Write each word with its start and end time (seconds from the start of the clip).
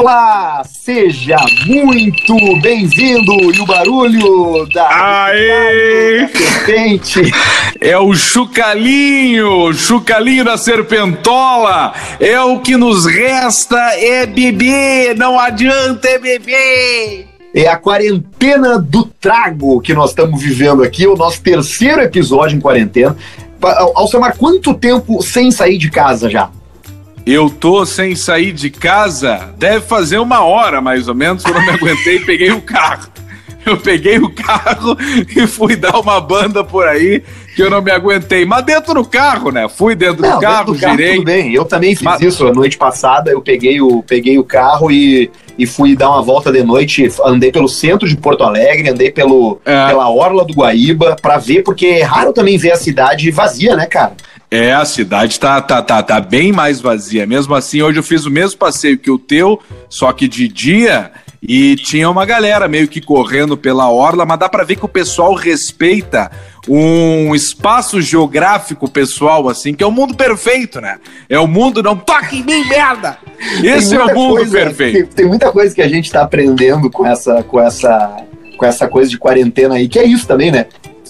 Olá, 0.00 0.62
seja 0.64 1.36
muito 1.66 2.36
bem-vindo 2.62 3.32
e 3.52 3.60
o 3.60 3.66
barulho 3.66 4.64
da 4.72 5.24
Aê! 5.26 6.28
serpente 6.28 7.22
É 7.80 7.98
o 7.98 8.14
chucalinho, 8.14 9.74
chucalinho 9.74 10.44
da 10.44 10.56
serpentola. 10.56 11.92
É 12.20 12.40
o 12.40 12.60
que 12.60 12.76
nos 12.76 13.06
resta 13.06 13.76
é 13.96 14.24
beber, 14.24 15.16
não 15.16 15.36
adianta 15.36 16.06
é 16.06 16.18
beber. 16.20 17.26
é 17.52 17.66
a 17.66 17.76
quarentena 17.76 18.78
do 18.78 19.04
trago 19.04 19.80
que 19.80 19.94
nós 19.94 20.10
estamos 20.10 20.40
vivendo 20.40 20.84
aqui, 20.84 21.08
o 21.08 21.16
nosso 21.16 21.42
terceiro 21.42 22.00
episódio 22.02 22.56
em 22.56 22.60
quarentena. 22.60 23.16
Alcemar, 23.96 24.36
quanto 24.36 24.74
tempo 24.74 25.20
sem 25.24 25.50
sair 25.50 25.76
de 25.76 25.90
casa 25.90 26.30
já? 26.30 26.52
Eu 27.30 27.50
tô 27.50 27.84
sem 27.84 28.14
sair 28.16 28.52
de 28.52 28.70
casa, 28.70 29.50
deve 29.58 29.82
fazer 29.84 30.18
uma 30.18 30.40
hora 30.42 30.80
mais 30.80 31.08
ou 31.08 31.14
menos, 31.14 31.42
que 31.44 31.50
eu 31.50 31.54
não 31.54 31.60
me 31.62 31.70
aguentei 31.70 32.16
e 32.16 32.20
peguei 32.24 32.50
o 32.52 32.62
carro. 32.62 33.08
Eu 33.66 33.76
peguei 33.76 34.16
o 34.18 34.30
carro 34.30 34.96
e 35.36 35.46
fui 35.46 35.76
dar 35.76 35.98
uma 36.00 36.18
banda 36.22 36.64
por 36.64 36.86
aí 36.88 37.22
que 37.54 37.62
eu 37.62 37.68
não 37.68 37.82
me 37.82 37.90
aguentei. 37.90 38.46
Mas 38.46 38.64
dentro 38.64 38.94
do 38.94 39.04
carro, 39.04 39.50
né? 39.50 39.68
Fui 39.68 39.94
dentro 39.94 40.22
do 40.22 40.22
Não, 40.22 40.40
carro, 40.40 40.72
dentro 40.72 40.74
do 40.74 40.80
carro, 40.80 40.96
girei. 40.96 41.14
tudo 41.16 41.24
bem. 41.26 41.52
Eu 41.52 41.66
também 41.66 41.94
fiz 41.94 42.02
Mas- 42.02 42.20
isso 42.22 42.46
a 42.46 42.52
noite 42.52 42.78
passada. 42.78 43.30
Eu 43.30 43.42
peguei 43.42 43.78
o, 43.82 44.02
peguei 44.02 44.38
o 44.38 44.44
carro 44.44 44.90
e, 44.90 45.30
e 45.58 45.66
fui 45.66 45.94
dar 45.94 46.08
uma 46.08 46.22
volta 46.22 46.50
de 46.50 46.62
noite. 46.62 47.06
Andei 47.22 47.52
pelo 47.52 47.68
centro 47.68 48.08
de 48.08 48.16
Porto 48.16 48.42
Alegre, 48.42 48.88
andei 48.88 49.10
pelo, 49.10 49.60
É. 49.66 49.86
pela 49.88 50.08
orla 50.08 50.46
do 50.46 50.54
Guaíba 50.54 51.16
pra 51.20 51.36
ver, 51.36 51.62
porque 51.62 51.84
é 51.86 52.02
raro 52.04 52.32
também 52.32 52.56
ver 52.56 52.70
a 52.72 52.76
cidade 52.76 53.30
vazia, 53.30 53.76
né, 53.76 53.84
cara? 53.84 54.12
É, 54.50 54.72
a 54.72 54.84
cidade 54.84 55.38
tá, 55.38 55.60
tá, 55.60 55.82
tá, 55.82 56.02
tá 56.02 56.20
bem 56.20 56.52
mais 56.52 56.80
vazia. 56.80 57.26
Mesmo 57.26 57.54
assim, 57.54 57.82
hoje 57.82 57.98
eu 57.98 58.02
fiz 58.02 58.24
o 58.24 58.30
mesmo 58.30 58.58
passeio 58.58 58.96
que 58.98 59.10
o 59.10 59.18
teu, 59.18 59.60
só 59.90 60.10
que 60.12 60.26
de 60.26 60.48
dia, 60.48 61.10
e 61.42 61.76
tinha 61.76 62.08
uma 62.08 62.24
galera 62.24 62.66
meio 62.66 62.88
que 62.88 63.00
correndo 63.00 63.58
pela 63.58 63.90
orla, 63.90 64.24
mas 64.24 64.38
dá 64.38 64.48
pra 64.48 64.64
ver 64.64 64.76
que 64.76 64.84
o 64.86 64.88
pessoal 64.88 65.34
respeita 65.34 66.30
um 66.66 67.34
espaço 67.34 68.00
geográfico 68.00 68.90
pessoal, 68.90 69.48
assim, 69.50 69.74
que 69.74 69.84
é 69.84 69.86
o 69.86 69.92
mundo 69.92 70.14
perfeito, 70.14 70.80
né? 70.80 70.98
É 71.28 71.38
o 71.38 71.46
mundo 71.46 71.82
não 71.82 71.96
toque 71.96 72.38
em 72.38 72.42
mim, 72.44 72.66
merda! 72.68 73.18
Esse 73.62 73.94
é 73.96 74.02
o 74.02 74.14
mundo 74.14 74.36
coisa- 74.36 74.52
perfeito. 74.52 74.92
Tem, 74.94 75.06
tem 75.06 75.26
muita 75.26 75.52
coisa 75.52 75.74
que 75.74 75.82
a 75.82 75.88
gente 75.88 76.10
tá 76.10 76.22
aprendendo 76.22 76.90
com 76.90 77.06
essa, 77.06 77.42
com 77.42 77.60
essa, 77.60 78.16
com 78.56 78.64
essa 78.64 78.88
coisa 78.88 79.10
de 79.10 79.18
quarentena 79.18 79.74
aí, 79.74 79.88
que 79.88 79.98
é 79.98 80.04
isso 80.04 80.26
também, 80.26 80.50
né? 80.50 80.66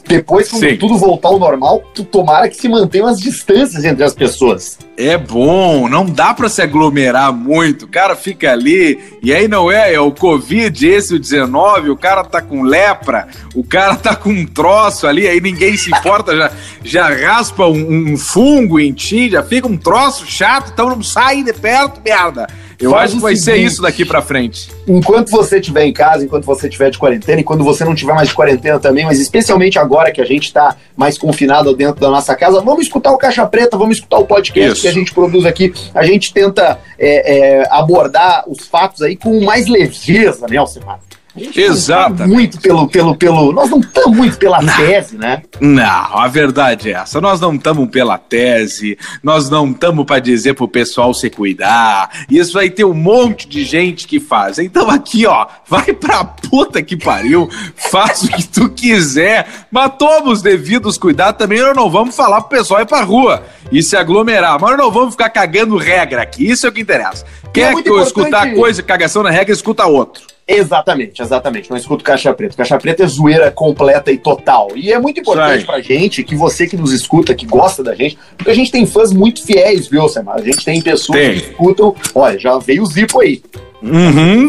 Depois, 0.08 0.48
quando 0.48 0.62
Sim. 0.62 0.76
tudo 0.76 0.96
voltar 0.96 1.28
ao 1.28 1.38
normal, 1.38 1.84
tu 1.94 2.02
tomara 2.02 2.48
que 2.48 2.56
se 2.56 2.66
mantenham 2.66 3.06
as 3.06 3.18
distâncias 3.18 3.84
entre 3.84 4.02
as 4.02 4.14
pessoas. 4.14 4.78
É 4.96 5.18
bom, 5.18 5.86
não 5.86 6.06
dá 6.06 6.32
pra 6.32 6.48
se 6.48 6.62
aglomerar 6.62 7.30
muito. 7.30 7.84
O 7.84 7.88
cara 7.88 8.16
fica 8.16 8.50
ali, 8.50 8.98
e 9.22 9.34
aí 9.34 9.46
não 9.46 9.70
é, 9.70 9.92
é 9.92 10.00
o 10.00 10.10
Covid, 10.10 10.88
esse 10.88 11.14
o 11.14 11.18
19, 11.18 11.90
o 11.90 11.96
cara 11.96 12.24
tá 12.24 12.40
com 12.40 12.62
lepra, 12.62 13.28
o 13.54 13.62
cara 13.62 13.96
tá 13.96 14.16
com 14.16 14.30
um 14.30 14.46
troço 14.46 15.06
ali, 15.06 15.28
aí 15.28 15.42
ninguém 15.42 15.76
se 15.76 15.90
importa, 15.90 16.34
já, 16.34 16.50
já 16.82 17.08
raspa 17.08 17.66
um, 17.66 18.12
um 18.12 18.16
fungo 18.16 18.80
em 18.80 18.92
ti, 18.92 19.30
já 19.30 19.42
fica 19.42 19.68
um 19.68 19.76
troço 19.76 20.26
chato, 20.26 20.72
então 20.72 20.88
não 20.88 21.02
sai 21.02 21.42
de 21.42 21.52
perto, 21.52 22.00
merda. 22.02 22.48
Eu 22.80 22.92
Faz 22.92 23.04
acho 23.06 23.16
que 23.16 23.22
vai 23.22 23.34
ser 23.34 23.52
seguinte. 23.52 23.66
isso 23.66 23.82
daqui 23.82 24.04
pra 24.04 24.22
frente. 24.22 24.70
enquanto 24.86 25.30
você 25.30 25.58
estiver 25.58 25.84
em 25.84 25.92
casa, 25.92 26.24
enquanto 26.24 26.44
você 26.44 26.68
estiver 26.68 26.90
de 26.90 26.98
quarentena, 26.98 27.40
e 27.40 27.44
quando 27.44 27.64
você 27.64 27.84
não 27.84 27.92
estiver 27.92 28.14
mais 28.14 28.28
de 28.28 28.34
quarentena 28.34 28.78
também, 28.78 29.04
mas 29.04 29.18
especialmente 29.18 29.78
agora 29.78 30.12
que 30.12 30.20
a 30.20 30.24
gente 30.24 30.44
está 30.44 30.76
mais 30.96 31.18
confinado 31.18 31.74
dentro 31.74 32.00
da 32.00 32.08
nossa 32.08 32.36
casa, 32.36 32.60
vamos 32.60 32.82
escutar 32.82 33.10
o 33.10 33.18
Caixa 33.18 33.44
Preta, 33.46 33.76
vamos 33.76 33.96
escutar 33.96 34.18
o 34.18 34.24
podcast 34.26 34.72
Isso. 34.72 34.82
que 34.82 34.88
a 34.88 34.92
gente 34.92 35.12
produz 35.12 35.44
aqui. 35.44 35.72
A 35.92 36.04
gente 36.04 36.32
tenta 36.32 36.78
é, 36.98 37.60
é, 37.62 37.68
abordar 37.70 38.44
os 38.48 38.66
fatos 38.68 39.02
aí 39.02 39.16
com 39.16 39.44
mais 39.44 39.66
leveza, 39.66 40.46
né, 40.48 40.56
Alcimar? 40.56 41.00
Não 41.44 41.52
tá 41.52 41.60
Exatamente. 41.60 42.32
muito 42.32 42.60
pelo, 42.60 42.88
pelo, 42.88 43.16
pelo. 43.16 43.52
Nós 43.52 43.70
não 43.70 43.80
estamos 43.80 44.16
muito 44.16 44.36
pela 44.38 44.58
tese, 44.76 45.16
né? 45.16 45.42
Não, 45.60 46.18
a 46.18 46.28
verdade 46.28 46.90
é 46.90 46.94
essa. 46.94 47.20
Nós 47.20 47.40
não 47.40 47.54
estamos 47.54 47.88
pela 47.90 48.18
tese, 48.18 48.98
nós 49.22 49.48
não 49.48 49.70
estamos 49.70 50.04
para 50.04 50.20
dizer 50.20 50.54
pro 50.54 50.68
pessoal 50.68 51.12
se 51.14 51.30
cuidar. 51.30 52.26
Isso 52.30 52.58
aí 52.58 52.70
tem 52.70 52.84
um 52.84 52.94
monte 52.94 53.48
de 53.48 53.64
gente 53.64 54.06
que 54.06 54.20
faz. 54.20 54.58
Então 54.58 54.90
aqui, 54.90 55.26
ó, 55.26 55.46
vai 55.66 55.92
pra 55.92 56.24
puta 56.24 56.82
que 56.82 56.96
pariu, 56.96 57.48
faz 57.74 58.22
o 58.22 58.28
que 58.28 58.46
tu 58.46 58.68
quiser, 58.70 59.46
mas 59.70 59.92
toma 59.98 60.30
os 60.30 60.42
devidos 60.42 60.98
cuidados 60.98 61.38
também. 61.38 61.60
Nós 61.60 61.76
não 61.76 61.90
vamos 61.90 62.14
falar 62.14 62.40
pro 62.42 62.58
pessoal 62.58 62.80
ir 62.80 62.86
pra 62.86 63.02
rua 63.02 63.42
e 63.70 63.82
se 63.82 63.96
aglomerar, 63.96 64.60
mas 64.60 64.70
nós 64.70 64.78
não 64.78 64.90
vamos 64.90 65.12
ficar 65.12 65.30
cagando 65.30 65.76
regra 65.76 66.22
aqui. 66.22 66.48
Isso 66.50 66.66
é 66.66 66.68
o 66.68 66.72
que 66.72 66.80
interessa. 66.80 67.24
Quer 67.52 67.72
muito 67.72 67.84
que 67.84 67.90
eu 67.90 68.02
escutar 68.02 68.54
coisa, 68.54 68.82
cagação 68.82 69.22
na 69.22 69.30
regra, 69.30 69.52
escuta 69.52 69.86
outro. 69.86 70.22
Exatamente, 70.50 71.20
exatamente. 71.20 71.68
Não 71.68 71.76
escuto 71.76 72.02
Caixa 72.02 72.32
Preta. 72.32 72.56
Caixa 72.56 72.78
Preta 72.78 73.04
é 73.04 73.06
zoeira 73.06 73.50
completa 73.50 74.10
e 74.10 74.16
total. 74.16 74.68
E 74.74 74.90
é 74.90 74.98
muito 74.98 75.20
importante 75.20 75.58
Isso 75.58 75.66
pra 75.66 75.80
gente, 75.82 76.24
que 76.24 76.34
você 76.34 76.66
que 76.66 76.74
nos 76.76 76.90
escuta, 76.90 77.34
que 77.34 77.44
gosta 77.44 77.84
da 77.84 77.94
gente, 77.94 78.16
porque 78.36 78.50
a 78.50 78.54
gente 78.54 78.72
tem 78.72 78.86
fãs 78.86 79.12
muito 79.12 79.44
fiéis, 79.44 79.86
viu, 79.88 80.08
Samar? 80.08 80.36
A 80.36 80.42
gente 80.42 80.64
tem 80.64 80.80
pessoas 80.80 81.18
Tem. 81.18 81.32
que 81.38 81.50
escutam. 81.50 81.94
Olha, 82.14 82.38
já 82.38 82.56
veio 82.58 82.82
o 82.82 82.86
Zipo 82.86 83.20
aí. 83.20 83.42
Uhum. 83.82 84.46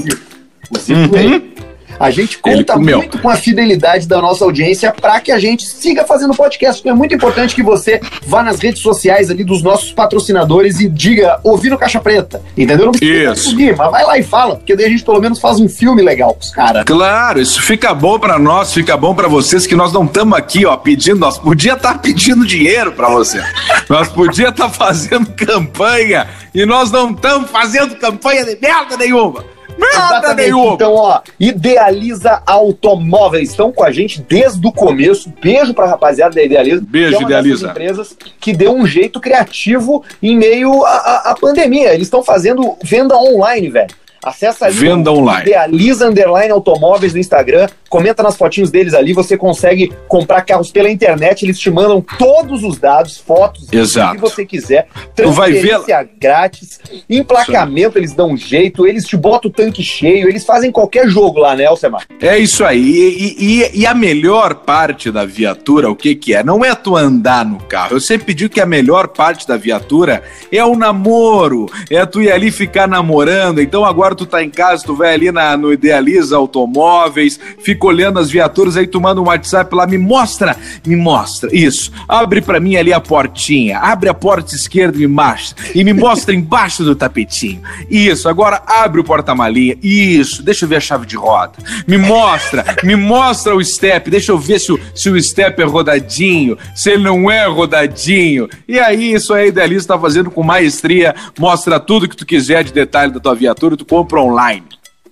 O 0.71 0.79
Zipo 0.79 0.99
Uhum. 0.99 1.07
veio. 1.09 1.58
A 1.99 2.09
gente 2.09 2.37
conta 2.37 2.77
muito 2.77 3.19
com 3.19 3.29
a 3.29 3.35
fidelidade 3.35 4.07
da 4.07 4.21
nossa 4.21 4.45
audiência 4.45 4.91
para 4.91 5.19
que 5.19 5.31
a 5.31 5.39
gente 5.39 5.65
siga 5.65 6.05
fazendo 6.05 6.33
podcast. 6.33 6.79
Então 6.79 6.93
é 6.93 6.95
muito 6.95 7.13
importante 7.13 7.53
que 7.53 7.61
você 7.61 7.99
vá 8.25 8.41
nas 8.41 8.59
redes 8.59 8.81
sociais 8.81 9.29
ali 9.29 9.43
dos 9.43 9.61
nossos 9.61 9.91
patrocinadores 9.91 10.79
e 10.79 10.87
diga 10.87 11.39
ouvir 11.43 11.69
no 11.69 11.77
Caixa 11.77 11.99
Preta. 11.99 12.41
Entendeu? 12.57 12.85
Não 12.85 12.91
precisa 12.93 13.33
Isso. 13.33 13.49
subir, 13.49 13.75
mas 13.75 13.91
vai 13.91 14.05
lá 14.05 14.17
e 14.17 14.23
fala, 14.23 14.55
porque 14.55 14.75
daí 14.75 14.85
a 14.85 14.89
gente 14.89 15.03
pelo 15.03 15.19
menos 15.19 15.39
faz 15.39 15.59
um 15.59 15.67
filme 15.67 16.01
legal 16.01 16.33
pros 16.33 16.51
caras. 16.51 16.83
Claro, 16.85 17.41
isso 17.41 17.61
fica 17.61 17.93
bom 17.93 18.17
pra 18.17 18.39
nós, 18.39 18.73
fica 18.73 18.95
bom 18.95 19.13
pra 19.13 19.27
vocês 19.27 19.67
que 19.67 19.75
nós 19.75 19.91
não 19.91 20.05
estamos 20.05 20.37
aqui, 20.37 20.65
ó, 20.65 20.77
pedindo, 20.77 21.19
nós 21.19 21.37
podia 21.37 21.73
estar 21.73 21.99
pedindo 21.99 22.45
dinheiro 22.45 22.93
pra 22.93 23.09
você. 23.09 23.43
Nós 23.89 24.07
podia 24.07 24.49
estar 24.49 24.69
fazendo 24.69 25.31
campanha 25.35 26.27
e 26.53 26.65
nós 26.65 26.91
não 26.91 27.11
estamos 27.11 27.49
fazendo 27.49 27.95
campanha 27.95 28.45
de 28.45 28.57
merda 28.61 28.95
nenhuma. 28.97 29.43
Exatamente. 29.85 30.41
nenhuma. 30.51 30.73
Então, 30.73 30.93
ó, 30.93 31.21
Idealiza 31.39 32.41
Automóveis. 32.45 33.49
Estão 33.49 33.71
com 33.71 33.83
a 33.83 33.91
gente 33.91 34.21
desde 34.21 34.65
o 34.65 34.71
começo. 34.71 35.31
Beijo 35.41 35.73
pra 35.73 35.85
rapaziada 35.85 36.35
da 36.35 36.43
Idealiza. 36.43 36.81
Beijo, 36.87 37.17
é 37.17 37.21
Idealiza. 37.21 37.69
empresas 37.69 38.15
que 38.39 38.53
deu 38.53 38.73
um 38.73 38.85
jeito 38.85 39.19
criativo 39.19 40.03
em 40.21 40.37
meio 40.37 40.85
à 40.85 41.35
pandemia. 41.39 41.93
Eles 41.93 42.07
estão 42.07 42.23
fazendo 42.23 42.77
venda 42.83 43.15
online, 43.17 43.69
velho. 43.69 43.93
Acessa 44.23 44.65
ali 44.65 44.75
Venda 44.75 45.11
online. 45.11 45.41
Idealiza 45.49 46.07
Underline 46.07 46.51
Automóveis 46.51 47.13
no 47.13 47.19
Instagram, 47.19 47.67
comenta 47.89 48.21
nas 48.21 48.35
fotinhos 48.37 48.69
deles 48.69 48.93
ali, 48.93 49.13
você 49.13 49.37
consegue 49.37 49.91
comprar 50.07 50.41
carros 50.41 50.71
pela 50.71 50.89
internet, 50.89 51.43
eles 51.43 51.57
te 51.59 51.71
mandam 51.71 52.03
todos 52.17 52.63
os 52.63 52.77
dados, 52.77 53.17
fotos, 53.17 53.67
Exato. 53.71 54.11
o 54.11 54.15
que 54.15 54.21
você 54.21 54.45
quiser, 54.45 54.87
Tu 55.15 55.31
vai 55.31 55.51
ver- 55.53 55.61
transferência 55.69 56.09
grátis, 56.19 56.79
emplacamento 57.09 57.97
eles 57.97 58.13
dão 58.13 58.31
um 58.31 58.37
jeito, 58.37 58.85
eles 58.85 59.05
te 59.05 59.15
botam 59.17 59.49
o 59.49 59.53
tanque 59.53 59.81
cheio, 59.83 60.27
eles 60.27 60.45
fazem 60.45 60.71
qualquer 60.71 61.07
jogo 61.07 61.39
lá, 61.39 61.55
né, 61.55 61.65
Alcemar? 61.65 62.05
É 62.21 62.37
isso 62.37 62.63
aí. 62.63 62.79
E, 62.79 63.61
e- 63.63 63.79
e 63.81 63.85
a 63.85 63.93
melhor 63.93 64.55
parte 64.55 65.11
da 65.11 65.25
viatura, 65.25 65.89
o 65.89 65.95
que 65.95 66.15
que 66.15 66.33
é? 66.33 66.43
Não 66.43 66.63
é 66.63 66.73
tu 66.75 66.95
andar 66.95 67.45
no 67.45 67.57
carro. 67.59 67.95
Eu 67.95 67.99
sempre 67.99 68.33
digo 68.33 68.53
que 68.53 68.61
a 68.61 68.65
melhor 68.65 69.07
parte 69.09 69.47
da 69.47 69.57
viatura 69.57 70.21
é 70.51 70.63
o 70.63 70.75
namoro. 70.75 71.65
É 71.89 72.05
tu 72.05 72.21
ir 72.21 72.31
ali 72.31 72.51
ficar 72.51 72.87
namorando. 72.87 73.61
Então 73.61 73.83
agora 73.85 74.08
tu 74.15 74.25
tá 74.25 74.43
em 74.43 74.49
casa, 74.49 74.83
tu 74.85 74.95
vai 74.95 75.13
ali 75.13 75.31
na, 75.31 75.55
no 75.55 75.71
Idealiza 75.71 76.37
Automóveis, 76.37 77.39
fica 77.59 77.85
olhando 77.85 78.19
as 78.19 78.29
viaturas, 78.29 78.77
aí 78.77 78.87
tu 78.87 78.99
manda 78.99 79.21
um 79.21 79.25
WhatsApp 79.25 79.73
lá, 79.75 79.85
me 79.87 79.97
mostra, 79.97 80.55
me 80.85 80.95
mostra. 80.95 81.49
Isso. 81.53 81.91
Abre 82.07 82.41
pra 82.41 82.59
mim 82.59 82.75
ali 82.75 82.93
a 82.93 82.99
portinha. 82.99 83.79
Abre 83.79 84.09
a 84.09 84.13
porta 84.13 84.55
esquerda 84.55 84.97
e 84.97 85.01
me 85.01 85.07
mostra. 85.07 85.65
E 85.73 85.83
me 85.83 85.93
mostra 85.93 86.33
embaixo 86.35 86.83
do 86.83 86.95
tapetinho. 86.95 87.61
Isso. 87.89 88.27
Agora 88.27 88.61
abre 88.65 89.01
o 89.01 89.03
porta-malinha. 89.03 89.77
Isso. 89.81 90.43
Deixa 90.43 90.65
eu 90.65 90.69
ver 90.69 90.77
a 90.77 90.81
chave 90.81 91.05
de 91.05 91.15
roda. 91.15 91.53
Me 91.87 91.97
mostra, 91.97 92.65
me 92.83 92.95
mostra 92.95 93.55
o 93.55 93.63
step. 93.63 94.09
Deixa 94.09 94.31
eu 94.31 94.37
ver 94.37 94.59
se 94.59 94.71
o, 94.71 94.79
se 94.93 95.09
o 95.09 95.21
step 95.21 95.61
é 95.61 95.65
rodadinho, 95.65 96.57
se 96.75 96.91
ele 96.91 97.03
não 97.03 97.29
é 97.29 97.45
rodadinho. 97.45 98.47
E 98.67 98.79
aí, 98.79 99.13
isso 99.13 99.33
aí, 99.33 99.49
Idealiza 99.49 99.87
tá 99.87 99.99
fazendo 99.99 100.31
com 100.31 100.43
maestria. 100.43 101.15
Mostra 101.37 101.79
tudo 101.79 102.07
que 102.07 102.15
tu 102.15 102.25
quiser 102.25 102.63
de 102.63 102.71
detalhe 102.71 103.11
da 103.11 103.19
tua 103.19 103.35
viatura, 103.35 103.77
tu 103.77 103.85
compra 103.99 104.21
online. 104.21 104.63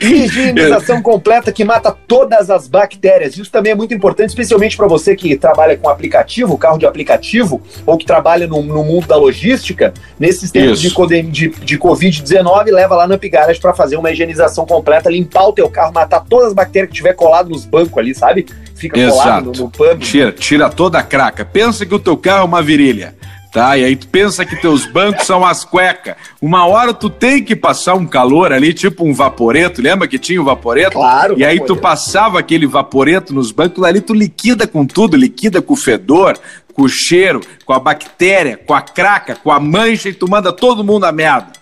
Higienização 0.00 1.02
completa 1.02 1.50
que 1.50 1.64
mata 1.64 1.96
todas 2.06 2.50
as 2.50 2.68
bactérias. 2.68 3.36
Isso 3.36 3.50
também 3.50 3.72
é 3.72 3.74
muito 3.74 3.92
importante, 3.92 4.30
especialmente 4.30 4.76
para 4.76 4.86
você 4.86 5.16
que 5.16 5.36
trabalha 5.36 5.76
com 5.76 5.88
aplicativo, 5.88 6.56
carro 6.56 6.78
de 6.78 6.86
aplicativo, 6.86 7.60
ou 7.84 7.96
que 7.96 8.06
trabalha 8.06 8.46
no, 8.46 8.62
no 8.62 8.84
mundo 8.84 9.06
da 9.06 9.16
logística. 9.16 9.92
Nesses 10.18 10.50
tempos 10.50 10.80
de, 10.80 10.90
de, 11.22 11.48
de 11.48 11.78
Covid-19, 11.78 12.66
leva 12.70 12.94
lá 12.94 13.08
na 13.08 13.18
Pigarage 13.18 13.60
para 13.60 13.74
fazer 13.74 13.96
uma 13.96 14.10
higienização 14.10 14.64
completa, 14.66 15.10
limpar 15.10 15.48
o 15.48 15.52
teu 15.52 15.68
carro, 15.68 15.92
matar 15.92 16.24
todas 16.28 16.48
as 16.48 16.54
bactérias 16.54 16.90
que 16.90 16.96
tiver 16.96 17.14
colado 17.14 17.48
nos 17.48 17.64
bancos 17.64 17.98
ali, 17.98 18.14
sabe? 18.14 18.46
Fica 18.76 19.08
colado 19.08 19.46
no, 19.46 19.52
Exato. 19.52 19.62
no 19.64 19.70
pano. 19.70 20.00
Tira, 20.00 20.32
tira 20.32 20.68
toda 20.68 20.98
a 20.98 21.02
craca. 21.02 21.44
Pensa 21.44 21.86
que 21.86 21.94
o 21.94 21.98
teu 21.98 22.16
carro 22.16 22.42
é 22.42 22.44
uma 22.44 22.62
virilha. 22.62 23.16
Tá? 23.52 23.74
E 23.78 23.84
aí 23.84 23.96
tu 23.96 24.06
pensa 24.08 24.44
que 24.44 24.54
teus 24.54 24.84
bancos 24.84 25.26
são 25.26 25.42
as 25.42 25.64
cuecas. 25.64 26.14
Uma 26.42 26.66
hora 26.66 26.92
tu 26.92 27.08
tem 27.08 27.42
que 27.42 27.56
passar 27.56 27.94
um 27.94 28.06
calor 28.06 28.52
ali, 28.52 28.74
tipo 28.74 29.02
um 29.02 29.14
vaporeto. 29.14 29.80
Lembra 29.80 30.06
que 30.06 30.18
tinha 30.18 30.40
o 30.42 30.44
vaporeto? 30.44 30.92
Claro. 30.92 31.38
E 31.38 31.44
aí 31.44 31.56
tu 31.56 31.60
vaporeto. 31.60 31.80
passava 31.80 32.38
aquele 32.38 32.66
vaporeto 32.66 33.32
nos 33.32 33.50
bancos, 33.50 33.82
ali 33.82 34.02
tu 34.02 34.12
liquida 34.12 34.66
com 34.66 34.84
tudo, 34.84 35.16
liquida 35.16 35.62
com 35.62 35.72
o 35.72 35.76
fedor, 35.76 36.38
com 36.74 36.82
o 36.82 36.88
cheiro, 36.88 37.40
com 37.64 37.72
a 37.72 37.80
bactéria, 37.80 38.58
com 38.58 38.74
a 38.74 38.82
craca, 38.82 39.34
com 39.34 39.50
a 39.50 39.58
mancha 39.58 40.10
e 40.10 40.12
tu 40.12 40.28
manda 40.28 40.52
todo 40.52 40.84
mundo 40.84 41.06
a 41.06 41.12
merda. 41.12 41.52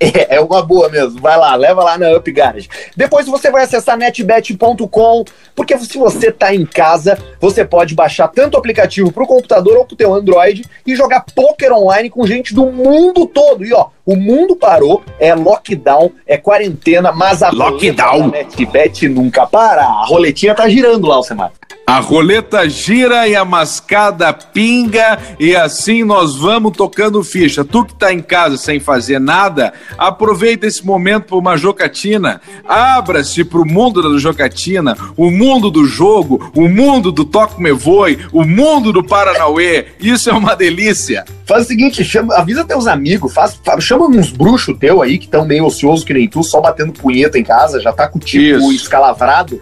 É, 0.10 0.36
é 0.36 0.40
uma 0.40 0.62
boa 0.62 0.88
mesmo. 0.88 1.20
Vai 1.20 1.36
lá, 1.36 1.54
leva 1.54 1.84
lá 1.84 1.98
na 1.98 2.16
Up 2.16 2.32
Garage. 2.32 2.68
Depois 2.96 3.26
você 3.26 3.50
vai 3.50 3.64
acessar 3.64 3.98
netbet.com, 3.98 5.24
porque 5.54 5.78
se 5.78 5.98
você 5.98 6.32
tá 6.32 6.54
em 6.54 6.64
casa, 6.64 7.18
você 7.38 7.64
pode 7.64 7.94
baixar 7.94 8.28
tanto 8.28 8.54
o 8.54 8.58
aplicativo 8.58 9.12
pro 9.12 9.26
computador 9.26 9.76
ou 9.76 9.84
pro 9.84 9.96
teu 9.96 10.14
Android 10.14 10.64
e 10.86 10.96
jogar 10.96 11.24
poker 11.34 11.72
online 11.72 12.08
com 12.08 12.26
gente 12.26 12.54
do 12.54 12.66
mundo 12.66 13.26
todo. 13.26 13.64
E 13.64 13.74
ó, 13.74 13.88
o 14.06 14.16
mundo 14.16 14.56
parou, 14.56 15.02
é 15.18 15.34
lockdown, 15.34 16.10
é 16.26 16.38
quarentena, 16.38 17.12
mas 17.12 17.42
a 17.42 17.50
Lockdown. 17.50 18.28
NetBet 18.28 19.08
nunca 19.08 19.46
para. 19.46 19.82
A 19.82 20.06
roletinha 20.06 20.54
tá 20.54 20.68
girando 20.68 21.06
lá, 21.06 21.16
Alcemar. 21.16 21.52
A 21.90 21.98
roleta 21.98 22.68
gira 22.68 23.26
e 23.26 23.34
a 23.34 23.44
mascada 23.44 24.32
pinga 24.32 25.18
e 25.40 25.56
assim 25.56 26.04
nós 26.04 26.36
vamos 26.36 26.76
tocando 26.76 27.20
ficha. 27.24 27.64
Tu 27.64 27.84
que 27.84 27.94
tá 27.96 28.12
em 28.12 28.20
casa 28.20 28.56
sem 28.56 28.78
fazer 28.78 29.18
nada, 29.18 29.72
aproveita 29.98 30.68
esse 30.68 30.86
momento 30.86 31.24
para 31.24 31.36
uma 31.36 31.56
jocatina. 31.56 32.40
Abra-se 32.64 33.42
pro 33.42 33.66
mundo 33.66 34.00
da 34.08 34.16
jocatina, 34.20 34.96
o 35.16 35.32
mundo 35.32 35.68
do 35.68 35.84
jogo, 35.84 36.52
o 36.54 36.68
mundo 36.68 37.10
do 37.10 37.24
Toque 37.24 37.60
Me 37.60 37.72
Voe, 37.72 38.20
o 38.32 38.44
mundo 38.44 38.92
do 38.92 39.02
Paranauê. 39.02 39.86
Isso 39.98 40.30
é 40.30 40.32
uma 40.32 40.54
delícia. 40.54 41.24
Faz 41.44 41.64
o 41.64 41.66
seguinte, 41.66 42.04
chama, 42.04 42.36
avisa 42.36 42.64
teus 42.64 42.86
amigos, 42.86 43.34
faz, 43.34 43.58
fa- 43.64 43.80
chama 43.80 44.06
uns 44.06 44.30
bruxos 44.30 44.78
teu 44.78 45.02
aí 45.02 45.18
que 45.18 45.24
estão 45.24 45.44
meio 45.44 45.64
ociosos 45.66 46.04
que 46.04 46.14
nem 46.14 46.28
tu, 46.28 46.44
só 46.44 46.60
batendo 46.60 46.92
punheta 46.92 47.36
em 47.36 47.42
casa, 47.42 47.80
já 47.80 47.92
tá 47.92 48.06
com 48.06 48.18
o 48.18 48.22
tipo 48.22 48.58
Isso. 48.70 48.72
escalavrado. 48.84 49.60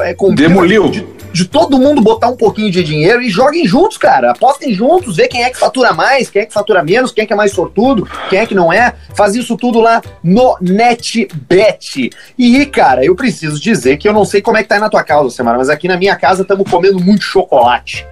É, 0.00 0.14
Demoliu. 0.34 0.88
De, 0.90 1.06
de 1.32 1.44
todo 1.46 1.78
mundo 1.78 2.00
botar 2.00 2.28
um 2.28 2.36
pouquinho 2.36 2.70
de 2.70 2.82
dinheiro 2.82 3.22
e 3.22 3.30
joguem 3.30 3.66
juntos, 3.66 3.96
cara. 3.96 4.30
Apostem 4.30 4.72
juntos, 4.72 5.16
vê 5.16 5.28
quem 5.28 5.42
é 5.42 5.50
que 5.50 5.58
fatura 5.58 5.92
mais, 5.92 6.30
quem 6.30 6.42
é 6.42 6.46
que 6.46 6.52
fatura 6.52 6.82
menos, 6.82 7.12
quem 7.12 7.24
é 7.24 7.26
que 7.26 7.32
é 7.32 7.36
mais 7.36 7.52
sortudo, 7.52 8.08
quem 8.28 8.38
é 8.38 8.46
que 8.46 8.54
não 8.54 8.72
é. 8.72 8.94
Faz 9.14 9.34
isso 9.34 9.56
tudo 9.56 9.80
lá 9.80 10.02
no 10.22 10.56
NetBet. 10.60 12.10
E, 12.38 12.66
cara, 12.66 13.04
eu 13.04 13.14
preciso 13.14 13.60
dizer 13.60 13.96
que 13.96 14.08
eu 14.08 14.12
não 14.12 14.24
sei 14.24 14.40
como 14.42 14.56
é 14.56 14.62
que 14.62 14.68
tá 14.68 14.76
aí 14.76 14.80
na 14.80 14.90
tua 14.90 15.02
casa, 15.02 15.30
Semana, 15.30 15.58
mas 15.58 15.68
aqui 15.68 15.88
na 15.88 15.96
minha 15.96 16.16
casa 16.16 16.42
estamos 16.42 16.70
comendo 16.70 17.00
muito 17.00 17.24
chocolate. 17.24 18.06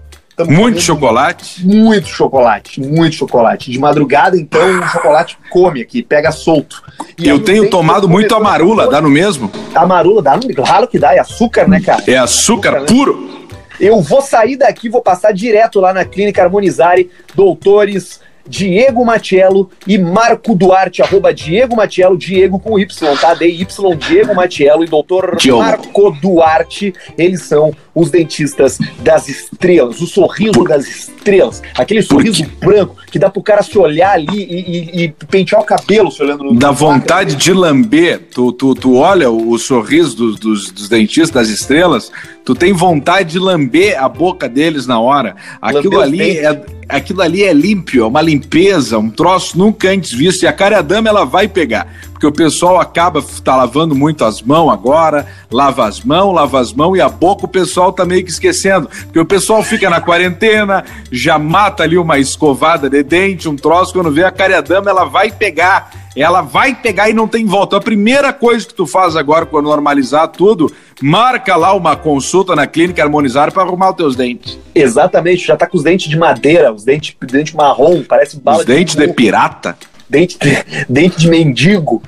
Tamo 0.44 0.52
Muito 0.56 0.80
chocolate. 0.80 1.66
muito 1.66 2.08
chocolate, 2.08 2.80
muito 2.80 3.14
chocolate. 3.16 3.70
De 3.70 3.78
madrugada, 3.78 4.36
então, 4.38 4.80
o 4.80 4.86
chocolate 4.88 5.36
come 5.50 5.82
aqui, 5.82 6.02
pega 6.02 6.32
solto. 6.32 6.82
E 7.18 7.28
Eu 7.28 7.40
tenho 7.40 7.68
tomado 7.68 8.08
muito 8.08 8.34
amarula, 8.34 8.88
dá 8.88 9.00
no 9.02 9.10
mesmo? 9.10 9.50
Amarula, 9.74 10.22
dá, 10.22 10.36
no- 10.36 10.54
claro 10.54 10.88
que 10.88 10.98
dá, 10.98 11.14
é 11.14 11.18
açúcar, 11.18 11.68
né, 11.68 11.80
cara? 11.80 12.02
É 12.06 12.16
açúcar 12.16 12.80
né? 12.80 12.86
puro. 12.86 13.28
Eu 13.78 14.00
vou 14.00 14.22
sair 14.22 14.56
daqui, 14.56 14.88
vou 14.88 15.02
passar 15.02 15.32
direto 15.32 15.78
lá 15.80 15.92
na 15.92 16.04
Clínica 16.04 16.42
Harmonizare, 16.42 17.10
doutores 17.34 18.20
Diego 18.46 19.04
Matiello 19.04 19.70
e 19.86 19.96
Marco 19.96 20.54
Duarte, 20.56 21.02
arroba 21.02 21.32
Diego 21.32 21.76
Matiello, 21.76 22.18
Diego 22.18 22.58
com 22.58 22.78
Y, 22.78 23.16
tá? 23.20 23.32
DY, 23.34 23.64
Diego 23.96 24.34
Matiello 24.34 24.82
e 24.82 24.88
doutor. 24.88 25.36
Marco 25.56 26.10
Duarte, 26.20 26.92
eles 27.16 27.42
são 27.42 27.72
os 27.94 28.10
dentistas 28.10 28.78
das 29.00 29.28
estrelas, 29.28 30.00
o 30.00 30.06
sorriso 30.06 30.62
das 30.64 30.86
estrelas, 30.86 31.62
aquele 31.76 32.02
sorriso 32.02 32.44
branco 32.60 32.96
que 33.10 33.18
dá 33.18 33.28
pro 33.28 33.42
cara 33.42 33.62
se 33.62 33.76
olhar 33.78 34.12
ali 34.12 34.26
e, 34.32 35.00
e- 35.02 35.04
e 35.04 35.08
pentear 35.26 35.60
o 35.60 35.64
cabelo 35.64 36.10
se 36.10 36.22
olhando 36.22 36.44
no 36.44 36.54
Dá 36.54 36.70
vontade 36.70 37.34
de 37.34 37.52
lamber. 37.52 38.20
Tu, 38.32 38.52
tu, 38.52 38.74
tu 38.74 38.94
olha 38.96 39.30
o, 39.30 39.58
sorriso 39.58 40.16
dos, 40.16 40.38
dos, 40.38 40.70
dos 40.70 40.88
dentistas 40.88 41.30
das 41.30 41.48
estrelas, 41.48 42.10
tu 42.44 42.54
tem 42.54 42.72
vontade 42.72 43.32
de 43.32 43.38
lamber 43.38 44.02
a 44.02 44.08
boca 44.08 44.48
deles 44.48 44.86
na 44.86 45.00
hora. 45.00 45.34
Aquilo 45.60 45.98
Lamber 45.98 46.02
ali 46.02 46.38
é, 46.38 46.62
aquilo 46.88 47.22
ali 47.22 47.42
é 47.42 47.52
límpio, 47.52 48.04
é 48.04 48.06
uma 48.06 48.22
limpeza, 48.22 48.98
um 48.98 49.10
troço 49.10 49.58
nunca 49.58 49.90
antes 49.90 50.12
visto. 50.12 50.42
E 50.42 50.46
a 50.46 50.52
cara 50.52 50.80
dama 50.82 51.08
ela 51.08 51.24
vai 51.24 51.48
pegar. 51.48 51.86
Porque 52.20 52.26
o 52.26 52.32
pessoal 52.32 52.78
acaba 52.78 53.24
tá 53.42 53.56
lavando 53.56 53.94
muito 53.94 54.26
as 54.26 54.42
mãos 54.42 54.70
agora, 54.70 55.26
lava 55.50 55.86
as 55.86 56.04
mãos, 56.04 56.34
lava 56.34 56.60
as 56.60 56.70
mãos 56.70 56.94
e 56.94 57.00
a 57.00 57.08
boca 57.08 57.46
o 57.46 57.48
pessoal 57.48 57.94
tá 57.94 58.04
meio 58.04 58.22
que 58.22 58.30
esquecendo. 58.30 58.90
Porque 59.04 59.18
o 59.18 59.24
pessoal 59.24 59.62
fica 59.62 59.88
na 59.88 60.02
quarentena, 60.02 60.84
já 61.10 61.38
mata 61.38 61.82
ali 61.82 61.96
uma 61.96 62.18
escovada 62.18 62.90
de 62.90 63.02
dente, 63.02 63.48
um 63.48 63.56
troço, 63.56 63.94
quando 63.94 64.12
vê 64.12 64.22
a 64.22 64.30
cara 64.30 64.60
dama 64.60 64.90
ela 64.90 65.06
vai 65.06 65.32
pegar. 65.32 65.92
Ela 66.14 66.42
vai 66.42 66.74
pegar 66.74 67.08
e 67.08 67.14
não 67.14 67.26
tem 67.26 67.46
volta. 67.46 67.78
A 67.78 67.80
primeira 67.80 68.34
coisa 68.34 68.66
que 68.66 68.74
tu 68.74 68.84
faz 68.84 69.16
agora 69.16 69.46
quando 69.46 69.66
normalizar 69.66 70.28
tudo, 70.28 70.70
marca 71.00 71.56
lá 71.56 71.72
uma 71.72 71.96
consulta 71.96 72.54
na 72.54 72.66
clínica 72.66 73.02
harmonizar 73.02 73.50
para 73.50 73.62
arrumar 73.62 73.90
os 73.90 73.96
teus 73.96 74.16
dentes. 74.16 74.58
Exatamente, 74.74 75.46
já 75.46 75.56
tá 75.56 75.66
com 75.66 75.78
os 75.78 75.84
dentes 75.84 76.10
de 76.10 76.18
madeira, 76.18 76.70
os 76.70 76.84
dentes, 76.84 77.16
dente 77.22 77.56
marrom, 77.56 78.02
parece 78.02 78.38
bala 78.38 78.58
Os 78.58 78.66
dentes 78.66 78.94
de 78.94 79.08
pirata. 79.08 79.74
Dente, 80.10 80.36
dente 80.88 81.16
de 81.18 81.28
mendigo, 81.30 82.02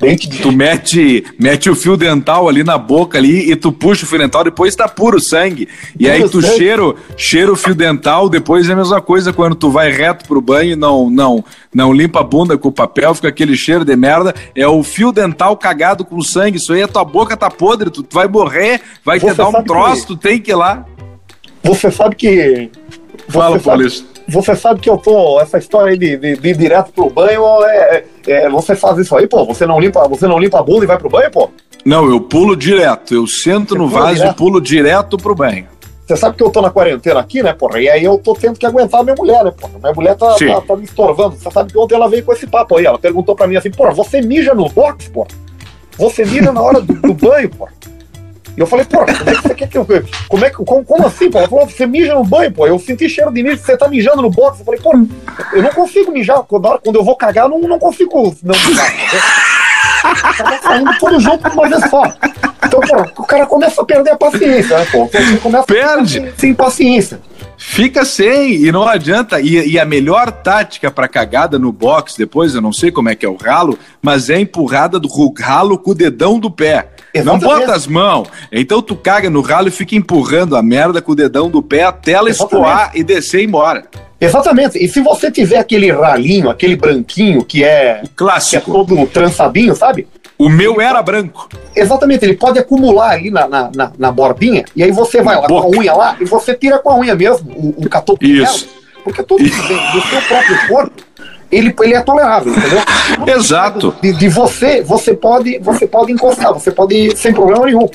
dente 0.00 0.28
de 0.28 0.38
Tu 0.38 0.52
mete, 0.52 1.24
mete 1.40 1.68
o 1.68 1.74
fio 1.74 1.96
dental 1.96 2.48
ali 2.48 2.62
na 2.62 2.78
boca 2.78 3.18
ali 3.18 3.50
e 3.50 3.56
tu 3.56 3.72
puxa 3.72 4.04
o 4.04 4.08
fio 4.08 4.16
dental, 4.18 4.44
depois 4.44 4.76
tá 4.76 4.86
puro 4.88 5.18
sangue. 5.20 5.68
E 5.98 6.04
Puro 6.04 6.12
aí 6.12 6.28
tu 6.28 6.40
sangue. 6.40 6.56
cheira, 6.56 6.94
cheira 7.16 7.52
o 7.52 7.56
fio 7.56 7.74
dental, 7.74 8.28
depois 8.28 8.68
é 8.68 8.72
a 8.72 8.76
mesma 8.76 9.00
coisa 9.00 9.32
quando 9.32 9.56
tu 9.56 9.70
vai 9.70 9.90
reto 9.90 10.24
pro 10.28 10.40
banho 10.40 10.72
e 10.74 10.76
não, 10.76 11.10
não, 11.10 11.44
não 11.74 11.92
limpa 11.92 12.20
a 12.20 12.22
bunda 12.22 12.56
com 12.56 12.68
o 12.68 12.72
papel, 12.72 13.12
fica 13.14 13.26
aquele 13.28 13.56
cheiro 13.56 13.84
de 13.84 13.96
merda. 13.96 14.32
É 14.54 14.68
o 14.68 14.82
fio 14.84 15.10
dental 15.10 15.56
cagado 15.56 16.04
com 16.04 16.22
sangue. 16.22 16.58
Isso 16.58 16.72
aí 16.72 16.82
a 16.82 16.86
tua 16.88 17.04
boca 17.04 17.36
tá 17.36 17.50
podre, 17.50 17.90
tu, 17.90 18.04
tu 18.04 18.14
vai 18.14 18.28
morrer, 18.28 18.80
vai 19.04 19.18
Você 19.18 19.30
te 19.32 19.34
dar 19.36 19.48
um 19.48 19.50
sabe 19.52 19.64
que- 19.64 19.68
troço, 19.68 20.06
tu 20.06 20.16
tem 20.16 20.40
que 20.40 20.52
ir 20.52 20.54
lá. 20.54 20.84
Você 21.64 21.90
sabe 21.90 22.14
que. 22.14 22.70
Fala, 23.28 23.58
Paulista. 23.58 24.06
você 24.28 24.54
sabe 24.54 24.80
que 24.80 24.88
eu 24.88 24.96
tô. 24.96 25.40
Essa 25.40 25.58
história 25.58 25.92
aí 25.92 25.98
de, 25.98 26.16
de, 26.16 26.36
de 26.36 26.48
ir 26.48 26.56
direto 26.56 26.92
pro 26.92 27.10
banho 27.10 27.42
é, 27.64 28.04
é, 28.26 28.48
Você 28.50 28.74
faz 28.76 28.98
isso 28.98 29.16
aí, 29.16 29.26
pô. 29.26 29.44
Você 29.44 29.66
não, 29.66 29.78
limpa, 29.80 30.06
você 30.08 30.26
não 30.26 30.38
limpa 30.38 30.60
a 30.60 30.62
bunda 30.62 30.84
e 30.84 30.86
vai 30.86 30.98
pro 30.98 31.10
banho, 31.10 31.30
pô? 31.30 31.50
Não, 31.84 32.08
eu 32.08 32.20
pulo 32.20 32.56
direto. 32.56 33.14
Eu 33.14 33.26
sento 33.26 33.74
Você 33.74 33.78
no 33.78 33.88
vaso 33.88 34.12
e 34.12 34.14
direto? 34.16 34.36
pulo 34.36 34.60
direto 34.60 35.16
pro 35.16 35.34
banho. 35.34 35.66
Você 36.06 36.16
sabe 36.16 36.36
que 36.36 36.42
eu 36.42 36.48
tô 36.48 36.62
na 36.62 36.70
quarentena 36.70 37.20
aqui, 37.20 37.42
né, 37.42 37.52
porra? 37.52 37.82
E 37.82 37.88
aí 37.88 38.02
eu 38.02 38.16
tô 38.16 38.32
tendo 38.32 38.58
que 38.58 38.64
aguentar 38.64 39.00
a 39.00 39.04
minha 39.04 39.14
mulher, 39.14 39.44
né, 39.44 39.50
porra? 39.50 39.78
Minha 39.78 39.92
mulher 39.92 40.16
tá, 40.16 40.36
tá, 40.36 40.60
tá 40.62 40.76
me 40.76 40.84
estorvando. 40.84 41.36
Você 41.36 41.50
sabe 41.50 41.70
que 41.70 41.78
ontem 41.78 41.94
ela 41.94 42.08
veio 42.08 42.24
com 42.24 42.32
esse 42.32 42.46
papo 42.46 42.78
aí. 42.78 42.86
Ela 42.86 42.98
perguntou 42.98 43.36
pra 43.36 43.46
mim 43.46 43.56
assim, 43.56 43.70
porra, 43.70 43.92
você 43.92 44.22
mija 44.22 44.54
no 44.54 44.70
box, 44.70 45.10
porra? 45.10 45.28
Você 45.98 46.24
mija 46.24 46.50
na 46.50 46.62
hora 46.62 46.80
do, 46.80 46.94
do 46.94 47.12
banho, 47.12 47.50
porra? 47.50 47.72
E 48.58 48.60
eu 48.60 48.66
falei, 48.66 48.84
porra, 48.86 49.06
como 49.16 49.30
é 49.30 49.34
que 49.36 49.42
você 49.42 49.54
quer 49.54 49.68
que 49.68 49.78
eu. 49.78 49.86
Como, 50.28 50.44
é 50.44 50.50
que, 50.50 50.56
como, 50.56 50.84
como 50.84 51.06
assim, 51.06 51.30
porra? 51.30 51.44
Ela 51.44 51.48
falou, 51.48 51.68
você 51.68 51.86
mija 51.86 52.12
no 52.12 52.24
banho, 52.24 52.50
pô. 52.50 52.66
Eu 52.66 52.76
senti 52.80 53.08
cheiro 53.08 53.32
de 53.32 53.40
mijo, 53.40 53.58
você 53.58 53.76
tá 53.76 53.86
mijando 53.86 54.20
no 54.20 54.30
box. 54.30 54.58
Eu 54.58 54.64
falei, 54.64 54.80
porra, 54.80 55.06
eu 55.52 55.62
não 55.62 55.70
consigo 55.70 56.10
mijar. 56.10 56.42
Quando, 56.42 56.80
quando 56.80 56.96
eu 56.96 57.04
vou 57.04 57.14
cagar, 57.14 57.44
eu 57.44 57.50
não, 57.50 57.60
não 57.60 57.78
consigo 57.78 58.36
não 58.42 58.56
mijar. 58.66 59.57
Tava 60.02 60.58
saindo 60.62 60.90
tudo 60.98 61.20
junto 61.20 61.48
uma 61.48 61.68
vez 61.68 61.90
só. 61.90 62.02
Então, 62.64 62.80
o 63.16 63.24
cara 63.24 63.46
começa 63.46 63.80
a 63.80 63.84
perder 63.84 64.10
a 64.10 64.16
paciência, 64.16 64.78
né, 64.78 64.86
pô? 64.90 65.10
Começa 65.42 65.66
Perde. 65.66 66.18
a 66.20 66.32
sem 66.36 66.54
paciência. 66.54 67.20
Fica 67.56 68.04
sem, 68.04 68.54
e 68.54 68.70
não 68.70 68.86
adianta. 68.86 69.40
E, 69.40 69.72
e 69.72 69.78
a 69.78 69.84
melhor 69.84 70.30
tática 70.30 70.90
para 70.90 71.08
cagada 71.08 71.58
no 71.58 71.72
box, 71.72 72.16
depois, 72.16 72.54
eu 72.54 72.60
não 72.60 72.72
sei 72.72 72.92
como 72.92 73.08
é 73.08 73.16
que 73.16 73.26
é 73.26 73.28
o 73.28 73.34
ralo, 73.34 73.76
mas 74.00 74.30
é 74.30 74.36
a 74.36 74.40
empurrada 74.40 75.00
do 75.00 75.08
ralo 75.40 75.76
com 75.76 75.90
o 75.90 75.94
dedão 75.94 76.38
do 76.38 76.50
pé. 76.50 76.90
Exatamente. 77.12 77.42
Não 77.42 77.58
bota 77.58 77.74
as 77.74 77.86
mãos. 77.86 78.28
Então 78.52 78.80
tu 78.80 78.94
caga 78.94 79.28
no 79.28 79.40
ralo 79.40 79.68
e 79.68 79.72
fica 79.72 79.96
empurrando 79.96 80.56
a 80.56 80.62
merda 80.62 81.02
com 81.02 81.12
o 81.12 81.16
dedão 81.16 81.50
do 81.50 81.62
pé 81.62 81.84
até 81.84 82.12
ela 82.12 82.28
Exatamente. 82.28 82.68
escoar 82.68 82.90
e 82.94 83.02
descer 83.02 83.40
e 83.40 83.42
ir 83.42 83.46
embora. 83.46 83.84
Exatamente. 84.20 84.82
E 84.82 84.88
se 84.88 85.00
você 85.00 85.30
tiver 85.30 85.58
aquele 85.58 85.92
ralinho, 85.92 86.50
aquele 86.50 86.74
branquinho 86.74 87.44
que 87.44 87.62
é, 87.62 88.00
que 88.02 88.06
é 88.06 88.10
Clássico. 88.16 88.72
todo 88.72 89.06
trançadinho, 89.06 89.74
sabe? 89.76 90.08
O 90.36 90.48
meu 90.48 90.80
era 90.80 91.02
branco. 91.02 91.48
Exatamente, 91.74 92.24
ele 92.24 92.34
pode 92.34 92.58
acumular 92.58 93.10
ali 93.10 93.30
na, 93.30 93.48
na, 93.48 93.70
na, 93.74 93.92
na 93.98 94.12
bordinha, 94.12 94.64
e 94.74 94.84
aí 94.84 94.92
você 94.92 95.20
vai 95.20 95.34
lá 95.34 95.42
com 95.42 95.60
boca. 95.60 95.76
a 95.76 95.80
unha 95.80 95.94
lá, 95.94 96.16
e 96.20 96.24
você 96.24 96.54
tira 96.54 96.78
com 96.78 96.90
a 96.90 96.96
unha 96.96 97.14
mesmo 97.16 97.50
o, 97.50 97.84
o 97.84 97.88
catoto 97.88 98.24
Isso. 98.24 98.66
dela, 98.66 99.02
porque 99.02 99.22
tudo 99.24 99.42
que 99.42 99.50
vem 99.50 99.92
do 99.92 100.00
seu 100.02 100.22
próprio 100.22 100.68
corpo, 100.68 101.02
ele, 101.50 101.74
ele 101.80 101.94
é 101.94 102.00
tolerável, 102.00 102.52
entendeu? 102.52 102.80
Exato. 103.34 103.94
De, 104.00 104.12
de 104.12 104.28
você, 104.28 104.80
você 104.80 105.12
pode, 105.12 105.58
você 105.58 105.88
pode 105.88 106.12
encostar, 106.12 106.52
você 106.52 106.70
pode 106.70 106.94
ir 106.94 107.16
sem 107.16 107.32
problema 107.32 107.66
nenhum. 107.66 107.88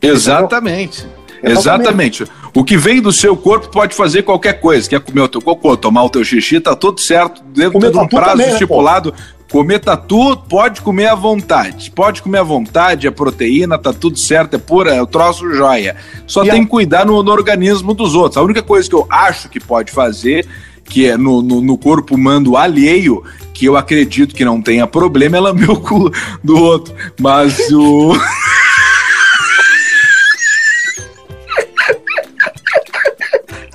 Exatamente. 0.00 1.06
Exatamente. 1.50 2.22
Exatamente. 2.22 2.24
O 2.54 2.64
que 2.64 2.76
vem 2.76 3.00
do 3.00 3.12
seu 3.12 3.36
corpo 3.36 3.68
pode 3.68 3.94
fazer 3.94 4.22
qualquer 4.22 4.60
coisa. 4.60 4.88
Quer 4.88 5.00
comer 5.00 5.22
o 5.22 5.28
teu 5.28 5.40
cocô, 5.42 5.76
tomar 5.76 6.04
o 6.04 6.10
teu 6.10 6.24
xixi, 6.24 6.60
tá 6.60 6.74
tudo 6.76 7.00
certo. 7.00 7.42
Dentro 7.44 7.78
de 7.80 7.98
um 7.98 8.08
prazo 8.08 8.30
também, 8.32 8.46
né, 8.46 8.52
estipulado. 8.52 9.12
comer 9.50 9.78
tatu, 9.80 10.36
pode 10.48 10.80
comer 10.80 11.06
à 11.06 11.14
vontade. 11.14 11.90
Pode 11.90 12.22
comer 12.22 12.38
à 12.38 12.42
vontade, 12.42 13.06
é 13.06 13.10
proteína, 13.10 13.78
tá 13.78 13.92
tudo 13.92 14.18
certo, 14.18 14.54
é 14.54 14.58
pura, 14.58 14.94
é 14.94 15.00
o 15.02 15.06
troço 15.06 15.52
joia. 15.54 15.94
Só 16.26 16.42
E 16.44 16.48
tem 16.50 16.60
a- 16.60 16.64
que 16.64 16.70
cuidar 16.70 17.04
no, 17.06 17.22
no 17.22 17.30
organismo 17.30 17.92
dos 17.94 18.14
outros. 18.14 18.36
A 18.36 18.42
única 18.42 18.62
coisa 18.62 18.88
que 18.88 18.94
eu 18.94 19.06
acho 19.10 19.48
que 19.48 19.60
pode 19.60 19.92
fazer, 19.92 20.46
que 20.84 21.06
é 21.06 21.16
no, 21.16 21.40
no, 21.42 21.60
no 21.60 21.78
corpo 21.78 22.14
humano 22.14 22.56
alheio, 22.56 23.22
que 23.52 23.66
eu 23.66 23.76
acredito 23.76 24.34
que 24.34 24.44
não 24.44 24.60
tenha 24.60 24.86
problema, 24.86 25.36
é 25.36 25.40
lamber 25.40 25.70
o 25.70 25.78
cu 25.80 26.10
do 26.42 26.56
outro. 26.58 26.94
Mas 27.20 27.58
o. 27.72 28.12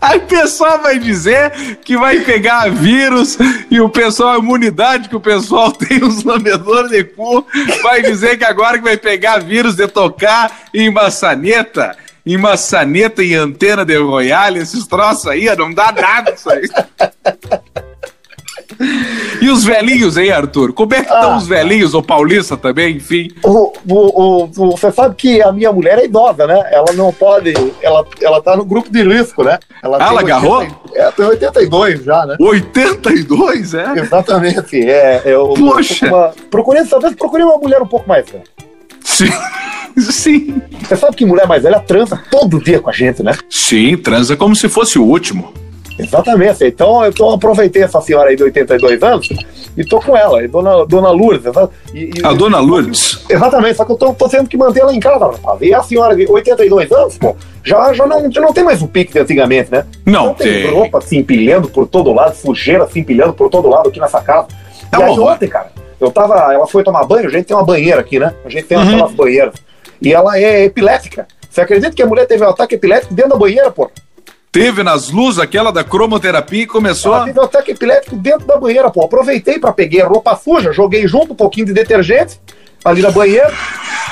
Aí 0.02 0.20
o 0.20 0.28
pessoal 0.28 0.82
vai 0.82 0.98
dizer 0.98 1.78
que 1.84 1.98
vai 1.98 2.22
pegar 2.22 2.70
vírus 2.70 3.38
e 3.70 3.82
o 3.82 3.90
pessoal, 3.90 4.36
a 4.36 4.38
imunidade 4.38 5.10
que 5.10 5.16
o 5.16 5.20
pessoal 5.20 5.72
tem, 5.74 6.04
os 6.04 6.24
lambedores 6.24 6.92
de 6.92 7.04
cu, 7.04 7.46
vai 7.82 8.02
dizer 8.02 8.38
que 8.38 8.46
agora 8.46 8.78
que 8.78 8.84
vai 8.84 8.98
pegar 8.98 9.40
vírus 9.40 9.76
de 9.76 9.88
tocar 9.88 10.52
em 10.74 10.90
maçaneta, 10.90 11.98
em 12.26 12.38
maçaneta, 12.38 13.24
em 13.24 13.34
antena 13.34 13.84
de 13.84 13.98
royale, 13.98 14.60
esses 14.60 14.88
troços 14.88 15.28
aí, 15.28 15.54
não 15.56 15.74
dá 15.74 15.92
nada 15.92 16.32
isso 16.32 16.50
aí. 16.50 16.70
E 19.50 19.52
os 19.52 19.64
velhinhos, 19.64 20.16
hein, 20.16 20.30
Arthur? 20.30 20.72
Como 20.74 20.94
é 20.94 20.98
que 20.98 21.12
estão 21.12 21.34
Ah. 21.34 21.38
os 21.38 21.48
velhinhos, 21.48 21.96
ou 21.96 22.04
paulista 22.04 22.56
também, 22.56 22.98
enfim? 22.98 23.30
O, 23.44 23.74
o, 23.90 24.44
o- 24.44 24.48
você 24.78 24.92
sabe 24.92 25.16
que 25.16 25.42
a 25.42 25.52
minha 25.52 25.72
mulher 25.72 25.98
é 25.98 26.06
idosa, 26.06 26.46
né? 26.46 26.70
Ela 26.72 26.94
não 26.94 27.12
pode. 27.12 27.54
Ela, 27.82 28.06
ela 28.22 28.42
tá 28.44 28.56
no 28.56 28.64
grupo 28.64 28.92
de 28.92 29.02
risco, 29.02 29.44
né? 29.44 29.58
Ela 29.82 29.98
Ah, 30.00 30.10
ela 30.10 30.22
agarrou? 30.22 30.68
É, 30.94 31.10
tem 31.10 31.26
82 31.26 32.04
já, 32.04 32.28
né? 32.28 32.36
82, 32.40 33.74
é? 33.74 33.92
Exatamente. 34.00 34.88
É, 34.88 35.24
eu, 35.26 35.56
Poxa. 35.58 36.06
uma- 36.08 36.32
procurei, 36.52 36.84
talvez 36.86 37.16
procurei 37.16 37.44
uma 37.44 37.58
mulher 37.58 37.82
um 37.82 37.88
pouco 37.88 38.08
mais 38.08 38.30
velha. 38.30 38.44
Sim. 39.04 39.32
Sim. 39.98 40.62
Você 40.84 40.96
sabe 40.96 41.16
que 41.16 41.26
mulher 41.26 41.48
mais 41.48 41.64
velha 41.64 41.80
transa 41.80 42.22
todo 42.30 42.60
dia 42.64 42.80
com 42.80 42.90
a 42.92 42.94
gente, 42.94 43.24
né? 43.24 43.34
Sim, 43.50 43.98
transa 43.98 44.38
como 44.38 44.56
se 44.56 44.70
fosse 44.70 45.00
o 45.00 45.04
último. 45.04 45.52
Exatamente. 46.00 46.66
Então 46.66 47.04
eu 47.04 47.14
tô, 47.14 47.30
aproveitei 47.32 47.84
essa 47.84 48.00
senhora 48.02 48.30
aí 48.30 48.36
de 48.36 48.44
82 48.44 49.04
anos 49.04 49.28
e 49.78 49.84
tô 49.86 50.00
com 50.00 50.16
ela, 50.16 50.44
e 50.44 50.48
dona, 50.48 50.86
dona 50.86 51.12
Lourdes. 51.12 51.46
E, 51.94 52.06
e- 52.06 52.12
A 52.24 52.34
dona 52.34 52.60
Lourdes. 52.60 53.24
Exatamente, 53.30 53.76
só 53.76 53.86
que 53.86 53.92
eu 53.92 53.96
tô, 53.98 54.14
tô 54.14 54.28
tendo 54.30 54.48
que 54.50 54.58
manter 54.58 54.80
ela 54.82 54.94
em 54.96 55.00
casa, 55.00 55.26
rapaz. 55.26 55.62
E 55.62 55.74
a 55.74 55.84
senhora 55.84 56.16
de 56.16 56.26
82 56.30 56.92
anos, 56.92 57.18
pô, 57.18 57.36
já, 57.64 57.94
já, 57.94 58.08
não, 58.08 58.32
já 58.32 58.42
não 58.42 58.54
tem 58.54 58.64
mais 58.64 58.82
o 58.82 58.88
pique 58.88 59.14
de 59.14 59.20
antigamente, 59.20 59.72
né? 59.72 59.86
Não 60.06 60.34
tem. 60.34 60.64
tem. 60.64 60.72
roupa 60.74 61.02
se 61.02 61.18
empilhando 61.18 61.68
por 61.70 61.86
todo 61.88 62.14
lado, 62.14 62.36
sujeira 62.36 62.88
se 62.88 63.00
empilhando 63.00 63.34
por 63.34 63.50
todo 63.50 63.68
lado 63.70 63.90
aqui 63.90 64.00
nessa 64.00 64.22
casa. 64.22 64.48
É 64.92 64.98
e 64.98 65.04
aí 65.04 65.20
ontem, 65.20 65.48
cara, 65.48 65.72
eu 66.00 66.10
tava. 66.10 66.54
Ela 66.54 66.66
foi 66.66 66.84
tomar 66.84 67.04
banho, 67.06 67.28
a 67.28 67.32
gente 67.32 67.46
tem 67.46 67.56
uma 67.56 67.64
banheira 67.66 68.00
aqui, 68.02 68.18
né? 68.18 68.34
A 68.46 68.50
gente 68.50 68.66
tem 68.66 68.78
Uhum. 68.78 68.84
aquelas 68.88 69.12
banheiras. 69.12 69.54
E 70.02 70.14
ela 70.14 70.40
é 70.40 70.64
epilética. 70.64 71.28
Você 71.50 71.62
acredita 71.62 71.92
que 71.94 72.02
a 72.02 72.06
mulher 72.06 72.26
teve 72.26 72.44
um 72.44 72.50
ataque 72.50 72.76
epilético 72.76 73.14
dentro 73.14 73.32
da 73.32 73.38
banheira, 73.38 73.70
pô? 73.72 73.90
Teve 74.52 74.82
nas 74.82 75.12
luzes 75.12 75.40
aquela 75.40 75.72
da 75.72 75.84
cromoterapia 75.84 76.64
e 76.64 76.66
começou. 76.66 77.14
Um 77.14 77.42
ataque 77.42 77.72
epilético 77.72 78.16
dentro 78.16 78.48
da 78.48 78.58
banheira, 78.58 78.90
pô. 78.90 79.04
Aproveitei 79.04 79.60
pra 79.60 79.72
peguei 79.72 80.02
a 80.02 80.08
roupa 80.08 80.36
suja, 80.36 80.74
joguei 80.74 81.08
junto 81.08 81.34
um 81.34 81.36
pouquinho 81.36 81.68
de 81.68 81.74
detergente 81.74 82.40
ali 82.84 83.02
na 83.02 83.12
banheira 83.12 83.54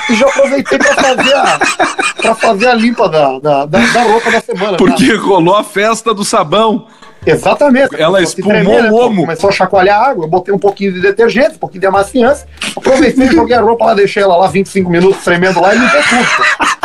e 0.08 0.14
já 0.14 0.26
aproveitei 0.26 0.78
pra 0.78 0.94
fazer 0.94 1.34
a, 1.34 1.58
pra 2.22 2.34
fazer 2.36 2.66
a 2.68 2.74
limpa 2.74 3.08
da, 3.08 3.38
da, 3.40 3.66
da, 3.66 4.02
roupa 4.04 4.30
da 4.30 4.40
semana. 4.40 4.76
Porque 4.76 5.12
rolou 5.14 5.56
a 5.56 5.64
festa 5.64 6.14
do 6.14 6.24
sabão. 6.24 6.86
Exatamente. 7.26 8.00
Ela 8.00 8.18
a 8.18 8.22
espumou 8.22 8.80
o 8.80 8.88
pô. 8.88 9.06
omo. 9.06 9.22
Começou 9.22 9.50
a 9.50 9.52
chacoalhar 9.52 10.00
a 10.00 10.10
água, 10.10 10.24
eu 10.24 10.28
botei 10.28 10.54
um 10.54 10.58
pouquinho 10.58 10.92
de 10.92 11.00
detergente, 11.00 11.56
um 11.56 11.58
pouquinho 11.58 11.80
de 11.80 11.86
amaciante, 11.86 12.44
aproveitei, 12.76 13.26
joguei 13.28 13.56
a 13.56 13.60
roupa 13.60 13.86
lá, 13.86 13.94
deixei 13.94 14.22
ela 14.22 14.36
lá 14.36 14.46
25 14.46 14.88
minutos 14.88 15.24
tremendo 15.24 15.60
lá 15.60 15.74
e 15.74 15.78
limpei 15.78 16.02
tudo. 16.02 16.77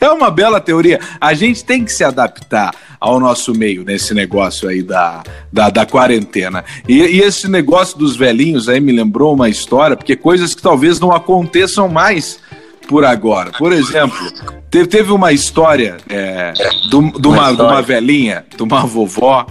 É 0.00 0.08
uma 0.10 0.30
bela 0.30 0.60
teoria. 0.60 1.00
A 1.20 1.34
gente 1.34 1.64
tem 1.64 1.84
que 1.84 1.92
se 1.92 2.04
adaptar 2.04 2.74
ao 3.00 3.18
nosso 3.18 3.52
meio 3.52 3.84
nesse 3.84 4.14
negócio 4.14 4.68
aí 4.68 4.82
da, 4.82 5.22
da, 5.52 5.68
da 5.70 5.84
quarentena. 5.86 6.64
E, 6.88 6.98
e 6.98 7.20
esse 7.20 7.48
negócio 7.48 7.98
dos 7.98 8.14
velhinhos 8.16 8.68
aí 8.68 8.80
me 8.80 8.92
lembrou 8.92 9.34
uma 9.34 9.48
história, 9.48 9.96
porque 9.96 10.14
coisas 10.16 10.54
que 10.54 10.62
talvez 10.62 11.00
não 11.00 11.12
aconteçam 11.12 11.88
mais 11.88 12.38
por 12.88 13.04
agora. 13.04 13.50
Por 13.58 13.72
exemplo, 13.72 14.18
te- 14.70 14.86
teve 14.86 15.10
uma 15.12 15.32
história 15.32 15.96
é, 16.08 16.52
de 16.88 16.96
um- 16.96 17.10
de 17.10 17.26
uma, 17.28 17.52
de 17.52 17.62
uma 17.62 17.82
velhinha, 17.82 18.44
de 18.56 18.62
uma 18.62 18.84
vovó, 18.86 19.46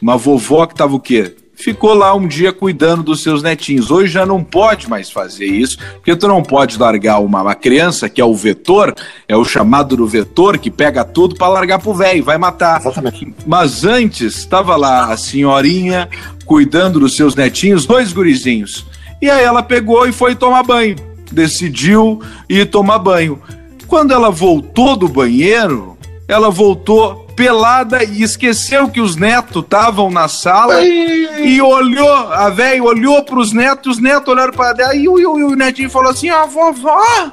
uma 0.00 0.16
vovó 0.16 0.66
que 0.66 0.74
tava 0.74 0.94
o 0.94 1.00
quê? 1.00 1.34
Ficou 1.56 1.94
lá 1.94 2.14
um 2.14 2.26
dia 2.26 2.52
cuidando 2.52 3.02
dos 3.02 3.22
seus 3.22 3.42
netinhos. 3.42 3.90
Hoje 3.90 4.12
já 4.12 4.26
não 4.26 4.42
pode 4.42 4.88
mais 4.88 5.10
fazer 5.10 5.46
isso, 5.46 5.78
porque 5.94 6.14
tu 6.16 6.26
não 6.26 6.42
pode 6.42 6.78
largar 6.78 7.20
uma, 7.20 7.42
uma 7.42 7.54
criança, 7.54 8.08
que 8.08 8.20
é 8.20 8.24
o 8.24 8.34
vetor, 8.34 8.94
é 9.28 9.36
o 9.36 9.44
chamado 9.44 9.96
do 9.96 10.06
vetor, 10.06 10.58
que 10.58 10.70
pega 10.70 11.04
tudo 11.04 11.36
para 11.36 11.48
largar 11.48 11.78
pro 11.78 11.94
velho, 11.94 12.24
vai 12.24 12.36
matar. 12.36 12.80
Exatamente. 12.80 13.34
Mas 13.46 13.84
antes, 13.84 14.36
estava 14.36 14.76
lá 14.76 15.12
a 15.12 15.16
senhorinha 15.16 16.08
cuidando 16.44 17.00
dos 17.00 17.16
seus 17.16 17.34
netinhos, 17.34 17.86
dois 17.86 18.12
gurizinhos. 18.12 18.84
E 19.22 19.30
aí 19.30 19.44
ela 19.44 19.62
pegou 19.62 20.06
e 20.06 20.12
foi 20.12 20.34
tomar 20.34 20.62
banho. 20.62 20.96
Decidiu 21.30 22.20
ir 22.48 22.66
tomar 22.66 22.98
banho. 22.98 23.40
Quando 23.86 24.12
ela 24.12 24.30
voltou 24.30 24.96
do 24.96 25.08
banheiro, 25.08 25.96
ela 26.28 26.50
voltou 26.50 27.23
pelada 27.36 28.04
e 28.04 28.22
esqueceu 28.22 28.88
que 28.88 29.00
os 29.00 29.16
netos 29.16 29.62
estavam 29.62 30.10
na 30.10 30.28
sala 30.28 30.82
e 30.84 31.60
olhou, 31.60 32.16
a 32.32 32.48
velha 32.50 32.82
olhou 32.82 33.22
para 33.24 33.38
os 33.38 33.52
netos, 33.52 33.96
os 33.96 34.02
netos 34.02 34.28
olharam 34.32 34.52
para 34.52 34.70
ela 34.82 34.94
e 34.94 35.08
o, 35.08 35.18
e 35.18 35.26
o- 35.26 35.38
e 35.38 35.44
o 35.44 35.56
netinho 35.56 35.90
falou 35.90 36.10
assim: 36.10 36.30
Ó, 36.30 36.46
vovó, 36.46 37.32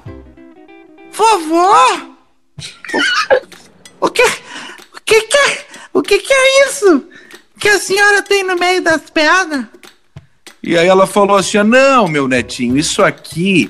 vovó, 1.11 1.99
o 3.99 4.09
que, 4.09 4.23
o 4.23 5.01
que 5.05 5.21
que 5.21 5.37
é, 5.37 5.65
o 5.93 6.01
que 6.01 6.17
que 6.19 6.33
é 6.33 6.67
isso 6.67 7.05
que 7.59 7.69
a 7.69 7.79
senhora 7.79 8.21
tem 8.23 8.43
no 8.43 8.55
meio 8.55 8.81
das 8.81 9.01
pernas? 9.09 9.65
E 10.63 10.77
aí 10.77 10.87
ela 10.87 11.05
falou 11.07 11.37
assim: 11.37 11.57
Não, 11.63 12.07
meu 12.07 12.27
netinho, 12.27 12.77
isso 12.77 13.03
aqui, 13.03 13.69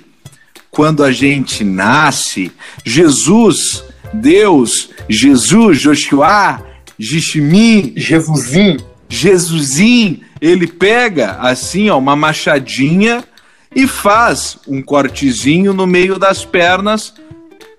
quando 0.69 1.03
a 1.03 1.11
gente 1.11 1.63
nasce, 1.63 2.51
Jesus, 2.85 3.83
Deus, 4.13 4.89
Jesus, 5.09 5.79
Joshua, 5.79 6.61
Jishimi, 6.97 7.93
Jesusinho. 7.95 8.77
Jesusinho, 9.09 10.21
ele 10.39 10.67
pega 10.67 11.37
assim, 11.41 11.89
ó, 11.89 11.97
uma 11.97 12.15
machadinha 12.15 13.23
e 13.75 13.87
faz 13.87 14.57
um 14.67 14.81
cortezinho 14.81 15.73
no 15.73 15.85
meio 15.85 16.17
das 16.17 16.45
pernas 16.45 17.13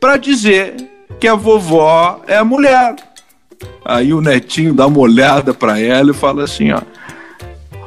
para 0.01 0.17
dizer 0.17 0.75
que 1.19 1.27
a 1.27 1.35
vovó 1.35 2.23
é 2.27 2.37
a 2.37 2.45
mulher. 2.45 2.97
Aí 3.85 4.13
o 4.13 4.21
netinho 4.21 4.75
dá 4.75 4.87
uma 4.87 4.99
olhada 4.99 5.55
para 5.55 5.81
ela 5.81 6.11
e 6.11 6.15
fala 6.15 6.45
assim, 6.45 6.73
ó: 6.73 6.81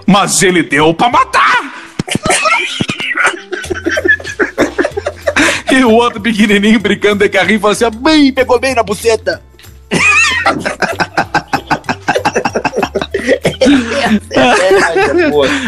"Mas 0.07 0.41
ele 0.41 0.63
deu 0.63 0.93
para 0.93 1.11
matar". 1.11 1.73
e 5.71 5.83
o 5.83 5.91
outro 5.91 6.21
pequenininho 6.21 6.79
brincando 6.79 7.23
de 7.23 7.29
carrinho 7.29 7.59
fala 7.59 7.73
assim: 7.73 7.85
"Bem, 7.91 8.31
pegou 8.31 8.59
bem 8.59 8.75
na 8.75 8.83
buceta". 8.83 9.41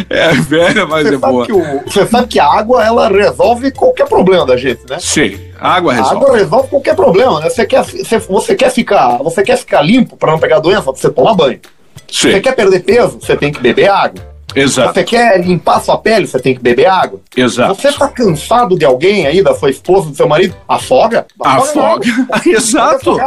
É 0.09 0.33
velha, 0.33 0.85
mas 0.85 1.07
é 1.07 1.17
boa. 1.17 1.45
Você, 1.45 1.53
sabe, 1.53 1.75
o, 1.75 1.83
você 1.83 2.05
sabe 2.05 2.27
que 2.27 2.39
a 2.39 2.45
água, 2.45 2.85
ela 2.85 3.09
resolve 3.09 3.71
qualquer 3.71 4.07
problema 4.07 4.45
da 4.45 4.57
gente, 4.57 4.81
né? 4.89 4.97
Sim, 4.99 5.39
a 5.59 5.73
água 5.75 5.93
resolve. 5.93 6.15
A 6.15 6.17
água 6.17 6.37
resolve 6.37 6.69
qualquer 6.69 6.95
problema, 6.95 7.39
né? 7.39 7.49
Você 7.49 7.65
quer, 7.65 7.83
você, 7.83 8.19
você 8.19 8.55
quer, 8.55 8.71
ficar, 8.71 9.17
você 9.17 9.43
quer 9.43 9.57
ficar 9.57 9.81
limpo 9.81 10.15
para 10.15 10.31
não 10.31 10.39
pegar 10.39 10.59
doença, 10.59 10.83
você 10.83 11.09
toma 11.09 11.33
banho. 11.33 11.59
Sim. 12.11 12.31
Você 12.31 12.39
quer 12.39 12.55
perder 12.55 12.81
peso, 12.81 13.19
você 13.19 13.35
tem 13.35 13.51
que 13.51 13.59
beber 13.59 13.89
água. 13.89 14.36
Exato. 14.57 14.93
Você 14.93 15.03
quer 15.03 15.39
limpar 15.39 15.79
sua 15.81 15.97
pele, 15.99 16.25
você 16.25 16.39
tem 16.39 16.55
que 16.55 16.61
beber 16.61 16.87
água. 16.87 17.21
Exato. 17.35 17.75
Você 17.75 17.91
tá 17.91 18.07
cansado 18.07 18.77
de 18.77 18.85
alguém 18.85 19.27
aí, 19.27 19.43
da 19.43 19.53
sua 19.53 19.69
esposa, 19.69 20.09
do 20.09 20.15
seu 20.15 20.27
marido? 20.27 20.55
Afoga. 20.67 21.27
Afoga. 21.39 22.09
afoga. 22.09 22.41
Exato. 22.49 23.17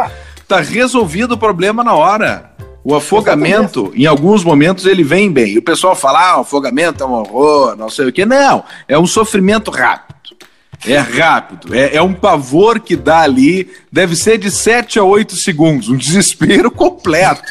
Tá 0.48 0.60
resolvido 0.60 1.32
o 1.32 1.38
problema 1.38 1.84
na 1.84 1.94
hora. 1.94 2.50
O 2.82 2.94
afogamento, 2.94 3.80
Exatamente. 3.80 4.02
em 4.02 4.06
alguns 4.06 4.42
momentos, 4.42 4.86
ele 4.86 5.04
vem 5.04 5.30
bem. 5.30 5.52
E 5.52 5.58
o 5.58 5.62
pessoal 5.62 5.94
fala, 5.94 6.30
ah, 6.30 6.38
o 6.38 6.40
afogamento 6.40 7.04
é 7.04 7.06
um 7.06 7.12
horror, 7.12 7.76
não 7.76 7.90
sei 7.90 8.08
o 8.08 8.12
quê. 8.12 8.24
Não, 8.24 8.64
é 8.88 8.98
um 8.98 9.06
sofrimento 9.06 9.70
rápido. 9.70 10.18
É 10.86 10.96
rápido, 10.96 11.74
é, 11.74 11.96
é, 11.96 12.02
um 12.02 12.14
pavor 12.14 12.80
que 12.80 12.96
dá 12.96 13.20
ali, 13.20 13.70
deve 13.92 14.16
ser 14.16 14.38
de 14.38 14.50
7 14.50 14.98
a 14.98 15.04
8 15.04 15.36
segundos, 15.36 15.90
um 15.90 15.96
desespero 15.96 16.70
completo. 16.70 17.42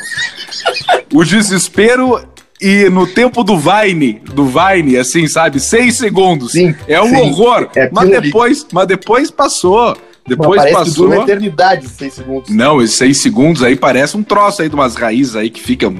O 1.13 1.23
desespero 1.23 2.19
e 2.61 2.89
no 2.89 3.07
tempo 3.07 3.43
do 3.43 3.57
Vine, 3.57 4.21
do 4.33 4.45
Vine, 4.45 4.97
assim, 4.97 5.27
sabe, 5.27 5.59
6 5.59 5.95
segundos. 5.95 6.51
Sim, 6.51 6.75
é 6.87 7.01
um 7.01 7.09
sim. 7.09 7.15
horror. 7.15 7.69
É 7.75 7.89
mas 7.91 8.09
depois, 8.09 8.67
mas 8.71 8.87
depois 8.87 9.31
passou. 9.31 9.95
Depois 10.27 10.57
parece 10.57 10.75
passou. 10.75 11.09
Que 11.09 11.15
uma 11.15 11.23
eternidade, 11.23 11.87
seis 11.87 12.13
segundos. 12.13 12.49
Não, 12.51 12.81
esses 12.81 12.95
seis 12.95 13.17
segundos 13.17 13.63
aí 13.63 13.75
parece 13.75 14.15
um 14.15 14.21
troço 14.21 14.61
aí 14.61 14.69
de 14.69 14.75
umas 14.75 14.95
raízes 14.95 15.35
aí 15.35 15.49
que 15.49 15.59
ficam 15.59 15.95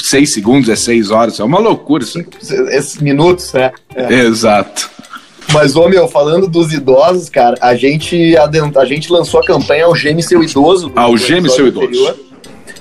seis 0.00 0.32
segundos, 0.32 0.68
é 0.68 0.76
seis 0.76 1.10
horas. 1.10 1.40
É 1.40 1.44
uma 1.44 1.58
loucura 1.58 2.04
isso. 2.04 2.22
Esses 2.70 2.98
minutos, 2.98 3.52
né? 3.52 3.72
É. 3.94 4.20
Exato. 4.20 4.88
Mas, 5.52 5.74
ô 5.74 5.88
meu, 5.88 6.06
falando 6.06 6.46
dos 6.46 6.72
idosos, 6.72 7.28
cara, 7.28 7.56
a 7.60 7.74
gente, 7.74 8.36
a 8.36 8.84
gente 8.84 9.12
lançou 9.12 9.40
a 9.40 9.44
campanha 9.44 9.86
Algeme 9.86 10.22
Seu 10.22 10.42
Idoso. 10.42 10.92
Algeme 10.94 11.50
Seu 11.50 11.66
Idoso. 11.66 11.86
Anterior 11.86 12.31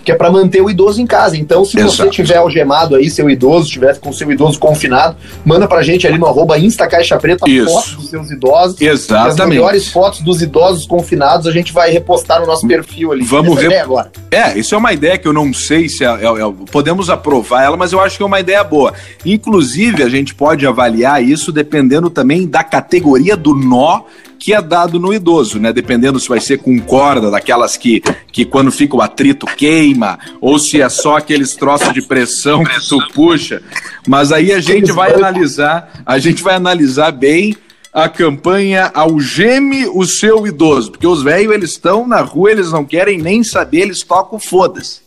que 0.03 0.11
é 0.11 0.15
para 0.15 0.31
manter 0.31 0.61
o 0.61 0.69
idoso 0.69 1.01
em 1.01 1.05
casa. 1.05 1.37
Então, 1.37 1.63
se 1.63 1.77
Exato. 1.77 1.95
você 1.95 2.09
tiver 2.09 2.37
algemado 2.37 2.95
aí, 2.95 3.09
seu 3.09 3.29
idoso, 3.29 3.65
estiver 3.65 3.97
com 3.99 4.11
seu 4.11 4.31
idoso 4.31 4.59
confinado, 4.59 5.15
manda 5.45 5.67
pra 5.67 5.81
gente 5.81 6.07
ali 6.07 6.17
no 6.17 6.25
arroba 6.25 6.57
Insta 6.57 6.87
Caixa 6.87 7.17
Preta 7.17 7.45
fotos 7.45 7.95
dos 7.95 8.09
seus 8.09 8.31
idosos. 8.31 8.81
Exatamente. 8.81 9.41
as 9.41 9.47
melhores 9.47 9.87
fotos 9.87 10.21
dos 10.21 10.41
idosos 10.41 10.85
confinados 10.85 11.47
a 11.47 11.51
gente 11.51 11.71
vai 11.71 11.91
repostar 11.91 12.39
no 12.39 12.47
nosso 12.47 12.67
perfil 12.67 13.11
ali. 13.11 13.23
Vamos 13.23 13.55
ver 13.55 13.77
agora. 13.77 14.11
É, 14.31 14.57
isso 14.57 14.73
é 14.73 14.77
uma 14.77 14.93
ideia 14.93 15.17
que 15.17 15.27
eu 15.27 15.33
não 15.33 15.53
sei 15.53 15.89
se 15.89 16.03
é, 16.03 16.07
é, 16.07 16.25
é, 16.25 16.53
podemos 16.71 17.09
aprovar 17.09 17.63
ela, 17.63 17.77
mas 17.77 17.91
eu 17.91 17.99
acho 17.99 18.17
que 18.17 18.23
é 18.23 18.25
uma 18.25 18.39
ideia 18.39 18.63
boa. 18.63 18.93
Inclusive, 19.25 20.03
a 20.03 20.09
gente 20.09 20.33
pode 20.33 20.65
avaliar 20.65 21.23
isso 21.23 21.51
dependendo 21.51 22.09
também 22.09 22.47
da 22.47 22.63
categoria 22.63 23.35
do 23.35 23.53
nó 23.53 24.01
que 24.41 24.55
é 24.55 24.61
dado 24.61 24.99
no 24.99 25.13
idoso, 25.13 25.59
né? 25.59 25.71
Dependendo 25.71 26.19
se 26.19 26.27
vai 26.27 26.39
ser 26.39 26.57
com 26.57 26.79
corda, 26.79 27.29
daquelas 27.29 27.77
que, 27.77 28.01
que 28.31 28.43
quando 28.43 28.71
fica 28.71 28.95
o 28.95 29.01
atrito 29.01 29.45
queima, 29.45 30.17
ou 30.41 30.57
se 30.57 30.81
é 30.81 30.89
só 30.89 31.17
aqueles 31.17 31.53
troços 31.55 31.93
de 31.93 32.01
pressão 32.01 32.63
que 32.63 32.89
tu 32.89 32.97
puxa. 33.13 33.61
Mas 34.07 34.31
aí 34.31 34.51
a 34.51 34.59
gente 34.59 34.91
vai 34.91 35.13
analisar, 35.13 36.01
a 36.03 36.17
gente 36.17 36.41
vai 36.41 36.55
analisar 36.55 37.11
bem 37.11 37.55
a 37.93 38.09
campanha 38.09 38.89
Algeme 38.95 39.85
o 39.85 40.03
seu 40.05 40.47
idoso, 40.47 40.89
porque 40.89 41.05
os 41.05 41.21
velhos 41.21 41.53
eles 41.53 41.69
estão 41.71 42.07
na 42.07 42.21
rua, 42.21 42.49
eles 42.49 42.71
não 42.71 42.83
querem 42.83 43.19
nem 43.19 43.43
saber, 43.43 43.81
eles 43.81 44.01
tocam 44.01 44.39
foda-se. 44.39 45.01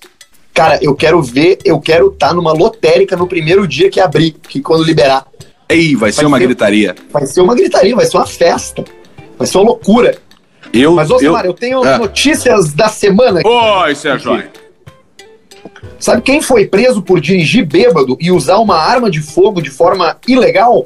Cara, 0.53 0.79
eu 0.81 0.95
quero 0.95 1.21
ver, 1.21 1.59
eu 1.65 1.81
quero 1.81 2.07
estar 2.07 2.29
tá 2.29 2.35
numa 2.35 2.53
lotérica 2.53 3.17
no 3.17 3.27
primeiro 3.27 3.67
dia 3.67 3.91
que 3.91 3.99
abrir, 3.99 4.37
que 4.49 4.61
quando 4.61 4.85
liberar. 4.85 5.27
Ei, 5.69 5.97
vai, 5.97 6.13
vai 6.13 6.13
ser 6.13 6.25
uma 6.25 6.39
ser, 6.39 6.47
gritaria. 6.47 6.95
Vai 7.11 7.27
ser 7.27 7.41
uma 7.41 7.55
gritaria, 7.57 7.97
vai 7.97 8.07
ser 8.07 8.17
uma 8.17 8.27
festa. 8.27 8.85
Vai 9.39 9.47
ser 9.47 9.59
uma 9.59 9.67
loucura. 9.67 10.17
Eu, 10.73 10.95
Mas, 10.95 11.11
Osmar, 11.11 11.45
eu, 11.45 11.51
eu 11.51 11.55
tenho 11.55 11.85
é. 11.85 11.99
notícias 11.99 12.73
da 12.73 12.89
semana. 12.89 13.41
Oi, 13.45 13.95
Sérgio. 13.95 14.43
Sabe 15.99 16.23
quem 16.23 16.43
foi 16.43 16.67
preso 16.67 17.01
por 17.01 17.21
dirigir 17.21 17.65
bêbado 17.65 18.17
e 18.21 18.31
usar 18.31 18.59
uma 18.59 18.77
arma 18.77 19.11
de 19.11 19.21
fogo 19.21 19.63
de 19.63 19.71
forma 19.71 20.17
ilegal? 20.27 20.85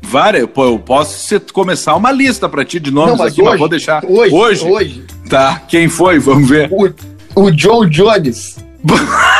Várias, 0.00 0.46
pô, 0.46 0.64
eu 0.64 0.78
posso 0.78 1.38
começar 1.52 1.94
uma 1.94 2.10
lista 2.10 2.48
para 2.48 2.64
ti 2.64 2.80
de 2.80 2.90
nomes 2.90 3.18
Não, 3.18 3.26
aqui, 3.26 3.42
hoje, 3.42 3.50
mas 3.50 3.58
vou 3.58 3.68
deixar. 3.68 4.04
Hoje, 4.04 4.34
hoje? 4.34 4.64
Hoje. 4.64 5.04
Tá, 5.28 5.62
quem 5.68 5.88
foi? 5.88 6.18
Vamos 6.18 6.48
ver. 6.48 6.70
O, 6.72 7.42
o 7.42 7.50
John 7.50 7.86
Jones. 7.86 8.56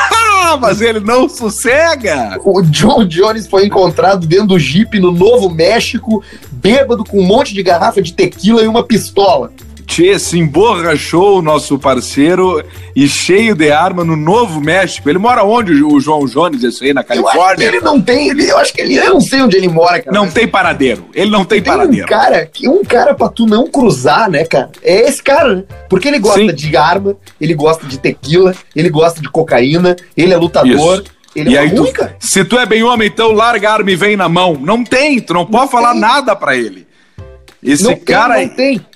mas 0.57 0.81
ele 0.81 1.01
não 1.01 1.29
sossega! 1.29 2.39
O 2.45 2.63
John 2.63 3.05
Jones 3.05 3.47
foi 3.47 3.67
encontrado 3.67 4.27
dentro 4.27 4.49
do 4.49 4.59
Jeep 4.59 4.99
no 4.99 5.13
Novo 5.13 5.51
México, 5.51 6.23
bêbado 6.51 7.05
com 7.05 7.21
um 7.21 7.27
monte 7.27 7.53
de 7.53 7.63
garrafa 7.63 8.01
de 8.01 8.13
tequila 8.13 8.63
e 8.63 8.67
uma 8.67 8.83
pistola. 8.83 9.53
Tchê, 9.99 10.17
se 10.17 10.39
emborrachou 10.39 11.41
o 11.41 11.43
nosso 11.43 11.77
parceiro 11.77 12.65
e 12.95 13.09
cheio 13.09 13.57
de 13.57 13.73
arma 13.73 14.05
no 14.05 14.15
Novo 14.15 14.61
México. 14.61 15.11
Ele 15.11 15.19
mora 15.19 15.43
onde, 15.43 15.83
o 15.83 15.99
João 15.99 16.25
Jones, 16.25 16.63
esse 16.63 16.85
aí, 16.85 16.95
na 16.95 17.03
Califórnia? 17.03 17.67
ele 17.67 17.81
não 17.81 18.01
tem, 18.01 18.29
ele, 18.29 18.49
eu 18.49 18.57
acho 18.59 18.73
que 18.73 18.81
ele, 18.81 18.95
eu 18.95 19.15
não 19.15 19.21
sei 19.21 19.43
onde 19.43 19.57
ele 19.57 19.67
mora, 19.67 20.01
cara. 20.01 20.17
Não 20.17 20.31
tem 20.31 20.47
paradeiro, 20.47 21.07
ele 21.13 21.33
não 21.33 21.45
tem, 21.45 21.61
tem 21.61 21.73
paradeiro. 21.73 22.07
Um 22.07 22.09
cara, 22.09 22.51
um 22.67 22.85
cara 22.85 23.13
pra 23.13 23.29
tu 23.29 23.45
não 23.45 23.67
cruzar, 23.67 24.31
né, 24.31 24.45
cara? 24.45 24.71
É 24.85 25.09
esse 25.09 25.21
cara, 25.21 25.57
né? 25.57 25.65
Porque 25.89 26.07
ele 26.07 26.21
gosta 26.21 26.39
Sim. 26.39 26.55
de 26.55 26.77
arma, 26.77 27.17
ele 27.41 27.55
gosta 27.55 27.85
de 27.85 27.99
tequila, 27.99 28.55
ele 28.77 28.91
gosta 28.91 29.21
de 29.21 29.29
cocaína, 29.29 29.97
ele 30.17 30.33
é 30.33 30.37
lutador. 30.37 31.03
Isso. 31.03 31.19
Ele 31.35 31.51
e 31.51 31.57
é 31.57 31.59
aí, 31.59 31.75
tu, 31.75 31.85
se 32.21 32.45
tu 32.45 32.57
é 32.57 32.65
bem 32.65 32.85
homem, 32.85 33.09
então 33.09 33.33
larga 33.33 33.69
a 33.69 33.73
arma 33.75 33.91
e 33.91 33.97
vem 33.97 34.17
na 34.17 34.29
mão. 34.29 34.55
Não 34.55 34.85
tem, 34.85 35.19
tu 35.19 35.35
não, 35.35 35.41
não 35.41 35.47
pode 35.51 35.71
tem. 35.71 35.73
falar 35.73 35.95
nada 35.95 36.37
para 36.37 36.57
ele. 36.57 36.87
Esse 37.61 37.83
não 37.83 37.97
cara. 37.97 38.35
Tem, 38.37 38.47
não 38.47 38.55
tem 38.55 38.87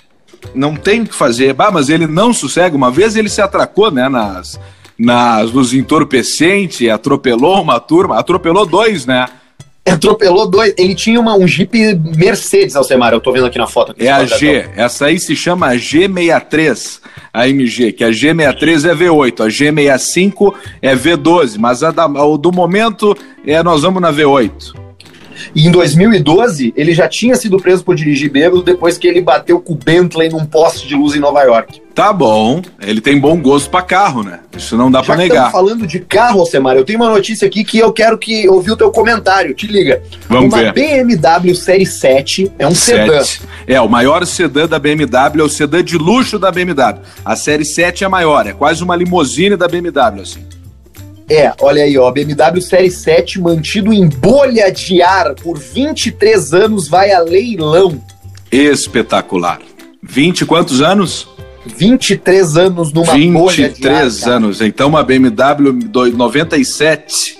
não 0.53 0.75
tem 0.75 1.01
o 1.01 1.07
que 1.07 1.15
fazer. 1.15 1.53
Bah, 1.53 1.71
mas 1.71 1.89
ele 1.89 2.07
não 2.07 2.33
sossega. 2.33 2.75
Uma 2.75 2.91
vez 2.91 3.15
ele 3.15 3.29
se 3.29 3.41
atracou, 3.41 3.91
né, 3.91 4.07
nas, 4.09 4.59
nas, 4.97 5.51
nos 5.51 5.73
entorpecentes, 5.73 6.89
atropelou 6.89 7.61
uma 7.61 7.79
turma, 7.79 8.17
atropelou 8.17 8.65
dois, 8.65 9.05
né? 9.05 9.27
Atropelou 9.85 10.49
dois. 10.49 10.73
Ele 10.77 10.95
tinha 10.95 11.19
uma, 11.19 11.35
um 11.35 11.45
Jeep 11.45 11.77
Mercedes, 12.15 12.75
Alcemar, 12.75 13.13
eu 13.13 13.19
tô 13.19 13.33
vendo 13.33 13.47
aqui 13.47 13.57
na 13.57 13.67
foto. 13.67 13.91
Aqui 13.91 14.07
é 14.07 14.11
a 14.11 14.25
G. 14.25 14.69
Essa 14.75 15.07
aí 15.07 15.19
se 15.19 15.35
chama 15.35 15.75
G63, 15.75 17.01
a 17.33 17.49
MG, 17.49 17.91
que 17.91 18.03
a 18.03 18.09
G63 18.09 18.89
é 18.89 18.95
V8, 18.95 19.45
a 19.45 19.47
G65 19.47 20.53
é 20.81 20.95
V12, 20.95 21.57
mas 21.59 21.83
a, 21.83 21.91
da, 21.91 22.05
a 22.05 22.37
do 22.37 22.51
momento 22.51 23.15
é 23.45 23.61
nós 23.61 23.81
vamos 23.81 24.01
na 24.01 24.13
V8. 24.13 24.82
E 25.55 25.67
em 25.67 25.71
2012, 25.71 26.73
ele 26.75 26.93
já 26.93 27.07
tinha 27.07 27.35
sido 27.35 27.57
preso 27.57 27.83
por 27.83 27.95
dirigir 27.95 28.31
bêbado 28.31 28.63
depois 28.63 28.97
que 28.97 29.07
ele 29.07 29.21
bateu 29.21 29.59
com 29.59 29.73
o 29.73 29.75
Bentley 29.75 30.29
num 30.29 30.45
poste 30.45 30.87
de 30.87 30.95
luz 30.95 31.15
em 31.15 31.19
Nova 31.19 31.41
York. 31.43 31.81
Tá 31.93 32.11
bom, 32.11 32.59
ele 32.81 32.99
tem 32.99 33.19
bom 33.19 33.39
gosto 33.39 33.69
para 33.69 33.83
carro, 33.83 34.23
né? 34.23 34.39
Isso 34.57 34.75
não 34.75 34.89
dá 34.89 35.03
para 35.03 35.15
negar. 35.15 35.51
falando 35.51 35.85
de 35.85 35.99
carro, 35.99 36.39
Alcemar, 36.39 36.75
eu 36.75 36.83
tenho 36.83 36.99
uma 36.99 37.09
notícia 37.09 37.47
aqui 37.47 37.63
que 37.63 37.77
eu 37.77 37.93
quero 37.93 38.17
que 38.17 38.49
ouvir 38.49 38.71
o 38.71 38.75
teu 38.75 38.89
comentário. 38.89 39.53
Te 39.53 39.67
liga. 39.67 40.01
Vamos 40.27 40.51
uma 40.51 40.71
ver. 40.71 40.73
BMW 40.73 41.53
Série 41.53 41.85
7 41.85 42.51
é 42.57 42.67
um 42.67 42.73
7. 42.73 43.37
sedã. 43.37 43.47
É, 43.67 43.79
o 43.79 43.87
maior 43.87 44.25
sedã 44.25 44.67
da 44.67 44.79
BMW 44.79 45.39
é 45.39 45.43
o 45.43 45.49
sedã 45.49 45.83
de 45.83 45.95
luxo 45.95 46.39
da 46.39 46.51
BMW. 46.51 46.99
A 47.23 47.35
Série 47.35 47.63
7 47.63 48.03
é 48.03 48.07
maior, 48.07 48.47
é 48.47 48.53
quase 48.53 48.83
uma 48.83 48.95
limousine 48.95 49.55
da 49.55 49.67
BMW, 49.67 50.21
assim. 50.21 50.43
É, 51.33 51.51
olha 51.61 51.83
aí, 51.83 51.97
ó, 51.97 52.11
BMW 52.11 52.61
Série 52.61 52.91
7 52.91 53.41
mantido 53.41 53.91
em 53.91 54.07
bolha 54.07 54.71
de 54.71 55.01
ar 55.01 55.33
por 55.33 55.57
23 55.57 56.53
anos 56.53 56.87
vai 56.87 57.11
a 57.11 57.21
leilão. 57.21 57.99
Espetacular. 58.51 59.59
20 60.03 60.45
quantos 60.45 60.79
anos? 60.79 61.27
23 61.65 62.55
anos 62.55 62.93
numa 62.93 63.13
23 63.13 63.33
bolha 63.33 63.55
de 63.55 63.63
ar. 63.63 64.03
23 64.03 64.27
anos, 64.27 64.61
então 64.61 64.89
uma 64.89 65.01
BMW 65.01 65.73
97. 66.15 67.39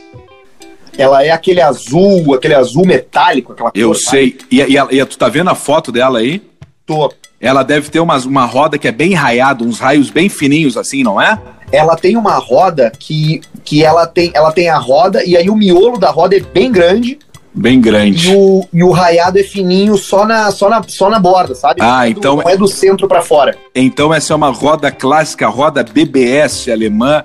Ela 0.97 1.23
é 1.23 1.29
aquele 1.29 1.61
azul, 1.61 2.33
aquele 2.33 2.55
azul 2.55 2.87
metálico, 2.87 3.53
aquela 3.53 3.71
Eu 3.75 3.89
cor, 3.89 3.95
sei. 3.95 4.39
E, 4.49 4.59
e, 4.59 4.75
e, 4.75 5.05
tu 5.05 5.19
tá 5.19 5.29
vendo 5.29 5.51
a 5.51 5.55
foto 5.55 5.91
dela 5.91 6.17
aí? 6.17 6.41
Tô. 6.83 7.13
Ela 7.39 7.61
deve 7.61 7.91
ter 7.91 7.99
umas, 7.99 8.25
uma 8.25 8.45
roda 8.45 8.75
que 8.79 8.87
é 8.87 8.91
bem 8.91 9.13
raiada, 9.13 9.63
uns 9.63 9.77
raios 9.77 10.09
bem 10.09 10.29
fininhos 10.29 10.77
assim, 10.77 11.03
não 11.03 11.21
é? 11.21 11.37
ela 11.73 11.95
tem 11.95 12.15
uma 12.15 12.35
roda 12.35 12.91
que, 12.91 13.41
que 13.63 13.83
ela, 13.83 14.05
tem, 14.05 14.31
ela 14.33 14.51
tem 14.51 14.69
a 14.69 14.77
roda 14.77 15.23
e 15.23 15.37
aí 15.37 15.49
o 15.49 15.55
miolo 15.55 15.97
da 15.97 16.09
roda 16.09 16.35
é 16.35 16.39
bem 16.39 16.71
grem 16.71 17.17
Bem 17.55 17.79
grande. 17.79 18.31
E 18.31 18.35
o, 18.35 18.67
e 18.73 18.83
o 18.83 18.89
raiado 18.89 19.37
é 19.37 19.43
fininho 19.43 19.95
só 19.95 20.25
na, 20.25 20.49
só 20.49 20.69
na, 20.69 20.81
só 20.87 21.07
na 21.07 21.19
borda, 21.19 21.53
sabe? 21.53 21.81
Ah, 21.83 22.07
é 22.07 22.09
então. 22.09 22.37
não 22.37 22.49
é 22.49 22.57
do 22.57 22.67
centro 22.67 23.07
para 23.07 23.21
fora. 23.21 23.55
Então 23.75 24.11
essa 24.11 24.33
é 24.33 24.35
uma 24.35 24.49
roda 24.49 24.91
clássica, 24.91 25.47
roda 25.47 25.83
BBS 25.83 26.67
alemã 26.67 27.23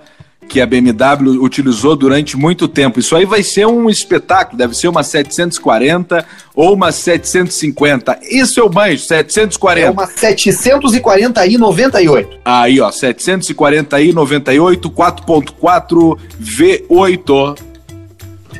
que 0.48 0.60
a 0.60 0.66
BMW 0.66 1.42
utilizou 1.42 1.94
durante 1.94 2.36
muito 2.36 2.66
tempo. 2.66 2.98
Isso 2.98 3.14
aí 3.14 3.26
vai 3.26 3.42
ser 3.42 3.66
um 3.66 3.90
espetáculo, 3.90 4.56
deve 4.56 4.74
ser 4.74 4.88
uma 4.88 5.02
740 5.02 6.24
ou 6.54 6.74
uma 6.74 6.90
750. 6.90 8.18
Isso 8.22 8.58
eu 8.58 8.68
banho, 8.68 8.98
740. 8.98 9.86
É 9.86 9.90
uma 9.90 10.08
740i 10.08 11.58
98. 11.58 12.38
Aí, 12.44 12.80
ó, 12.80 12.88
740i 12.88 14.12
98 14.12 14.90
4.4 14.90 16.18
V8. 16.40 17.58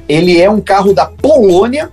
Ele 0.09 0.41
é 0.41 0.51
um 0.51 0.61
carro 0.61 0.93
da 0.93 1.07
Polônia. 1.07 1.91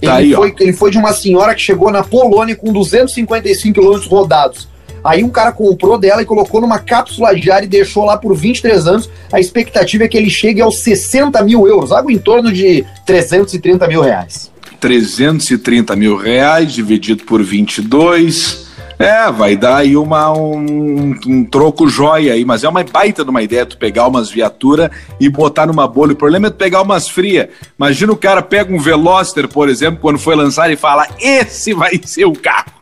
Tá 0.00 0.22
ele, 0.22 0.34
aí, 0.34 0.34
ó. 0.34 0.38
foi, 0.38 0.54
ele 0.60 0.72
foi 0.72 0.90
de 0.90 0.98
uma 0.98 1.12
senhora 1.12 1.54
que 1.54 1.60
chegou 1.60 1.90
na 1.90 2.02
Polônia 2.02 2.54
com 2.54 2.72
255 2.72 3.74
quilômetros 3.74 4.06
rodados. 4.06 4.68
Aí 5.06 5.22
um 5.22 5.28
cara 5.28 5.52
comprou 5.52 5.96
dela 5.96 6.20
e 6.20 6.24
colocou 6.24 6.60
numa 6.60 6.80
cápsula 6.80 7.32
de 7.32 7.48
ar 7.48 7.62
e 7.62 7.68
deixou 7.68 8.04
lá 8.04 8.18
por 8.18 8.34
23 8.34 8.88
anos. 8.88 9.08
A 9.32 9.38
expectativa 9.38 10.02
é 10.02 10.08
que 10.08 10.16
ele 10.16 10.28
chegue 10.28 10.60
aos 10.60 10.80
60 10.80 11.40
mil 11.44 11.68
euros, 11.68 11.92
algo 11.92 12.10
em 12.10 12.18
torno 12.18 12.52
de 12.52 12.84
330 13.06 13.86
mil 13.86 14.00
reais. 14.00 14.50
330 14.80 15.94
mil 15.94 16.16
reais 16.16 16.72
dividido 16.72 17.22
por 17.22 17.40
22. 17.40 18.66
É, 18.98 19.30
vai 19.30 19.56
dar 19.56 19.76
aí 19.76 19.96
uma, 19.96 20.32
um, 20.32 21.14
um 21.26 21.44
troco 21.44 21.86
jóia 21.86 22.32
aí, 22.32 22.44
mas 22.44 22.64
é 22.64 22.68
uma 22.68 22.82
baita 22.82 23.22
de 23.22 23.30
uma 23.30 23.42
ideia 23.42 23.64
tu 23.64 23.76
pegar 23.76 24.08
umas 24.08 24.28
viaturas 24.28 24.90
e 25.20 25.28
botar 25.28 25.66
numa 25.66 25.86
bolha. 25.86 26.14
O 26.14 26.16
problema 26.16 26.48
é 26.48 26.50
tu 26.50 26.56
pegar 26.56 26.82
umas 26.82 27.08
frias. 27.08 27.46
Imagina 27.78 28.12
o 28.12 28.16
cara 28.16 28.42
pega 28.42 28.74
um 28.74 28.80
Veloster, 28.80 29.46
por 29.46 29.68
exemplo, 29.68 30.00
quando 30.00 30.18
foi 30.18 30.34
lançar 30.34 30.68
e 30.72 30.76
fala: 30.76 31.06
esse 31.20 31.72
vai 31.72 32.00
ser 32.04 32.24
o 32.24 32.32
carro. 32.32 32.75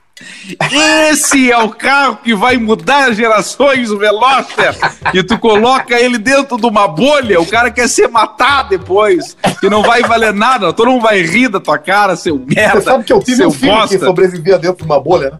Esse 1.10 1.50
é 1.50 1.58
o 1.58 1.70
carro 1.70 2.18
que 2.22 2.34
vai 2.34 2.56
mudar 2.56 3.10
as 3.10 3.16
gerações, 3.16 3.90
o 3.90 3.98
Veloster. 3.98 4.76
E 5.12 5.22
tu 5.22 5.38
coloca 5.38 5.98
ele 5.98 6.18
dentro 6.18 6.56
de 6.56 6.66
uma 6.66 6.86
bolha, 6.86 7.40
o 7.40 7.46
cara 7.46 7.70
quer 7.70 7.88
ser 7.88 8.08
matado 8.08 8.70
depois, 8.70 9.36
que 9.60 9.68
não 9.68 9.82
vai 9.82 10.02
valer 10.02 10.32
nada, 10.32 10.72
todo 10.72 10.90
mundo 10.90 11.02
vai 11.02 11.22
rir 11.22 11.48
da 11.48 11.60
tua 11.60 11.78
cara, 11.78 12.16
seu 12.16 12.38
merda. 12.38 12.80
Você 12.80 12.82
sabe 12.82 13.04
que 13.04 13.12
eu 13.12 13.20
tive 13.20 13.46
um 13.46 13.50
filho 13.50 13.72
bosta. 13.72 13.98
que 13.98 14.04
sobrevivia 14.04 14.58
dentro 14.58 14.78
de 14.78 14.84
uma 14.84 15.00
bolha, 15.00 15.30
né? 15.30 15.38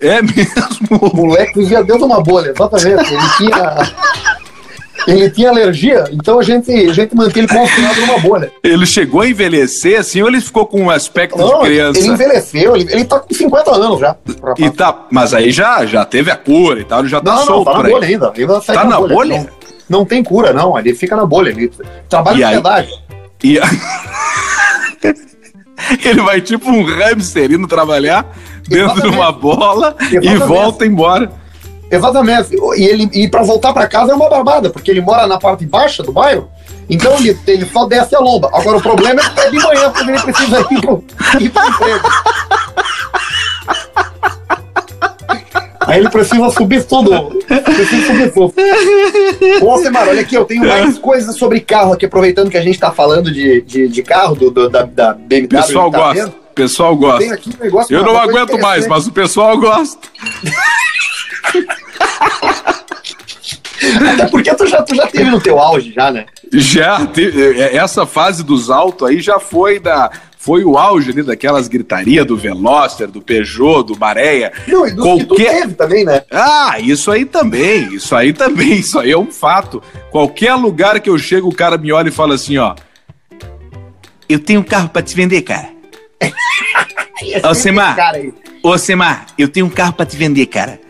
É 0.00 0.20
mesmo. 0.20 0.98
O 1.00 1.16
moleque 1.16 1.60
vivia 1.60 1.82
dentro 1.82 1.98
de 1.98 2.04
uma 2.04 2.20
bolha, 2.20 2.50
exatamente. 2.50 3.14
Ele 3.14 3.28
tinha. 3.36 3.76
Ele 5.06 5.30
tinha 5.30 5.50
alergia, 5.50 6.04
então 6.12 6.38
a 6.38 6.42
gente, 6.42 6.70
a 6.72 6.92
gente 6.92 7.14
mantém 7.14 7.42
ele 7.44 7.52
confinado 7.52 8.00
numa 8.02 8.18
bolha. 8.18 8.50
Ele 8.62 8.86
chegou 8.86 9.22
a 9.22 9.28
envelhecer 9.28 9.98
assim 9.98 10.22
ou 10.22 10.28
ele 10.28 10.40
ficou 10.40 10.66
com 10.66 10.80
um 10.82 10.90
aspecto 10.90 11.36
de 11.42 11.58
criança? 11.60 11.98
ele 12.00 12.08
envelheceu, 12.08 12.76
ele, 12.76 12.92
ele 12.92 13.04
tá 13.04 13.18
com 13.18 13.34
50 13.34 13.70
anos 13.74 14.00
já. 14.00 14.16
E 14.58 14.70
tá, 14.70 15.06
mas 15.10 15.34
aí 15.34 15.50
já, 15.50 15.84
já 15.86 16.04
teve 16.04 16.30
a 16.30 16.36
cura 16.36 16.80
e 16.80 16.84
tal, 16.84 17.00
ele 17.00 17.08
já 17.08 17.20
tá 17.20 17.32
Não, 17.32 17.38
não, 17.40 17.46
solto 17.46 17.72
tá 17.72 17.78
na 17.78 17.84
aí. 17.86 17.90
bolha 17.92 18.06
ainda. 18.06 18.32
Segue 18.34 18.62
Tá 18.78 18.84
na 18.84 19.00
bolha? 19.00 19.38
Não, 19.38 19.48
não 20.00 20.04
tem 20.06 20.22
cura, 20.22 20.52
não. 20.52 20.78
Ele 20.78 20.94
fica 20.94 21.16
na 21.16 21.26
bolha. 21.26 21.50
Ele 21.50 21.70
trabalha 22.08 22.38
E 22.38 22.44
aí? 22.44 22.54
pedágio. 22.56 22.94
E 23.44 23.58
ele 26.04 26.20
vai 26.22 26.40
tipo 26.40 26.70
um 26.70 26.84
hamster 26.84 27.50
indo 27.52 27.66
trabalhar 27.66 28.24
dentro 28.68 28.94
de 28.94 29.08
Exatamente. 29.08 29.16
uma 29.16 29.32
bola 29.32 29.96
e 30.00 30.16
Exatamente. 30.16 30.38
volta 30.46 30.86
embora. 30.86 31.30
Exatamente. 31.92 32.56
E, 32.76 32.84
ele, 32.84 33.08
e 33.12 33.28
pra 33.28 33.42
voltar 33.42 33.72
pra 33.72 33.86
casa 33.86 34.12
é 34.12 34.14
uma 34.14 34.28
barbada, 34.30 34.70
porque 34.70 34.90
ele 34.90 35.00
mora 35.02 35.26
na 35.26 35.38
parte 35.38 35.66
baixa 35.66 36.02
do 36.02 36.10
bairro. 36.12 36.48
Então 36.88 37.14
ele, 37.18 37.38
ele 37.46 37.66
só 37.66 37.86
desce 37.86 38.16
a 38.16 38.18
lomba. 38.20 38.50
Agora 38.52 38.78
o 38.78 38.82
problema 38.82 39.20
é 39.20 39.28
que 39.28 39.40
é 39.40 39.50
de 39.50 39.58
manhã, 39.58 39.90
porque 39.90 40.10
ele 40.10 40.20
precisa 40.22 40.60
ir 40.70 40.80
pro, 40.80 41.04
ir 41.40 41.50
pro 41.50 41.68
emprego. 41.68 42.08
Aí 45.86 45.98
ele 45.98 46.08
precisa 46.10 46.48
subir 46.50 46.84
tudo. 46.84 47.10
Precisa 47.46 48.06
subir 48.06 48.32
tudo. 48.32 48.54
Ô, 49.66 49.78
Semar, 49.78 50.08
olha 50.08 50.20
aqui, 50.22 50.34
eu 50.36 50.44
tenho 50.44 50.66
mais 50.66 50.96
coisas 50.96 51.36
sobre 51.36 51.60
carro 51.60 51.92
aqui, 51.92 52.06
aproveitando 52.06 52.48
que 52.50 52.56
a 52.56 52.62
gente 52.62 52.78
tá 52.78 52.90
falando 52.92 53.32
de, 53.32 53.60
de, 53.62 53.88
de 53.88 54.02
carro, 54.02 54.34
do, 54.36 54.50
do- 54.50 54.68
da, 54.70 54.82
da 54.84 55.12
BMW. 55.12 55.44
O 55.46 55.48
pessoal 55.48 55.90
tá 55.90 55.98
gosta. 55.98 56.14
vendo. 56.14 56.28
O 56.52 56.54
pessoal 56.54 56.90
Eu 56.92 56.96
gosta. 56.98 57.34
aqui 57.34 57.50
um 57.50 57.66
Eu 57.90 58.02
não 58.04 58.14
coisa 58.14 58.20
aguento 58.22 58.60
mais, 58.60 58.86
mas 58.86 59.06
o 59.06 59.12
pessoal 59.12 59.58
gosta. 59.58 60.06
Até 64.12 64.26
porque 64.28 64.54
tu 64.54 64.66
já, 64.66 64.82
tu 64.82 64.94
já 64.94 65.06
teve 65.06 65.30
no 65.30 65.40
teu 65.40 65.58
auge, 65.58 65.92
já, 65.92 66.10
né? 66.10 66.26
Já, 66.52 67.00
é, 67.16 67.76
essa 67.76 68.06
fase 68.06 68.42
dos 68.42 68.70
altos 68.70 69.08
aí 69.08 69.20
já 69.20 69.38
foi 69.40 69.78
da. 69.78 70.10
Foi 70.38 70.64
o 70.64 70.76
auge 70.76 71.12
ali 71.12 71.22
daquelas 71.22 71.68
gritarias 71.68 72.26
do 72.26 72.36
Veloster, 72.36 73.06
do 73.08 73.22
Peugeot, 73.22 73.84
do 73.84 73.96
Maréia. 73.96 74.52
Não, 74.66 74.84
e 74.84 74.90
tu 74.96 75.00
Qualquer- 75.02 75.60
teve 75.60 75.74
também, 75.74 76.04
né? 76.04 76.20
Ah, 76.32 76.80
isso 76.80 77.12
aí 77.12 77.24
também, 77.24 77.94
isso 77.94 78.14
aí 78.16 78.32
também, 78.32 78.72
isso 78.72 78.98
aí 78.98 79.12
é 79.12 79.16
um 79.18 79.30
fato. 79.30 79.80
Qualquer 80.10 80.54
lugar 80.54 80.98
que 80.98 81.08
eu 81.08 81.16
chego, 81.16 81.48
o 81.48 81.54
cara 81.54 81.78
me 81.78 81.92
olha 81.92 82.08
e 82.08 82.12
fala 82.12 82.34
assim, 82.34 82.58
ó. 82.58 82.74
Eu 84.28 84.40
tenho 84.40 84.60
um 84.60 84.64
carro 84.64 84.88
pra 84.88 85.00
te 85.00 85.14
vender, 85.14 85.42
cara. 85.42 85.68
Ô, 88.64 88.76
Semar, 88.78 89.26
eu 89.38 89.46
tenho 89.48 89.66
um 89.66 89.70
carro 89.70 89.92
pra 89.92 90.04
te 90.06 90.16
vender, 90.16 90.46
cara. 90.46 90.80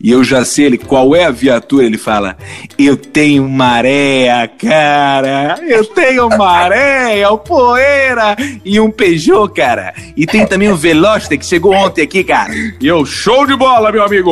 E 0.00 0.12
eu 0.12 0.22
já 0.22 0.44
sei 0.44 0.66
ele, 0.66 0.78
qual 0.78 1.16
é 1.16 1.24
a 1.24 1.30
viatura? 1.30 1.84
Ele 1.84 1.98
fala, 1.98 2.36
eu 2.78 2.96
tenho 2.96 3.48
maréia, 3.48 4.46
cara. 4.46 5.58
Eu 5.66 5.84
tenho 5.86 6.28
maréia, 6.28 7.28
o 7.30 7.38
poeira 7.38 8.36
e 8.64 8.78
um 8.78 8.92
Peugeot, 8.92 9.52
cara. 9.52 9.92
E 10.16 10.24
tem 10.24 10.46
também 10.46 10.70
o 10.70 10.76
Veloster 10.76 11.36
que 11.36 11.44
chegou 11.44 11.74
ontem 11.74 12.02
aqui, 12.02 12.22
cara. 12.22 12.54
E 12.54 12.86
eu, 12.86 13.04
show 13.04 13.44
de 13.44 13.56
bola, 13.56 13.90
meu 13.90 14.04
amigo. 14.04 14.30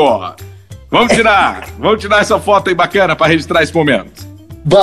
Vamos 0.88 1.12
tirar, 1.12 1.66
vamos 1.80 2.00
tirar 2.00 2.20
essa 2.20 2.38
foto 2.38 2.68
aí 2.68 2.74
bacana 2.74 3.16
pra 3.16 3.26
registrar 3.26 3.60
esse 3.64 3.74
momento. 3.74 4.24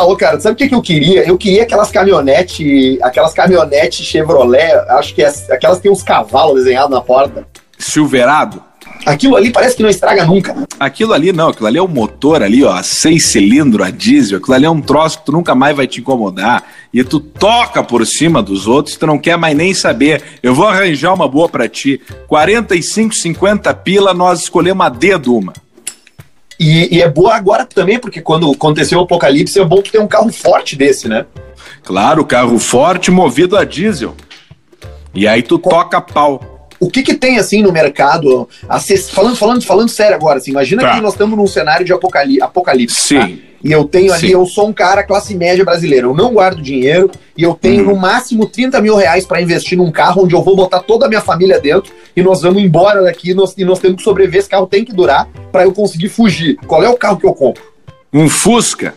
Ô, 0.05 0.17
cara, 0.17 0.37
sabe 0.39 0.53
o 0.53 0.57
que, 0.57 0.67
que 0.67 0.75
eu 0.75 0.81
queria? 0.81 1.25
Eu 1.25 1.37
queria 1.37 1.63
aquelas 1.63 1.91
caminhonete, 1.91 2.99
aquelas 3.01 3.33
caminhonete 3.33 4.03
Chevrolet, 4.03 4.73
acho 4.89 5.15
que 5.15 5.23
é, 5.23 5.33
aquelas 5.49 5.77
que 5.77 5.83
tem 5.83 5.91
uns 5.91 6.03
cavalos 6.03 6.55
desenhados 6.55 6.91
na 6.91 7.01
porta. 7.01 7.47
Silverado. 7.77 8.61
Aquilo 9.05 9.35
ali 9.35 9.51
parece 9.51 9.75
que 9.75 9.83
não 9.83 9.89
estraga 9.89 10.25
nunca. 10.25 10.53
né? 10.53 10.65
Aquilo 10.79 11.13
ali 11.13 11.33
não, 11.33 11.49
aquilo 11.49 11.67
ali 11.67 11.77
é 11.77 11.83
um 11.83 11.87
motor 11.87 12.41
ali, 12.41 12.63
ó, 12.63 12.81
seis 12.81 13.25
cilindros, 13.25 13.85
a 13.85 13.89
diesel, 13.89 14.37
aquilo 14.37 14.55
ali 14.55 14.65
é 14.65 14.69
um 14.69 14.81
troço 14.81 15.19
que 15.19 15.25
tu 15.25 15.31
nunca 15.31 15.53
mais 15.53 15.75
vai 15.75 15.87
te 15.87 15.99
incomodar. 15.99 16.63
E 16.93 17.03
tu 17.03 17.19
toca 17.19 17.83
por 17.83 18.05
cima 18.07 18.41
dos 18.41 18.65
outros, 18.67 18.95
tu 18.95 19.05
não 19.05 19.17
quer 19.17 19.37
mais 19.37 19.57
nem 19.57 19.73
saber. 19.73 20.21
Eu 20.41 20.55
vou 20.55 20.67
arranjar 20.67 21.13
uma 21.13 21.27
boa 21.27 21.49
pra 21.49 21.67
ti. 21.67 21.99
45, 22.27 23.13
50 23.13 23.73
pila, 23.73 24.13
nós 24.13 24.43
escolhemos 24.43 24.85
a 24.85 24.89
dedo 24.89 25.35
uma. 25.35 25.53
E, 26.59 26.95
e 26.95 27.01
é 27.01 27.09
boa 27.09 27.35
agora 27.35 27.65
também, 27.65 27.99
porque 27.99 28.21
quando 28.21 28.49
aconteceu 28.51 28.99
o 28.99 29.03
apocalipse, 29.03 29.59
é 29.59 29.65
bom 29.65 29.81
tu 29.81 29.91
ter 29.91 29.99
um 29.99 30.07
carro 30.07 30.31
forte 30.31 30.75
desse, 30.75 31.09
né? 31.09 31.25
Claro, 31.83 32.23
carro 32.23 32.57
forte 32.59 33.11
movido 33.11 33.57
a 33.57 33.65
diesel. 33.65 34.15
E 35.13 35.27
aí 35.27 35.41
tu 35.43 35.57
toca 35.57 35.99
pau. 35.99 36.52
O 36.83 36.89
que 36.89 37.01
que 37.01 37.13
tem, 37.13 37.37
assim, 37.37 37.61
no 37.61 37.71
mercado? 37.71 38.47
acess- 38.67 39.09
Falando, 39.09 39.35
falando, 39.35 39.63
falando 39.63 39.89
sério 39.89 40.15
agora, 40.15 40.37
assim, 40.37 40.51
imagina 40.51 40.81
Tá. 40.81 40.95
que 40.95 41.01
nós 41.01 41.13
estamos 41.13 41.37
num 41.37 41.47
cenário 41.47 41.85
de 41.85 41.93
apocali- 41.93 42.41
apocalipse. 42.41 43.15
tá? 43.15 43.25
Sim. 43.27 43.39
E 43.63 43.71
eu 43.71 43.85
tenho 43.85 44.11
ali, 44.11 44.27
Sim. 44.27 44.33
eu 44.33 44.45
sou 44.45 44.67
um 44.67 44.73
cara 44.73 45.03
classe 45.03 45.33
média 45.33 45.63
brasileira. 45.63 46.05
Eu 46.07 46.13
não 46.13 46.33
guardo 46.33 46.61
dinheiro 46.61 47.09
e 47.37 47.43
eu 47.43 47.53
tenho 47.53 47.85
Uhum. 47.87 47.93
no 47.93 47.95
máximo 48.01 48.45
30 48.45 48.81
mil 48.81 48.93
reais 48.97 49.25
para 49.25 49.41
investir 49.41 49.77
num 49.77 49.89
carro 49.89 50.23
onde 50.25 50.35
eu 50.35 50.41
vou 50.43 50.53
botar 50.53 50.81
toda 50.81 51.05
a 51.05 51.07
minha 51.07 51.21
família 51.21 51.61
dentro 51.61 51.93
e 52.13 52.21
nós 52.21 52.41
vamos 52.41 52.61
embora 52.61 53.01
daqui 53.01 53.31
e 53.31 53.33
nós, 53.33 53.53
e 53.57 53.63
nós 53.63 53.79
temos 53.79 53.97
que 53.97 54.03
sobreviver. 54.03 54.41
Esse 54.41 54.49
carro 54.49 54.67
tem 54.67 54.83
que 54.83 54.91
durar 54.91 55.29
para 55.49 55.63
eu 55.63 55.71
conseguir 55.71 56.09
fugir. 56.09 56.57
Qual 56.67 56.83
é 56.83 56.89
o 56.89 56.97
carro 56.97 57.17
que 57.17 57.25
eu 57.25 57.33
compro? 57.33 57.63
Um 58.11 58.27
Fusca. 58.27 58.93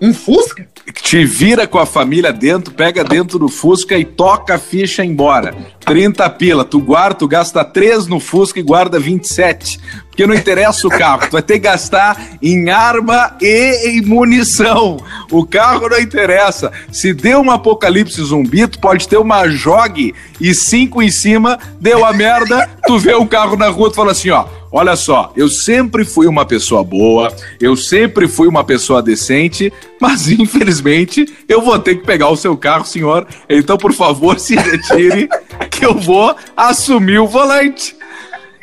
Um 0.00 0.14
Fusca? 0.14 0.66
Te 0.92 1.24
vira 1.24 1.66
com 1.66 1.78
a 1.78 1.86
família 1.86 2.32
dentro, 2.32 2.72
pega 2.72 3.04
dentro 3.04 3.38
do 3.38 3.48
Fusca 3.48 3.96
e 3.98 4.04
toca 4.04 4.54
a 4.54 4.58
ficha 4.58 5.04
embora. 5.04 5.54
30 5.84 6.28
pila, 6.30 6.64
tu 6.64 6.80
guarda, 6.80 7.14
tu 7.16 7.28
gasta 7.28 7.64
3 7.64 8.06
no 8.06 8.20
Fusca 8.20 8.58
e 8.58 8.62
guarda 8.62 8.98
27. 8.98 9.80
Porque 10.08 10.26
não 10.26 10.34
interessa 10.34 10.86
o 10.86 10.90
carro, 10.90 11.28
tu 11.28 11.32
vai 11.32 11.42
ter 11.42 11.54
que 11.54 11.60
gastar 11.60 12.36
em 12.42 12.70
arma 12.70 13.36
e 13.40 13.90
em 13.90 14.02
munição. 14.02 14.96
O 15.30 15.46
carro 15.46 15.88
não 15.88 16.00
interessa. 16.00 16.72
Se 16.90 17.14
deu 17.14 17.40
um 17.40 17.50
apocalipse 17.50 18.20
zumbi, 18.22 18.66
tu 18.66 18.80
pode 18.80 19.06
ter 19.06 19.16
uma 19.16 19.48
jogue 19.48 20.14
e 20.40 20.52
cinco 20.54 21.00
em 21.00 21.10
cima, 21.10 21.58
deu 21.80 22.04
a 22.04 22.12
merda, 22.12 22.68
tu 22.86 22.98
vê 22.98 23.14
um 23.14 23.26
carro 23.26 23.56
na 23.56 23.68
rua, 23.68 23.90
tu 23.90 23.96
fala 23.96 24.12
assim, 24.12 24.30
ó, 24.30 24.44
Olha 24.70 24.96
só, 24.96 25.32
eu 25.34 25.48
sempre 25.48 26.04
fui 26.04 26.26
uma 26.26 26.44
pessoa 26.44 26.84
boa, 26.84 27.34
eu 27.60 27.74
sempre 27.74 28.28
fui 28.28 28.46
uma 28.46 28.62
pessoa 28.62 29.02
decente, 29.02 29.72
mas 30.00 30.28
infelizmente 30.30 31.26
eu 31.48 31.62
vou 31.62 31.78
ter 31.78 31.96
que 31.96 32.06
pegar 32.06 32.28
o 32.28 32.36
seu 32.36 32.56
carro, 32.56 32.84
senhor. 32.84 33.26
Então, 33.48 33.78
por 33.78 33.92
favor, 33.92 34.38
se 34.38 34.54
retire, 34.56 35.28
que 35.70 35.84
eu 35.84 35.94
vou 35.94 36.34
assumir 36.56 37.18
o 37.18 37.26
volante. 37.26 37.96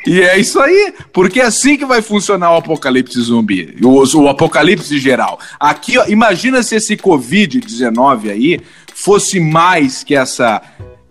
E 0.06 0.20
é 0.20 0.38
isso 0.38 0.60
aí, 0.60 0.94
porque 1.12 1.40
é 1.40 1.44
assim 1.44 1.76
que 1.76 1.84
vai 1.84 2.00
funcionar 2.00 2.52
o 2.52 2.58
apocalipse 2.58 3.20
zumbi, 3.20 3.76
o, 3.82 4.04
o 4.18 4.28
apocalipse 4.28 5.00
geral. 5.00 5.40
Aqui, 5.58 5.98
ó, 5.98 6.06
imagina 6.06 6.62
se 6.62 6.76
esse 6.76 6.96
Covid-19 6.96 8.30
aí 8.30 8.60
fosse 8.94 9.40
mais 9.40 10.04
que 10.04 10.14
essa. 10.14 10.62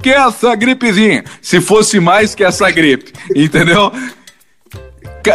Que 0.02 0.12
essa 0.12 0.56
gripezinha. 0.56 1.26
Se 1.42 1.60
fosse 1.60 2.00
mais 2.00 2.34
que 2.34 2.44
essa 2.44 2.72
gripe, 2.72 3.12
entendeu? 3.36 3.92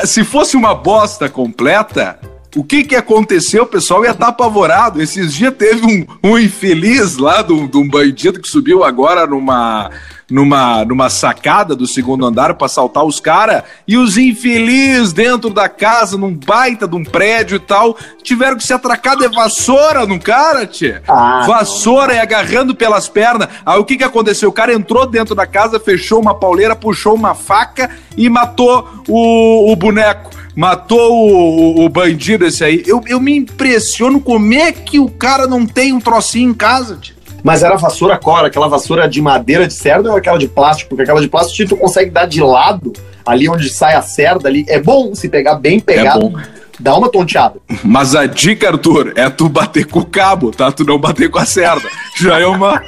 Se 0.05 0.25
fosse 0.25 0.57
uma 0.57 0.75
bosta 0.75 1.29
completa, 1.29 2.19
o 2.57 2.65
que 2.65 2.85
que 2.85 2.97
aconteceu? 2.97 3.67
Pessoal 3.67 4.05
ia 4.05 4.11
estar 4.11 4.27
tá 4.27 4.31
apavorado. 4.31 5.01
Esses 5.01 5.35
dias 5.35 5.55
teve 5.57 5.87
um, 5.87 6.31
um 6.31 6.39
infeliz 6.39 7.17
lá 7.17 7.43
de 7.43 7.53
um 7.53 7.89
bandido 7.89 8.41
que 8.41 8.49
subiu 8.49 8.83
agora 8.83 9.27
numa 9.27 9.91
numa, 10.31 10.85
numa 10.85 11.11
sacada 11.11 11.75
do 11.75 11.87
segundo 11.87 12.25
andar 12.25 12.55
para 12.55 12.67
assaltar 12.67 13.05
os 13.05 13.19
caras 13.19 13.65
e 13.87 13.97
os 13.97 14.17
infelizes 14.17 15.13
dentro 15.13 15.51
da 15.51 15.69
casa, 15.69 16.17
num 16.17 16.33
baita 16.33 16.87
de 16.87 16.95
um 16.95 17.03
prédio 17.03 17.57
e 17.57 17.59
tal, 17.59 17.97
tiveram 18.23 18.57
que 18.57 18.65
se 18.65 18.73
atracar 18.73 19.17
de 19.17 19.27
vassoura 19.29 20.07
no 20.07 20.21
cara, 20.21 20.67
tchê. 20.67 21.01
Ah, 21.09 21.45
vassoura 21.47 22.09
não. 22.09 22.15
e 22.15 22.19
agarrando 22.21 22.75
pelas 22.75 23.09
pernas. 23.09 23.49
Aí 23.67 23.79
o 23.79 23.85
que 23.85 23.97
que 23.97 24.05
aconteceu? 24.05 24.49
O 24.49 24.53
cara 24.53 24.73
entrou 24.73 25.05
dentro 25.05 25.35
da 25.35 25.47
casa, 25.47 25.81
fechou 25.81 26.21
uma 26.21 26.35
pauleira, 26.35 26.77
puxou 26.77 27.15
uma 27.15 27.35
faca 27.35 27.91
e 28.17 28.31
matou 28.31 28.89
o, 29.09 29.73
o 29.73 29.77
boneco 29.77 30.40
matou 30.61 31.11
o, 31.15 31.81
o, 31.81 31.85
o, 31.87 31.89
bandido 31.89 32.45
esse 32.45 32.63
aí. 32.63 32.83
Eu, 32.87 33.03
eu 33.07 33.19
me 33.19 33.35
impressiono 33.35 34.21
como 34.21 34.53
é 34.53 34.71
que 34.71 34.99
o 34.99 35.09
cara 35.09 35.47
não 35.47 35.65
tem 35.65 35.91
um 35.91 35.99
trocinho 35.99 36.51
em 36.51 36.55
casa, 36.55 36.99
tio. 37.01 37.17
Mas 37.43 37.63
era 37.63 37.77
vassoura 37.77 38.19
cora, 38.19 38.49
aquela 38.49 38.69
vassoura 38.69 39.09
de 39.09 39.23
madeira 39.23 39.67
de 39.67 39.73
cerda 39.73 40.11
ou 40.11 40.19
aquela 40.19 40.37
de 40.37 40.47
plástico? 40.47 40.91
Porque 40.91 41.05
aquela 41.05 41.23
de 41.23 41.29
plástico 41.29 41.71
tu 41.71 41.79
consegue 41.79 42.11
dar 42.11 42.27
de 42.27 42.43
lado, 42.43 42.93
ali 43.25 43.49
onde 43.49 43.71
sai 43.71 43.95
a 43.95 44.03
cerda 44.03 44.51
ali. 44.51 44.67
É 44.69 44.79
bom 44.79 45.15
se 45.15 45.31
pegar 45.31 45.55
bem 45.55 45.81
pegado. 45.81 46.39
É 46.39 46.61
dá 46.79 46.95
uma 46.95 47.11
tonteada. 47.11 47.55
Mas 47.83 48.15
a 48.15 48.27
dica, 48.27 48.69
Arthur, 48.69 49.15
é 49.17 49.31
tu 49.31 49.49
bater 49.49 49.87
com 49.87 50.01
o 50.01 50.05
cabo, 50.05 50.51
tá? 50.51 50.71
Tu 50.71 50.85
não 50.85 50.99
bater 50.99 51.31
com 51.31 51.39
a 51.39 51.47
cerda. 51.47 51.89
Já 52.21 52.39
é 52.39 52.47
uma. 52.47 52.83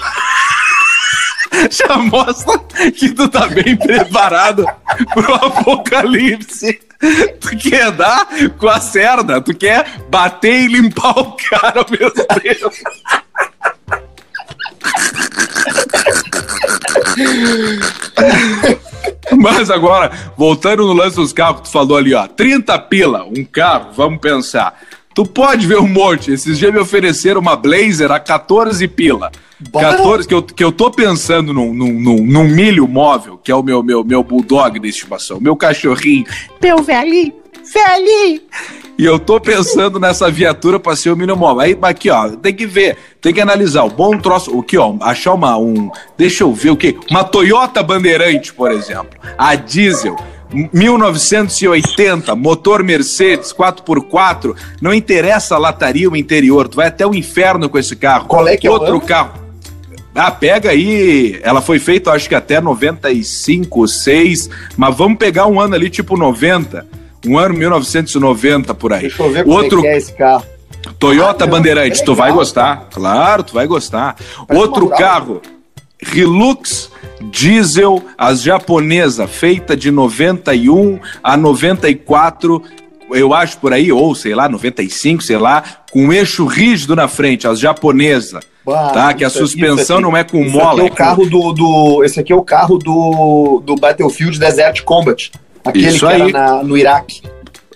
Já 1.70 1.98
mostra 1.98 2.58
que 2.92 3.10
tu 3.10 3.28
tá 3.28 3.46
bem 3.46 3.76
preparado 3.76 4.66
pro 5.14 5.34
apocalipse. 5.34 6.80
Tu 7.40 7.56
quer 7.56 7.90
dar 7.90 8.28
com 8.58 8.68
a 8.68 8.80
cerda, 8.80 9.40
tu 9.40 9.54
quer 9.54 10.00
bater 10.08 10.62
e 10.62 10.68
limpar 10.68 11.18
o 11.18 11.36
cara 11.36 11.80
ao 11.80 11.86
mesmo 11.90 12.24
tempo. 12.40 12.70
Mas 19.36 19.70
agora, 19.70 20.12
voltando 20.36 20.86
no 20.86 20.92
lance 20.92 21.16
dos 21.16 21.32
carros 21.32 21.62
que 21.62 21.68
tu 21.68 21.72
falou 21.72 21.96
ali, 21.96 22.14
ó, 22.14 22.28
30 22.28 22.78
pila, 22.80 23.24
um 23.24 23.44
carro, 23.44 23.92
vamos 23.96 24.20
pensar. 24.20 24.78
Tu 25.14 25.26
pode 25.26 25.66
ver 25.66 25.78
um 25.78 25.88
monte. 25.88 26.32
Esses 26.32 26.58
dias 26.58 26.72
me 26.72 26.78
ofereceram 26.78 27.40
uma 27.40 27.56
Blazer 27.56 28.10
a 28.10 28.18
14 28.18 28.86
pila. 28.88 29.30
14, 29.70 30.26
que 30.26 30.34
eu, 30.34 30.42
que 30.42 30.64
eu 30.64 30.72
tô 30.72 30.90
pensando 30.90 31.52
num, 31.52 31.72
num, 31.72 31.92
num, 31.92 32.26
num 32.26 32.44
milho 32.44 32.88
móvel, 32.88 33.38
que 33.38 33.52
é 33.52 33.54
o 33.54 33.62
meu, 33.62 33.82
meu, 33.82 34.02
meu 34.02 34.24
bulldog 34.24 34.78
de 34.78 34.88
estimação, 34.88 35.40
meu 35.40 35.54
cachorrinho. 35.54 36.24
Meu 36.60 36.82
velhinho, 36.82 37.32
velhinho. 37.72 38.40
E 38.98 39.04
eu 39.04 39.18
tô 39.18 39.40
pensando 39.40 39.98
nessa 39.98 40.30
viatura 40.30 40.78
para 40.78 40.94
ser 40.94 41.10
o 41.10 41.16
mínimo. 41.16 41.58
Aí, 41.58 41.76
aqui, 41.82 42.10
ó, 42.10 42.28
tem 42.30 42.54
que 42.54 42.66
ver, 42.66 42.96
tem 43.20 43.32
que 43.32 43.40
analisar. 43.40 43.84
O 43.84 43.90
bom 43.90 44.18
troço, 44.18 44.56
o 44.56 44.62
que, 44.62 44.76
ó, 44.76 44.94
achar 45.00 45.32
uma, 45.34 45.56
um, 45.56 45.90
deixa 46.16 46.44
eu 46.44 46.52
ver 46.52 46.70
o 46.70 46.76
que, 46.76 46.96
uma 47.10 47.24
Toyota 47.24 47.82
Bandeirante, 47.82 48.52
por 48.52 48.70
exemplo, 48.70 49.18
a 49.38 49.54
diesel. 49.54 50.16
1980, 50.72 52.34
motor 52.36 52.82
Mercedes 52.82 53.52
4x4, 53.52 54.54
não 54.80 54.92
interessa 54.92 55.54
a 55.54 55.58
lataria 55.58 56.10
o 56.10 56.16
interior, 56.16 56.68
tu 56.68 56.76
vai 56.76 56.88
até 56.88 57.06
o 57.06 57.14
inferno 57.14 57.68
com 57.68 57.78
esse 57.78 57.96
carro. 57.96 58.26
Qual 58.26 58.46
é 58.46 58.56
que 58.56 58.68
Outro 58.68 58.86
é 58.86 58.92
Outro 58.92 59.06
carro. 59.06 59.42
Ah, 60.14 60.30
pega 60.30 60.70
aí. 60.70 61.40
Ela 61.42 61.62
foi 61.62 61.78
feita, 61.78 62.10
acho 62.12 62.28
que 62.28 62.34
até 62.34 62.60
95, 62.60 63.88
6, 63.88 64.50
mas 64.76 64.94
vamos 64.94 65.16
pegar 65.16 65.46
um 65.46 65.58
ano 65.58 65.74
ali, 65.74 65.88
tipo 65.88 66.16
90 66.16 67.02
um 67.26 67.38
ano 67.38 67.54
1990 67.54 68.74
por 68.74 68.92
aí. 68.92 69.02
Deixa 69.02 69.22
eu 69.22 69.30
ver 69.30 69.46
Outro... 69.46 69.76
como 69.78 69.86
é, 69.86 69.94
é 69.94 69.96
esse 69.96 70.12
carro. 70.12 70.44
Toyota 70.98 71.44
ah, 71.44 71.46
Bandeirante, 71.46 72.00
é 72.00 72.04
tu 72.04 72.14
vai 72.14 72.32
gostar. 72.32 72.88
Claro, 72.92 73.42
tu 73.44 73.54
vai 73.54 73.66
gostar. 73.66 74.16
Parece 74.46 74.66
Outro 74.66 74.88
carro, 74.88 75.40
Hilux 76.12 76.90
diesel, 77.22 78.02
as 78.16 78.42
japonesa, 78.42 79.26
feita 79.26 79.76
de 79.76 79.90
91 79.90 80.98
a 81.22 81.36
94, 81.36 82.62
eu 83.10 83.34
acho 83.34 83.58
por 83.58 83.72
aí, 83.72 83.92
ou 83.92 84.14
sei 84.14 84.34
lá, 84.34 84.48
95, 84.48 85.22
sei 85.22 85.38
lá, 85.38 85.62
com 85.90 86.12
eixo 86.12 86.46
rígido 86.46 86.96
na 86.96 87.08
frente, 87.08 87.46
as 87.46 87.58
japonesa. 87.58 88.40
Bah, 88.64 88.90
tá? 88.90 89.14
Que 89.14 89.24
a 89.24 89.30
suspensão 89.30 89.96
aqui, 89.96 90.04
não 90.04 90.16
é 90.16 90.22
com 90.22 90.44
mola. 90.48 90.82
É, 90.82 90.86
é 90.86 90.90
o 90.90 90.94
carro 90.94 91.26
do, 91.26 91.52
do, 91.52 92.04
esse 92.04 92.20
aqui 92.20 92.32
é 92.32 92.36
o 92.36 92.44
carro 92.44 92.78
do, 92.78 93.60
do 93.64 93.74
Battlefield 93.74 94.38
Desert 94.38 94.82
Combat. 94.82 95.32
Aquele 95.64 95.88
Isso 95.88 96.06
que 96.06 96.12
aí. 96.12 96.20
era 96.22 96.30
na, 96.30 96.62
no 96.62 96.76
Iraque. 96.76 97.22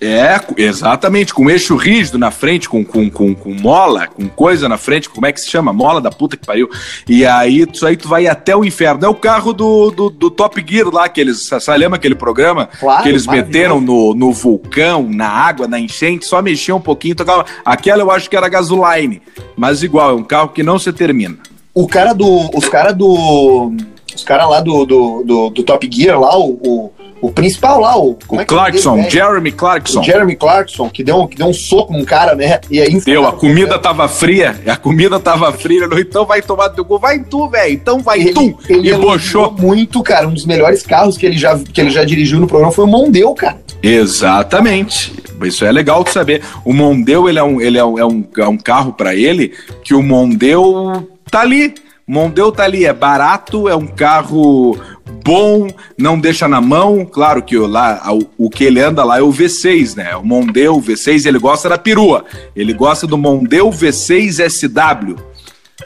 É, 0.01 0.39
exatamente, 0.57 1.33
com 1.33 1.49
eixo 1.51 1.77
rígido 1.77 2.19
na 2.19 2.31
frente, 2.31 2.69
com, 2.69 2.85
com, 2.85 3.11
com, 3.11 3.35
com, 3.35 3.55
mola, 3.55 4.07
com 4.07 4.29
coisa 4.29 4.69
na 4.69 4.77
frente, 4.77 5.09
como 5.09 5.27
é 5.27 5.33
que 5.33 5.41
se 5.41 5.49
chama? 5.49 5.73
Mola 5.73 6.01
da 6.01 6.11
puta 6.11 6.37
que 6.37 6.47
pariu. 6.47 6.69
E 7.09 7.25
aí, 7.25 7.67
isso 7.73 7.87
aí 7.87 7.97
tu 7.97 8.09
vai 8.09 8.27
até 8.27 8.55
o 8.55 8.65
inferno. 8.65 9.05
É 9.05 9.09
o 9.09 9.15
carro 9.15 9.53
do, 9.53 9.91
do, 9.91 10.11
do 10.11 10.31
Top 10.31 10.63
Gear 10.67 10.89
lá, 10.93 11.09
que 11.09 11.21
eles. 11.21 11.49
Você 11.49 11.77
lembra 11.77 11.97
aquele 11.97 12.15
programa? 12.15 12.69
Claro, 12.79 13.03
que 13.03 13.09
eles 13.09 13.27
meteram 13.27 13.81
no, 13.81 14.15
no 14.15 14.33
vulcão, 14.33 15.09
na 15.09 15.29
água, 15.29 15.67
na 15.67 15.79
enchente, 15.79 16.27
só 16.27 16.43
mexia 16.43 16.75
um 16.75 16.81
pouquinho, 16.81 17.15
tocava. 17.15 17.47
Aquela 17.65 18.03
eu 18.03 18.11
acho 18.11 18.29
que 18.29 18.37
era 18.37 18.49
gasoline. 18.49 19.23
Mas 19.57 19.83
igual, 19.83 20.11
é 20.11 20.15
um 20.15 20.25
carro 20.25 20.49
que 20.49 20.63
não 20.63 20.79
se 20.79 20.93
termina. 20.93 21.37
O 21.75 21.87
cara 21.87 22.13
do. 22.13 22.51
Os 22.55 22.69
caras 22.69 22.95
do. 22.95 23.73
Os 24.15 24.25
caras 24.25 24.49
lá 24.49 24.61
do, 24.61 24.87
do, 24.87 25.23
do, 25.25 25.51
do, 25.51 25.63
Top 25.63 25.87
Gear 25.93 26.19
lá, 26.19 26.39
o, 26.39 26.53
o 26.53 26.93
o 27.27 27.33
principal 27.33 27.81
lá, 27.81 27.99
o, 27.99 28.17
como 28.27 28.41
o 28.41 28.43
é 28.43 28.45
que 28.45 28.55
Clarkson, 28.55 28.99
é 28.99 29.11
Jeremy 29.11 29.51
Clarkson. 29.51 30.01
O 30.01 30.05
Jeremy 30.05 30.37
Clarkson, 30.37 30.89
que 30.89 31.03
deu, 31.03 31.27
que 31.27 31.37
deu 31.37 31.49
um 31.49 31.53
soco 31.53 31.93
num 31.93 32.05
cara, 32.05 32.35
né? 32.37 32.61
E 32.71 32.81
aí 32.81 33.01
deu, 33.01 33.27
a 33.27 33.33
comida 33.33 33.79
tava 33.79 34.07
fria, 34.07 34.55
a 34.67 34.77
comida 34.77 35.19
tava 35.19 35.51
fria, 35.59 35.89
então 35.99 36.25
vai 36.25 36.41
tomar 36.41 36.71
teu 36.71 36.85
gol, 36.85 37.01
vai 37.01 37.19
tu, 37.19 37.49
velho, 37.49 37.73
então 37.73 37.99
vai 37.99 38.21
ele, 38.21 38.33
tu. 38.33 38.57
Ele 38.69 38.91
e 38.91 38.95
bochou 38.95 39.51
muito, 39.51 40.03
cara, 40.03 40.29
um 40.29 40.35
dos 40.35 40.47
melhores 40.47 40.83
carros 40.83 41.17
que 41.17 41.27
ele 41.27 41.37
já, 41.37 41.59
que 41.59 41.81
ele 41.81 41.91
já 41.91 42.05
dirigiu 42.05 42.39
no 42.39 42.47
programa 42.47 42.73
foi 42.73 42.85
o 42.85 42.89
Mondeu, 42.89 43.35
cara. 43.35 43.59
Exatamente. 43.83 45.13
Isso 45.43 45.65
é 45.65 45.73
legal 45.73 46.05
de 46.05 46.11
saber. 46.11 46.43
O 46.65 46.73
Mondeu, 46.73 47.29
ele 47.29 47.39
é 47.39 47.43
um, 47.43 47.61
ele 47.61 47.77
é 47.77 47.85
um, 47.85 47.99
é 47.99 48.07
um, 48.07 48.25
é 48.39 48.49
um 48.49 48.57
carro 48.57 48.93
para 48.93 49.15
ele 49.15 49.53
que 49.83 49.95
o 49.95 50.03
Mondeu 50.03 51.09
tá 51.31 51.41
ali. 51.41 51.75
Mondeu 52.09 52.53
tá 52.53 52.63
ali, 52.63 52.85
é 52.85 52.93
barato, 52.93 53.69
é 53.69 53.75
um 53.75 53.87
carro 53.87 54.79
bom, 55.25 55.67
não 55.99 56.19
deixa 56.19 56.47
na 56.47 56.61
mão. 56.61 57.05
Claro 57.05 57.43
que 57.43 57.57
lá, 57.57 58.01
o, 58.13 58.47
o 58.47 58.51
que 58.51 58.63
ele 58.63 58.81
anda 58.81 59.03
lá 59.03 59.19
é 59.19 59.23
o 59.23 59.31
V6, 59.31 59.97
né? 59.97 60.15
O 60.15 60.25
Mondeu 60.25 60.81
V6, 60.81 61.27
ele 61.27 61.39
gosta 61.39 61.69
da 61.69 61.77
perua. 61.77 62.25
Ele 62.55 62.73
gosta 62.73 63.09
do 63.09 63.19
Mondeu 63.19 63.71
V6 63.71 64.49
SW. 64.49 65.17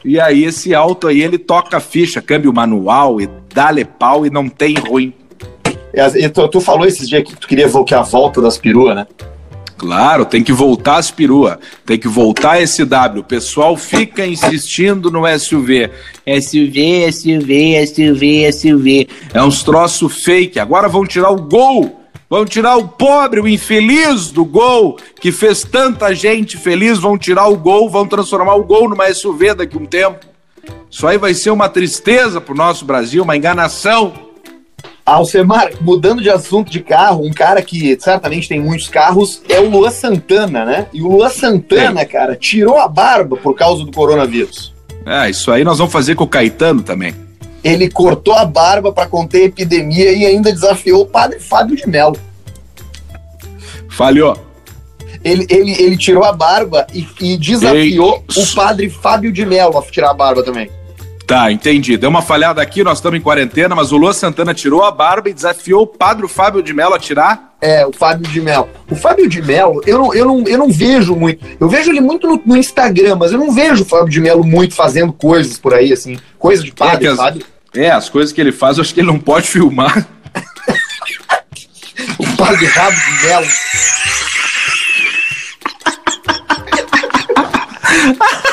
E 0.05 0.21
aí 0.21 0.45
esse 0.45 0.75
auto 0.75 1.09
aí, 1.09 1.23
ele 1.23 1.39
toca 1.39 1.81
ficha, 1.81 2.21
câmbio 2.21 2.53
manual 2.53 3.19
e 3.19 3.29
dá-lhe 3.55 3.85
pau 3.85 4.27
e 4.27 4.31
não 4.31 4.47
tem 4.47 4.75
ruim. 4.75 5.15
E, 5.93 6.29
tu, 6.29 6.47
tu, 6.49 6.61
falou 6.61 6.87
esses 6.87 7.09
dias 7.09 7.25
que 7.25 7.35
tu 7.35 7.49
queria 7.49 7.69
que 7.87 7.95
a 7.95 8.03
volta 8.03 8.41
das 8.41 8.59
peruas, 8.59 8.95
né? 8.95 9.07
Claro, 9.81 10.27
tem 10.27 10.45
que 10.45 10.53
voltar 10.53 10.99
as 10.99 11.11
perua, 11.11 11.59
tem 11.87 11.99
que 11.99 12.07
voltar 12.07 12.61
SW. 12.69 13.21
O 13.21 13.25
pessoal 13.25 13.79
fica 13.79 14.27
insistindo 14.27 15.11
no 15.11 15.23
SUV. 15.39 15.91
SUV, 16.27 17.11
SUV, 17.11 17.87
SUV, 17.87 18.53
SUV. 18.53 19.09
É 19.33 19.43
uns 19.43 19.63
troço 19.63 20.07
fake. 20.07 20.61
Agora 20.61 20.87
vão 20.87 21.07
tirar 21.07 21.31
o 21.31 21.41
gol. 21.41 21.99
Vão 22.29 22.45
tirar 22.45 22.77
o 22.77 22.89
pobre, 22.89 23.41
o 23.41 23.49
infeliz 23.49 24.31
do 24.31 24.45
gol, 24.45 24.99
que 25.19 25.33
fez 25.33 25.65
tanta 25.65 26.15
gente 26.15 26.59
feliz. 26.59 26.99
Vão 26.99 27.17
tirar 27.17 27.47
o 27.49 27.57
gol, 27.57 27.89
vão 27.89 28.07
transformar 28.07 28.57
o 28.57 28.65
gol 28.65 28.87
numa 28.87 29.11
SUV 29.11 29.55
daqui 29.55 29.79
a 29.79 29.81
um 29.81 29.87
tempo. 29.87 30.27
Isso 30.91 31.07
aí 31.07 31.17
vai 31.17 31.33
ser 31.33 31.53
uma 31.53 31.71
tristeza 31.71 32.39
para 32.39 32.53
o 32.53 32.57
nosso 32.57 32.85
Brasil, 32.85 33.23
uma 33.23 33.35
enganação. 33.35 34.13
Alcemar, 35.05 35.71
mudando 35.81 36.23
de 36.23 36.31
assunto 36.31 36.71
de 36.71 36.81
carro, 36.81 37.25
um 37.25 37.33
cara 37.33 37.63
que 37.63 37.99
certamente 38.01 38.49
tem 38.49 38.61
muitos 38.61 38.89
carros 38.89 39.43
é 39.49 39.59
o 39.59 39.69
Luan 39.69 39.91
Santana, 39.91 40.65
né? 40.65 40.87
E 40.93 41.03
o 41.03 41.09
Luan 41.09 41.31
Santana, 41.31 42.01
é. 42.01 42.05
cara, 42.05 42.37
tirou 42.37 42.79
a 42.79 42.87
barba 42.87 43.37
por 43.37 43.55
causa 43.55 43.85
do 43.85 43.93
coronavírus. 43.93 44.75
É, 45.07 45.31
isso 45.31 45.51
aí 45.51 45.65
nós 45.65 45.79
vamos 45.79 45.93
fazer 45.93 46.15
com 46.15 46.25
o 46.25 46.29
Caetano 46.29 46.83
também. 46.83 47.15
Ele 47.63 47.91
cortou 47.91 48.35
a 48.35 48.45
barba 48.45 48.93
para 48.93 49.07
conter 49.07 49.43
a 49.43 49.45
epidemia 49.47 50.13
e 50.13 50.25
ainda 50.25 50.53
desafiou 50.53 51.03
o 51.03 51.07
padre 51.07 51.41
Fábio 51.41 51.77
de 51.77 51.87
Mello. 51.89 52.17
Falhou. 53.89 54.37
Ele, 55.23 55.47
ele, 55.51 55.73
ele 55.73 55.97
tirou 55.97 56.25
a 56.25 56.33
barba 56.33 56.87
e, 56.95 57.07
e 57.21 57.37
desafiou 57.37 58.25
Ei. 58.35 58.43
o 58.43 58.55
padre 58.55 58.89
Fábio 58.89 59.31
de 59.31 59.45
Mello 59.45 59.77
a 59.77 59.83
tirar 59.83 60.11
a 60.11 60.15
barba 60.15 60.43
também. 60.43 60.71
Tá, 61.31 61.53
entendi. 61.53 61.97
Deu 61.97 62.11
uma 62.11 62.23
falhada 62.23 62.61
aqui, 62.61 62.83
nós 62.83 62.99
estamos 62.99 63.17
em 63.17 63.23
quarentena, 63.23 63.73
mas 63.73 63.93
o 63.93 63.97
Lua 63.97 64.13
Santana 64.13 64.53
tirou 64.53 64.83
a 64.83 64.91
barba 64.91 65.31
e 65.31 65.33
desafiou 65.33 65.83
o 65.83 65.87
padre 65.87 66.27
Fábio 66.27 66.61
de 66.61 66.75
Mello 66.75 66.93
a 66.93 66.99
tirar? 66.99 67.55
É, 67.61 67.87
o 67.87 67.93
Fábio 67.93 68.29
de 68.29 68.41
Mello. 68.41 68.69
O 68.91 68.97
Fábio 68.97 69.29
de 69.29 69.41
Mello, 69.41 69.81
eu 69.87 69.97
não, 69.97 70.13
eu 70.13 70.27
não, 70.27 70.43
eu 70.49 70.59
não 70.59 70.69
vejo 70.73 71.15
muito. 71.15 71.47
Eu 71.61 71.69
vejo 71.69 71.89
ele 71.89 72.01
muito 72.01 72.27
no, 72.27 72.43
no 72.45 72.57
Instagram, 72.57 73.15
mas 73.15 73.31
eu 73.31 73.39
não 73.39 73.53
vejo 73.53 73.85
o 73.85 73.87
Fábio 73.87 74.09
de 74.09 74.21
Mello 74.21 74.43
muito 74.43 74.75
fazendo 74.75 75.13
coisas 75.13 75.57
por 75.57 75.73
aí, 75.73 75.93
assim. 75.93 76.19
Coisa 76.37 76.65
de 76.65 76.73
padre, 76.73 77.07
é, 77.07 77.11
as, 77.11 77.39
É, 77.77 77.91
as 77.93 78.09
coisas 78.09 78.33
que 78.33 78.41
ele 78.41 78.51
faz, 78.51 78.79
eu 78.79 78.83
acho 78.83 78.93
que 78.93 78.99
ele 78.99 79.07
não 79.07 79.21
pode 79.21 79.47
filmar. 79.47 80.05
o 82.19 82.37
padre 82.37 82.67
Rabo 82.67 82.97
de 82.97 83.27
Mello. 83.29 83.47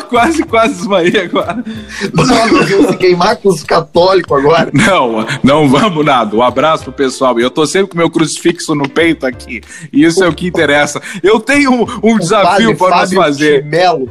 quase, 0.00 0.42
quase 0.44 0.74
desmaiei 0.74 1.20
agora. 1.20 1.64
Nossa, 2.12 2.88
se 2.88 2.96
queimar 2.96 3.36
com 3.36 3.48
os 3.48 3.62
católicos 3.62 4.36
agora. 4.36 4.70
Não, 4.72 5.26
não 5.42 5.68
vamos 5.68 6.04
nada. 6.04 6.34
Um 6.34 6.42
abraço 6.42 6.84
pro 6.84 6.92
pessoal. 6.92 7.38
Eu 7.38 7.50
tô 7.50 7.66
sempre 7.66 7.90
com 7.90 7.98
meu 7.98 8.10
crucifixo 8.10 8.74
no 8.74 8.88
peito 8.88 9.26
aqui. 9.26 9.60
E 9.92 10.04
isso 10.04 10.22
é 10.22 10.28
o 10.28 10.34
que 10.34 10.46
interessa. 10.46 11.00
Eu 11.22 11.38
tenho 11.40 11.72
um, 11.72 11.86
um 12.02 12.18
desafio 12.18 12.76
para 12.76 12.96
nós 12.96 13.12
fazer. 13.12 13.62
Chimelo. 13.62 14.10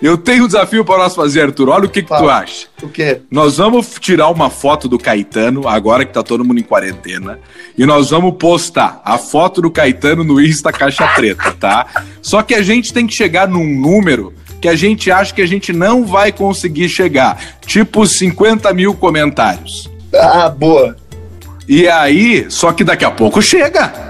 Eu 0.00 0.16
tenho 0.16 0.44
um 0.44 0.46
desafio 0.46 0.84
para 0.84 0.98
nós 0.98 1.14
fazer, 1.14 1.42
Arthur. 1.42 1.68
Olha 1.68 1.86
o 1.86 1.88
que, 1.88 2.02
que 2.02 2.08
tu 2.08 2.28
acha. 2.28 2.66
O 2.82 2.88
quê? 2.88 3.20
Nós 3.30 3.56
vamos 3.56 3.96
tirar 3.98 4.28
uma 4.28 4.50
foto 4.50 4.88
do 4.88 4.98
Caetano, 4.98 5.66
agora 5.66 6.04
que 6.04 6.12
tá 6.12 6.22
todo 6.22 6.44
mundo 6.44 6.60
em 6.60 6.62
quarentena, 6.62 7.40
e 7.76 7.84
nós 7.84 8.10
vamos 8.10 8.36
postar 8.38 9.02
a 9.04 9.18
foto 9.18 9.60
do 9.60 9.70
Caetano 9.70 10.22
no 10.22 10.40
Insta 10.40 10.72
Caixa 10.72 11.06
Preta, 11.08 11.52
tá? 11.58 11.86
Só 12.22 12.42
que 12.42 12.54
a 12.54 12.62
gente 12.62 12.92
tem 12.92 13.06
que 13.06 13.14
chegar 13.14 13.48
num 13.48 13.66
número 13.66 14.32
que 14.60 14.68
a 14.68 14.74
gente 14.74 15.10
acha 15.10 15.34
que 15.34 15.42
a 15.42 15.46
gente 15.46 15.72
não 15.72 16.04
vai 16.04 16.32
conseguir 16.32 16.88
chegar. 16.88 17.38
Tipo 17.66 18.06
50 18.06 18.72
mil 18.72 18.94
comentários. 18.94 19.90
Ah, 20.14 20.48
boa. 20.48 20.96
E 21.68 21.86
aí, 21.86 22.46
só 22.48 22.72
que 22.72 22.82
daqui 22.82 23.04
a 23.04 23.10
pouco 23.10 23.42
chega. 23.42 24.08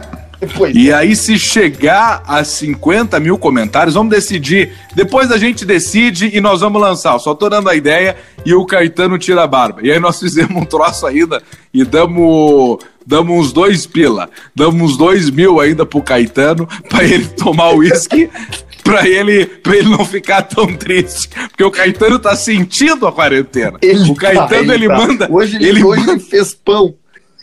Pois 0.57 0.75
E 0.77 0.93
aí, 0.93 1.17
se 1.17 1.37
chegar 1.37 2.23
a 2.25 2.45
50 2.45 3.19
mil 3.19 3.37
comentários, 3.37 3.95
vamos 3.95 4.11
decidir. 4.11 4.73
Depois 4.95 5.33
a 5.33 5.37
gente 5.37 5.65
decide 5.65 6.31
e 6.33 6.41
nós 6.41 6.61
vamos 6.61 6.81
lançar. 6.81 7.15
Eu 7.15 7.19
só 7.19 7.35
tô 7.35 7.49
dando 7.49 7.69
a 7.69 7.75
ideia 7.75 8.17
e 8.47 8.55
o 8.55 8.65
Caetano 8.65 9.19
tira 9.19 9.43
a 9.43 9.47
barba. 9.47 9.81
E 9.83 9.91
aí 9.91 9.99
nós 9.99 10.19
fizemos 10.21 10.63
um 10.63 10.65
troço 10.65 11.05
ainda 11.07 11.43
e 11.75 11.85
damos, 11.85 12.79
damos 13.05 13.47
uns 13.47 13.53
dois 13.53 13.85
pila. 13.85 14.31
Damos 14.55 14.93
uns 14.93 14.97
dois 14.97 15.29
mil 15.29 15.59
ainda 15.59 15.85
pro 15.85 16.01
Caetano 16.01 16.69
pra 16.89 17.03
ele 17.03 17.27
tomar 17.27 17.75
uísque. 17.75 18.31
Pra 18.89 19.07
ele, 19.07 19.45
pra 19.45 19.77
ele 19.77 19.91
não 19.91 20.05
ficar 20.05 20.43
tão 20.43 20.75
triste. 20.75 21.29
Porque 21.49 21.65
o 21.65 21.71
Caetano 21.71 22.19
tá 22.19 22.35
sentindo 22.35 23.07
a 23.07 23.13
quarentena. 23.13 23.79
Ele 23.83 24.11
o 24.11 24.15
Caetano, 24.15 24.67
tá, 24.67 24.75
ele, 24.75 24.89
tá. 24.89 24.97
manda. 24.97 25.29
Hoje 25.31 25.57
ele, 25.57 25.69
ele 25.69 25.85
hoje 25.85 26.09
ele 26.09 26.21
fez 26.21 26.55
pão. 26.55 26.95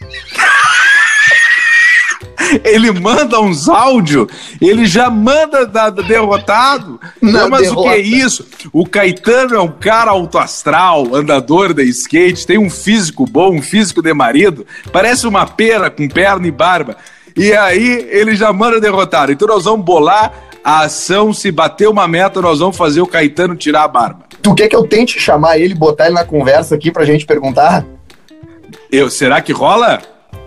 ele 2.64 2.92
manda 2.92 3.40
uns 3.40 3.68
áudios, 3.70 4.28
ele 4.62 4.86
já 4.86 5.10
manda 5.10 5.66
da, 5.66 5.90
da 5.90 6.02
derrotado. 6.02 7.00
Não, 7.22 7.50
mas 7.50 7.72
o 7.72 7.76
que 7.76 7.82
derrota. 7.82 7.96
é 7.96 8.00
isso? 8.00 8.46
O 8.74 8.86
Caetano 8.86 9.56
é 9.56 9.62
um 9.62 9.72
cara 9.72 10.12
alto 10.12 10.38
astral, 10.38 11.16
andador 11.16 11.74
da 11.74 11.84
skate, 11.84 12.46
tem 12.46 12.58
um 12.58 12.70
físico 12.70 13.26
bom, 13.26 13.56
um 13.56 13.62
físico 13.62 14.02
de 14.02 14.14
marido, 14.14 14.66
parece 14.92 15.28
uma 15.28 15.46
pera 15.46 15.90
com 15.90 16.08
perna 16.08 16.48
e 16.48 16.52
barba. 16.52 16.98
E 17.36 17.52
aí 17.52 18.08
ele 18.10 18.34
já 18.36 18.54
manda 18.54 18.80
derrotado. 18.80 19.32
Então 19.32 19.48
nós 19.48 19.66
vamos 19.66 19.86
bolar 19.86 20.32
a 20.66 20.80
ação, 20.80 21.32
se 21.32 21.52
bater 21.52 21.88
uma 21.88 22.08
meta, 22.08 22.42
nós 22.42 22.58
vamos 22.58 22.76
fazer 22.76 23.00
o 23.00 23.06
Caetano 23.06 23.56
tirar 23.56 23.84
a 23.84 23.88
barba. 23.88 24.26
Tu 24.42 24.56
quer 24.56 24.68
que 24.68 24.76
eu 24.76 24.88
tente 24.88 25.20
chamar 25.20 25.60
ele, 25.60 25.76
botar 25.76 26.08
ele 26.08 26.16
na 26.16 26.26
conversa 26.26 26.74
aqui 26.74 26.92
pra 26.92 27.06
gente 27.06 27.24
perguntar? 27.24 27.86
Eu, 28.92 29.08
será 29.12 29.40
que 29.42 29.54
rola? 29.54 30.02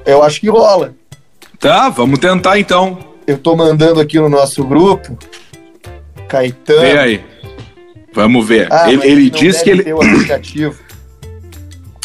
Eu 0.04 0.24
acho 0.24 0.40
que 0.40 0.48
rola. 0.48 0.92
Tá, 1.61 1.88
vamos 1.88 2.18
tentar 2.18 2.59
então. 2.59 2.98
Eu 3.28 3.38
tô 3.38 3.54
mandando 3.54 4.00
aqui 4.00 4.18
no 4.18 4.28
nosso 4.28 4.64
grupo. 4.64 5.16
Caetano. 6.26 6.81
Vê 6.81 6.98
aí. 6.98 7.24
Vamos 8.12 8.44
ver. 8.44 8.66
Ah, 8.72 8.90
ele 8.90 9.07
ele 9.07 9.31
deve 9.31 9.62
que 9.62 9.70
ele. 9.70 9.85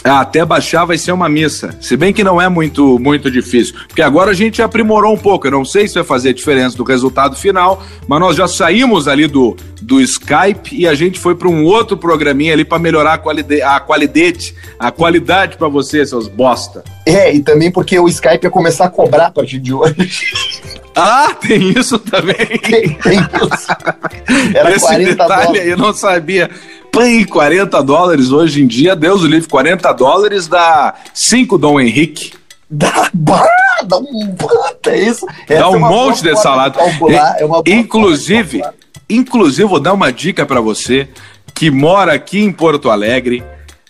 Até 0.04 0.44
baixar 0.44 0.86
vai 0.86 0.98
ser 0.98 1.12
uma 1.12 1.30
missa. 1.30 1.76
Se 1.80 1.96
bem 1.96 2.12
que 2.12 2.24
não 2.24 2.42
é 2.42 2.50
muito, 2.50 3.00
muito 3.00 3.32
difícil. 3.32 3.76
Porque 3.88 4.02
agora 4.02 4.32
a 4.32 4.34
gente 4.34 4.62
aprimorou 4.62 5.14
um 5.14 5.18
pouco. 5.18 5.48
Eu 5.48 5.52
não 5.52 5.64
sei 5.64 5.88
se 5.88 5.96
vai 5.96 6.04
fazer 6.04 6.34
diferença 6.34 6.76
do 6.76 6.84
resultado 6.84 7.36
final, 7.36 7.82
mas 8.08 8.20
nós 8.20 8.36
já 8.36 8.48
saímos 8.48 9.08
ali 9.08 9.28
do, 9.28 9.56
do 9.82 10.02
Skype 10.02 10.76
e 10.76 10.88
a 10.88 10.94
gente 10.94 11.20
foi 11.20 11.36
para 11.36 11.48
um 11.48 11.64
outro 11.64 11.96
programinha 11.96 12.54
ali 12.54 12.66
para 12.66 12.80
melhorar 12.80 13.14
a 13.14 13.18
qualidade, 13.18 13.62
a 13.62 13.80
qualidade, 13.80 14.56
a 14.78 14.92
qualidade 14.92 15.58
para 15.58 15.68
você, 15.70 16.06
seus 16.06 16.28
bosta. 16.28 16.84
É, 17.06 17.34
e 17.34 17.42
também 17.42 17.72
porque 17.72 17.98
o 17.98 18.08
Skype 18.08 18.44
ia 18.44 18.50
começar 18.50 18.86
a 18.86 18.90
cobrar 18.90 19.28
a 19.28 19.32
partir 19.32 19.60
de 19.60 19.74
hoje. 19.74 19.96
Ah, 20.96 21.34
tem 21.34 21.72
isso 21.72 21.98
também. 21.98 22.36
Tem, 22.36 22.94
tem 22.94 23.20
isso. 23.20 24.56
Era 24.56 24.76
Esse 24.76 24.86
40 24.86 25.10
detalhe 25.10 25.46
dólares. 25.46 25.68
eu 25.68 25.78
não 25.78 25.92
sabia. 25.92 26.52
Põe 26.94 27.24
40 27.24 27.82
dólares 27.82 28.32
hoje 28.32 28.62
em 28.62 28.68
dia, 28.68 28.96
Deus 28.96 29.24
o 29.24 29.26
livre, 29.26 29.50
40 29.50 29.92
dólares 29.94 30.48
dá 30.48 30.94
5 31.12 31.58
Dom 31.58 31.80
Henrique. 31.80 32.34
Dá, 32.70 33.10
bah, 33.12 33.50
dá 33.84 33.98
um 33.98 34.36
puta 34.36 34.96
isso. 34.96 35.26
Essa 35.50 35.62
Dá 35.62 35.66
é 35.66 35.68
um 35.70 35.80
boa 35.80 35.90
monte 35.90 36.22
de 36.22 36.36
salada. 36.36 36.78
calcular, 36.78 37.36
é 37.40 37.46
uma 37.46 37.64
boa 37.64 37.76
inclusive, 37.76 38.62
inclusive, 39.10 39.68
vou 39.68 39.80
dar 39.80 39.94
uma 39.94 40.14
dica 40.14 40.46
pra 40.46 40.62
você 40.62 41.10
que 41.52 41.72
mora 41.72 42.14
aqui 42.14 42.44
em 42.44 42.52
Porto 42.52 42.92
Alegre. 42.92 43.44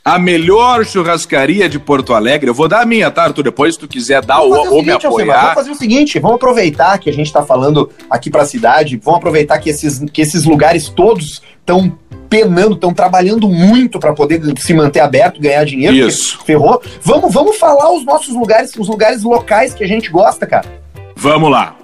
A 0.05 0.19
melhor 0.19 0.85
churrascaria 0.85 1.69
de 1.69 1.79
Porto 1.79 2.13
Alegre. 2.13 2.49
Eu 2.49 2.53
vou 2.53 2.67
dar 2.67 2.81
a 2.81 2.85
minha, 2.85 3.09
tá, 3.09 3.23
Arthur? 3.23 3.43
Depois, 3.43 3.75
se 3.75 3.79
tu 3.79 3.87
quiser 3.87 4.23
dar 4.23 4.41
ou, 4.41 4.51
ou 4.51 4.63
me 4.63 4.69
seguinte, 4.69 5.05
Alcemar, 5.05 5.07
apoiar. 5.07 5.41
Vamos 5.41 5.53
fazer 5.53 5.71
o 5.71 5.75
seguinte, 5.75 6.19
vamos 6.19 6.35
aproveitar 6.35 6.97
que 6.97 7.09
a 7.09 7.13
gente 7.13 7.27
está 7.27 7.41
falando 7.41 7.89
aqui 8.09 8.29
para 8.29 8.41
a 8.41 8.45
cidade, 8.45 8.99
vamos 9.01 9.19
aproveitar 9.19 9.57
que 9.59 9.69
esses, 9.69 9.99
que 10.11 10.21
esses 10.21 10.43
lugares 10.43 10.89
todos 10.89 11.41
estão 11.57 11.97
penando, 12.29 12.73
estão 12.73 12.93
trabalhando 12.93 13.47
muito 13.47 13.97
para 13.97 14.11
poder 14.11 14.41
se 14.59 14.73
manter 14.73 14.99
aberto, 14.99 15.39
ganhar 15.39 15.63
dinheiro. 15.63 15.95
Isso. 15.95 16.37
Ferrou. 16.45 16.81
Vamos, 17.01 17.33
vamos 17.33 17.55
falar 17.55 17.93
os 17.93 18.03
nossos 18.03 18.35
lugares, 18.35 18.75
os 18.77 18.89
lugares 18.89 19.23
locais 19.23 19.73
que 19.73 19.85
a 19.85 19.87
gente 19.87 20.09
gosta, 20.09 20.45
cara. 20.45 20.67
Vamos 21.15 21.49
lá. 21.49 21.77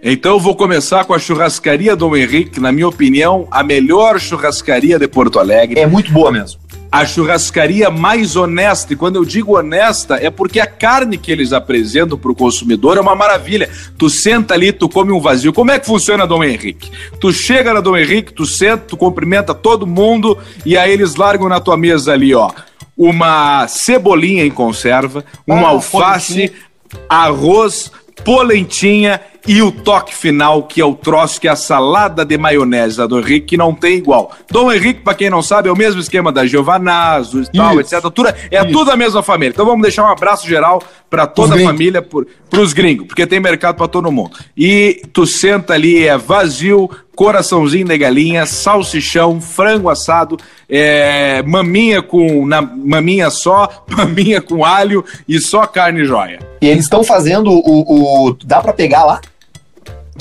Então 0.00 0.34
eu 0.34 0.38
vou 0.38 0.54
começar 0.54 1.04
com 1.04 1.14
a 1.14 1.18
churrascaria 1.18 1.96
Dom 1.96 2.14
Henrique, 2.14 2.60
na 2.60 2.70
minha 2.70 2.86
opinião, 2.86 3.48
a 3.50 3.64
melhor 3.64 4.20
churrascaria 4.20 4.98
de 5.00 5.08
Porto 5.08 5.40
Alegre. 5.40 5.80
É 5.80 5.86
muito 5.86 6.12
boa 6.12 6.30
mesmo. 6.30 6.60
A 7.00 7.06
churrascaria 7.06 7.90
mais 7.90 8.36
honesta. 8.36 8.92
E 8.92 8.96
quando 8.96 9.16
eu 9.16 9.24
digo 9.24 9.56
honesta, 9.58 10.16
é 10.16 10.30
porque 10.30 10.58
a 10.60 10.66
carne 10.66 11.18
que 11.18 11.30
eles 11.30 11.52
apresentam 11.52 12.16
para 12.16 12.30
o 12.30 12.34
consumidor 12.34 12.96
é 12.96 13.00
uma 13.00 13.14
maravilha. 13.14 13.68
Tu 13.98 14.08
senta 14.08 14.54
ali, 14.54 14.72
tu 14.72 14.88
come 14.88 15.12
um 15.12 15.20
vazio. 15.20 15.52
Como 15.52 15.70
é 15.70 15.78
que 15.78 15.86
funciona, 15.86 16.26
Dom 16.26 16.42
Henrique? 16.42 16.90
Tu 17.20 17.32
chega 17.32 17.74
na 17.74 17.80
Dom 17.80 17.96
Henrique, 17.96 18.32
tu 18.32 18.46
senta, 18.46 18.84
tu 18.88 18.96
cumprimenta 18.96 19.54
todo 19.54 19.86
mundo 19.86 20.38
e 20.64 20.76
aí 20.76 20.92
eles 20.92 21.16
largam 21.16 21.48
na 21.48 21.60
tua 21.60 21.76
mesa 21.76 22.12
ali, 22.12 22.34
ó. 22.34 22.50
Uma 22.96 23.68
cebolinha 23.68 24.44
em 24.44 24.50
conserva, 24.50 25.24
uma 25.46 25.66
Ah, 25.66 25.70
alface, 25.70 26.48
polentinha. 26.48 27.06
arroz, 27.10 27.92
polentinha 28.24 29.20
e 29.46 29.62
o 29.62 29.70
toque 29.70 30.14
final, 30.14 30.62
que 30.64 30.80
é 30.80 30.84
o 30.84 30.94
troço, 30.94 31.40
que 31.40 31.48
é 31.48 31.50
a 31.50 31.56
salada 31.56 32.24
de 32.24 32.36
maionese 32.36 32.96
da 32.96 33.06
Dom 33.06 33.20
Henrique, 33.20 33.46
que 33.46 33.56
não 33.56 33.74
tem 33.74 33.96
igual. 33.96 34.32
Dom 34.50 34.72
Henrique, 34.72 35.00
pra 35.00 35.14
quem 35.14 35.30
não 35.30 35.42
sabe, 35.42 35.68
é 35.68 35.72
o 35.72 35.76
mesmo 35.76 36.00
esquema 36.00 36.32
da 36.32 36.46
Giovanazzo 36.46 37.42
e 37.42 37.52
tal, 37.52 37.80
Isso. 37.80 37.94
etc. 37.94 38.10
Tudo, 38.10 38.28
é 38.28 38.62
Isso. 38.62 38.72
tudo 38.72 38.90
a 38.90 38.96
mesma 38.96 39.22
família. 39.22 39.52
Então 39.52 39.64
vamos 39.64 39.82
deixar 39.82 40.04
um 40.04 40.10
abraço 40.10 40.46
geral 40.46 40.82
pra 41.08 41.26
toda 41.26 41.54
a 41.54 41.56
gringos. 41.56 41.72
família, 41.72 42.02
por, 42.02 42.26
pros 42.50 42.72
gringos, 42.72 43.06
porque 43.06 43.26
tem 43.26 43.40
mercado 43.40 43.76
pra 43.76 43.88
todo 43.88 44.10
mundo. 44.10 44.36
E 44.56 45.02
tu 45.12 45.26
senta 45.26 45.74
ali, 45.74 46.06
é 46.06 46.18
vazio, 46.18 46.90
coraçãozinho 47.14 47.86
de 47.86 47.96
galinha, 47.96 48.44
salsichão, 48.44 49.40
frango 49.40 49.88
assado, 49.88 50.36
é, 50.68 51.42
maminha 51.42 52.02
com 52.02 52.44
na, 52.46 52.60
maminha 52.60 53.30
só, 53.30 53.68
maminha 53.88 54.40
com 54.40 54.64
alho 54.64 55.04
e 55.28 55.38
só 55.38 55.66
carne 55.66 56.04
jóia. 56.04 56.40
E 56.60 56.68
eles 56.68 56.84
estão 56.84 57.02
fazendo 57.04 57.50
o, 57.50 58.28
o. 58.28 58.36
Dá 58.44 58.60
para 58.60 58.72
pegar 58.72 59.04
lá? 59.04 59.20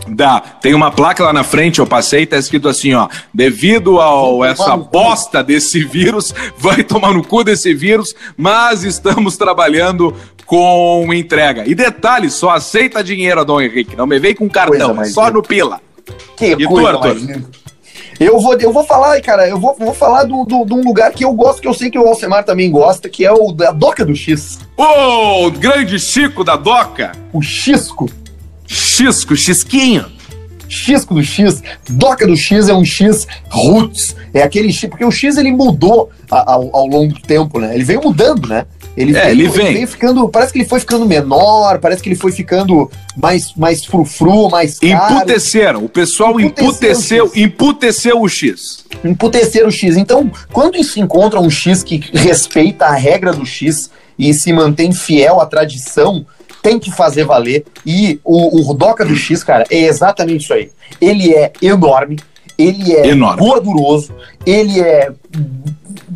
Dá. 0.08 0.39
Tem 0.39 0.73
uma 0.73 0.91
placa 0.91 1.23
lá 1.23 1.34
na 1.34 1.43
frente, 1.43 1.79
eu 1.79 1.88
passei, 1.88 2.25
tá 2.25 2.38
escrito 2.38 2.67
assim, 2.67 2.93
ó. 2.93 3.08
Devido 3.34 3.95
Vai 3.95 4.51
essa 4.51 4.77
bosta 4.77 5.43
desse 5.43 5.84
vírus, 5.84 6.34
vai 6.58 6.84
tomar 6.84 7.13
no 7.13 7.23
cu 7.23 7.43
desse 7.43 7.73
vírus, 7.73 8.15
mas 8.38 8.84
estamos 8.84 9.38
trabalhando 9.38 10.13
com 10.45 11.12
entrega. 11.13 11.63
E 11.67 11.73
detalhe, 11.73 12.29
só 12.29 12.51
aceita 12.51 13.03
dinheiro, 13.03 13.43
Dom 13.43 13.62
Henrique. 13.62 13.95
Não 13.95 14.05
me 14.05 14.19
vem 14.19 14.36
com 14.36 14.47
cartão, 14.47 15.03
só 15.05 15.31
no 15.31 15.41
pila. 15.41 15.81
Que 16.38 16.55
tu, 16.55 16.67
coisa 16.69 16.99
mais 16.99 17.21
linda. 17.21 17.49
Eu 18.19 18.39
vou, 18.39 18.53
eu 18.53 18.71
vou 18.71 18.84
falar, 18.86 19.19
cara, 19.21 19.47
eu 19.47 19.60
vou, 19.60 19.75
vou 19.77 19.93
falar 19.93 20.23
de 20.23 20.29
do, 20.29 20.63
do, 20.63 20.75
um 20.75 20.84
lugar 20.84 21.12
que 21.12 21.25
eu 21.25 21.34
gosto, 21.34 21.62
que 21.62 21.67
eu 21.67 21.73
sei 21.73 21.89
que 21.89 21.99
o 21.99 22.08
Alcemar 22.08 22.45
também 22.45 22.71
gosta, 22.71 23.10
que 23.10 23.25
é 23.25 23.31
o 23.31 23.51
da 23.51 23.71
Doca 23.71 24.05
do 24.05 24.15
X. 24.15 24.60
Ô, 24.77 25.51
grande 25.51 25.99
Chico 25.99 26.43
da 26.43 26.55
Doca! 26.55 27.12
O 27.34 27.41
Xisco. 27.41 28.10
Xisco, 28.67 29.36
Xisquinho. 29.36 30.06
Xisco 30.67 31.13
do 31.13 31.23
X. 31.23 31.62
Doca 31.89 32.25
do 32.25 32.36
X 32.36 32.67
é 32.69 32.73
um 32.73 32.84
X 32.84 33.28
roots. 33.49 34.15
É 34.34 34.41
aquele 34.41 34.71
X, 34.73 34.89
porque 34.89 35.06
o 35.06 35.12
X 35.12 35.38
ele 35.38 35.51
mudou 35.51 36.10
ao, 36.30 36.75
ao 36.75 36.88
longo 36.88 37.13
do 37.13 37.21
tempo, 37.21 37.60
né? 37.60 37.73
Ele 37.75 37.84
veio 37.84 38.01
mudando, 38.01 38.47
né? 38.47 38.66
Ele, 38.97 39.16
É, 39.16 39.26
veio, 39.26 39.32
ele 39.32 39.49
vem. 39.49 39.74
veio 39.74 39.88
ficando, 39.88 40.28
parece 40.30 40.53
que 40.53 40.59
ele 40.59 40.68
foi 40.68 40.80
ficando 40.80 41.05
menor, 41.05 41.80
parece 41.80 42.01
que 42.01 42.07
ele 42.09 42.16
foi 42.16 42.32
ficando 42.32 42.89
mais, 43.16 43.53
mais 43.55 43.86
frufru, 43.86 44.49
mais 44.49 44.80
caro. 44.80 45.16
Emputeceram. 45.18 45.84
O 45.86 45.89
pessoal 45.89 46.39
Emputeceram 46.39 47.26
emputeceu, 47.26 47.26
o 47.26 47.28
X. 47.28 47.38
emputeceu 47.43 48.22
o 48.22 48.30
X. 48.30 48.86
emputecer 49.03 49.68
o 49.68 49.72
X. 49.72 49.97
Então, 49.97 50.32
quando 50.51 50.82
se 50.84 50.99
encontra 50.99 51.39
um 51.39 51.49
X 51.49 51.84
que 51.84 51.97
respeita 52.13 52.86
a 52.86 52.95
regra 52.95 53.34
do 53.34 53.45
X 53.45 53.91
e 54.18 54.34
se 54.34 54.51
mantém 54.53 54.91
fiel 54.93 55.39
à 55.41 55.45
tradição, 55.45 56.26
tem 56.66 56.80
que 56.80 56.89
fazer 56.89 57.26
valer. 57.26 57.63
E 57.86 58.20
o, 58.24 58.72
o 58.72 58.74
Doca 58.74 59.05
do 59.05 59.16
X, 59.16 59.43
cara, 59.43 59.66
é 59.70 59.84
exatamente 59.84 60.45
isso 60.45 60.53
aí. 60.53 60.72
Ele 60.99 61.32
é 61.32 61.53
enorme, 61.61 62.18
ele 62.58 62.93
é 62.93 63.08
Enorme. 63.08 63.39
gorduroso, 63.39 64.14
ele 64.45 64.80
é 64.80 65.12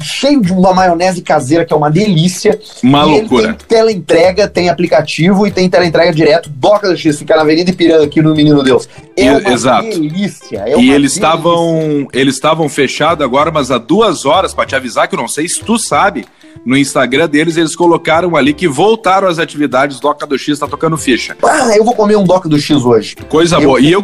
cheio 0.02 0.42
de 0.42 0.52
uma 0.52 0.74
maionese 0.74 1.22
caseira 1.22 1.66
que 1.66 1.74
é 1.74 1.76
uma 1.76 1.90
delícia. 1.90 2.60
Uma 2.84 3.04
e 3.04 3.06
loucura. 3.06 3.50
Ele 3.50 3.54
tem 3.54 3.68
teleentrega, 3.68 4.48
tem 4.48 4.70
aplicativo 4.70 5.46
e 5.46 5.52
tem 5.52 5.70
teleentrega 5.70 6.14
direto. 6.14 6.50
Doca 6.50 6.88
do 6.88 6.98
X, 6.98 7.20
fica 7.20 7.36
na 7.36 7.42
Avenida 7.42 7.70
Ipiranga 7.70 8.06
aqui 8.06 8.22
no 8.22 8.34
Menino 8.36 8.64
Deus. 8.64 8.88
É 9.16 9.26
e, 9.26 9.30
uma 9.30 9.52
exato. 9.52 9.90
delícia. 9.90 10.64
É 10.66 10.80
e 10.80 10.92
eles 10.92 11.14
estavam 11.14 12.08
eles 12.14 12.36
estavam 12.36 12.68
fechados 12.70 13.24
agora, 13.24 13.52
mas 13.52 13.72
há 13.72 13.78
duas 13.78 14.26
horas 14.26 14.54
para 14.54 14.66
te 14.66 14.76
avisar 14.76 15.08
que 15.08 15.16
eu 15.16 15.20
não 15.20 15.28
sei 15.28 15.48
se 15.48 15.62
tu 15.62 15.78
sabe. 15.78 16.26
No 16.66 16.76
Instagram 16.76 17.30
deles, 17.30 17.56
eles 17.58 17.76
colocaram 17.76 18.36
ali 18.36 18.54
que 18.54 18.68
voltaram 18.68 19.28
às 19.28 19.40
atividades. 19.40 20.00
Doca 20.00 20.26
do 20.26 20.38
X 20.38 20.60
tá 20.60 20.68
tocando 20.68 20.98
ficha. 20.98 21.38
Ah, 21.44 21.76
eu 21.76 21.86
vou 21.86 21.96
comer 21.96 22.18
um 22.18 22.24
Doca 22.24 22.50
do 22.50 22.60
X 22.60 22.84
hoje. 22.84 23.16
Coisa 23.30 23.58
eu 23.58 23.62
boa. 23.62 23.80
E 23.80 23.92
eu, 23.92 24.04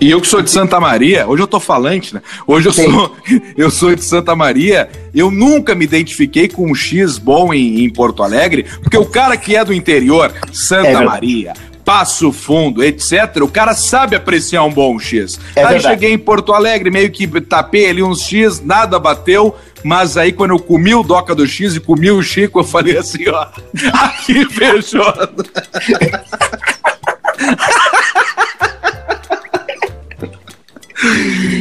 e 0.00 0.10
eu 0.10 0.20
que 0.20 0.26
sou 0.26 0.40
de 0.40 0.50
Santa 0.50 0.80
Maria, 0.80 1.26
hoje 1.28 1.42
eu 1.42 1.46
tô 1.46 1.60
falante, 1.60 2.14
né? 2.14 2.22
Hoje 2.46 2.68
eu 2.68 2.72
sou, 2.72 3.16
eu 3.56 3.70
sou 3.70 3.94
de 3.94 4.02
Santa 4.02 4.34
Maria, 4.34 4.88
eu 5.14 5.30
nunca 5.30 5.74
me 5.74 5.84
identifiquei 5.84 6.48
com 6.48 6.70
um 6.70 6.74
X 6.74 7.18
bom 7.18 7.52
em, 7.52 7.84
em 7.84 7.90
Porto 7.90 8.22
Alegre, 8.22 8.64
porque 8.82 8.96
o 8.96 9.04
cara 9.04 9.36
que 9.36 9.54
é 9.54 9.64
do 9.64 9.74
interior, 9.74 10.32
Santa 10.52 10.88
é 10.88 11.04
Maria, 11.04 11.52
Passo 11.84 12.32
Fundo, 12.32 12.82
etc., 12.82 13.36
o 13.42 13.48
cara 13.48 13.74
sabe 13.74 14.16
apreciar 14.16 14.64
um 14.64 14.72
bom 14.72 14.98
X. 14.98 15.38
É 15.54 15.64
aí 15.64 15.74
verdade. 15.74 15.94
cheguei 15.94 16.12
em 16.12 16.18
Porto 16.18 16.52
Alegre, 16.52 16.90
meio 16.90 17.10
que 17.10 17.26
tapei 17.40 17.90
ali 17.90 18.02
uns 18.02 18.22
X, 18.22 18.60
nada 18.60 18.98
bateu, 18.98 19.54
mas 19.82 20.16
aí 20.16 20.32
quando 20.32 20.52
eu 20.52 20.58
comi 20.58 20.94
o 20.94 21.02
Doca 21.02 21.34
do 21.34 21.46
X 21.46 21.76
e 21.76 21.80
comi 21.80 22.10
o 22.10 22.22
Chico, 22.22 22.60
eu 22.60 22.64
falei 22.64 22.96
assim, 22.96 23.28
ó, 23.28 23.46
aqui 23.92 24.44
fechou. 24.46 25.12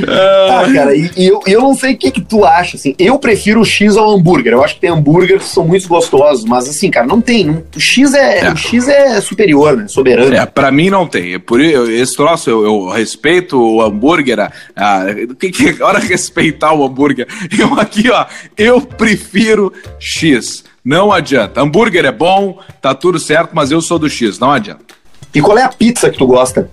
ah, 0.07 0.71
cara, 0.73 0.95
e, 0.95 1.11
e 1.15 1.27
eu, 1.27 1.41
eu 1.45 1.61
não 1.61 1.73
sei 1.73 1.93
o 1.93 1.97
que, 1.97 2.11
que 2.11 2.21
tu 2.21 2.43
acha, 2.45 2.77
assim. 2.77 2.95
Eu 2.97 3.17
prefiro 3.17 3.61
o 3.61 3.65
X 3.65 3.95
ao 3.95 4.11
hambúrguer. 4.11 4.53
Eu 4.53 4.63
acho 4.63 4.75
que 4.75 4.81
tem 4.81 4.89
hambúrguer 4.89 5.39
que 5.39 5.45
são 5.45 5.65
muito 5.65 5.87
gostosos, 5.87 6.45
mas 6.45 6.67
assim, 6.67 6.89
cara, 6.89 7.07
não 7.07 7.21
tem. 7.21 7.45
Não, 7.45 7.63
o, 7.75 7.79
X 7.79 8.13
é, 8.13 8.45
é. 8.45 8.51
o 8.51 8.55
X 8.55 8.87
é 8.87 9.21
superior, 9.21 9.77
né? 9.77 9.87
Soberano. 9.87 10.33
É, 10.33 10.45
pra 10.45 10.71
mim 10.71 10.89
não 10.89 11.07
tem. 11.07 11.35
É 11.35 11.39
por 11.39 11.61
esse 11.61 12.15
troço, 12.15 12.49
eu, 12.49 12.63
eu 12.63 12.89
respeito 12.89 13.59
o 13.59 13.81
hambúrguer. 13.81 14.39
A, 14.39 14.51
a, 14.75 15.05
que, 15.39 15.49
que, 15.49 15.81
hora 15.83 15.99
respeitar 15.99 16.73
o 16.73 16.83
hambúrguer. 16.83 17.27
Eu 17.57 17.79
aqui, 17.79 18.09
ó, 18.09 18.25
eu 18.57 18.81
prefiro 18.81 19.71
X. 19.99 20.63
Não 20.83 21.11
adianta. 21.11 21.61
Hambúrguer 21.61 22.05
é 22.05 22.11
bom, 22.11 22.59
tá 22.81 22.95
tudo 22.95 23.19
certo, 23.19 23.51
mas 23.53 23.71
eu 23.71 23.81
sou 23.81 23.99
do 23.99 24.09
X, 24.09 24.39
não 24.39 24.51
adianta. 24.51 24.99
E 25.33 25.41
qual 25.41 25.57
é 25.57 25.63
a 25.63 25.69
pizza 25.69 26.09
que 26.09 26.17
tu 26.17 26.25
gosta? 26.25 26.69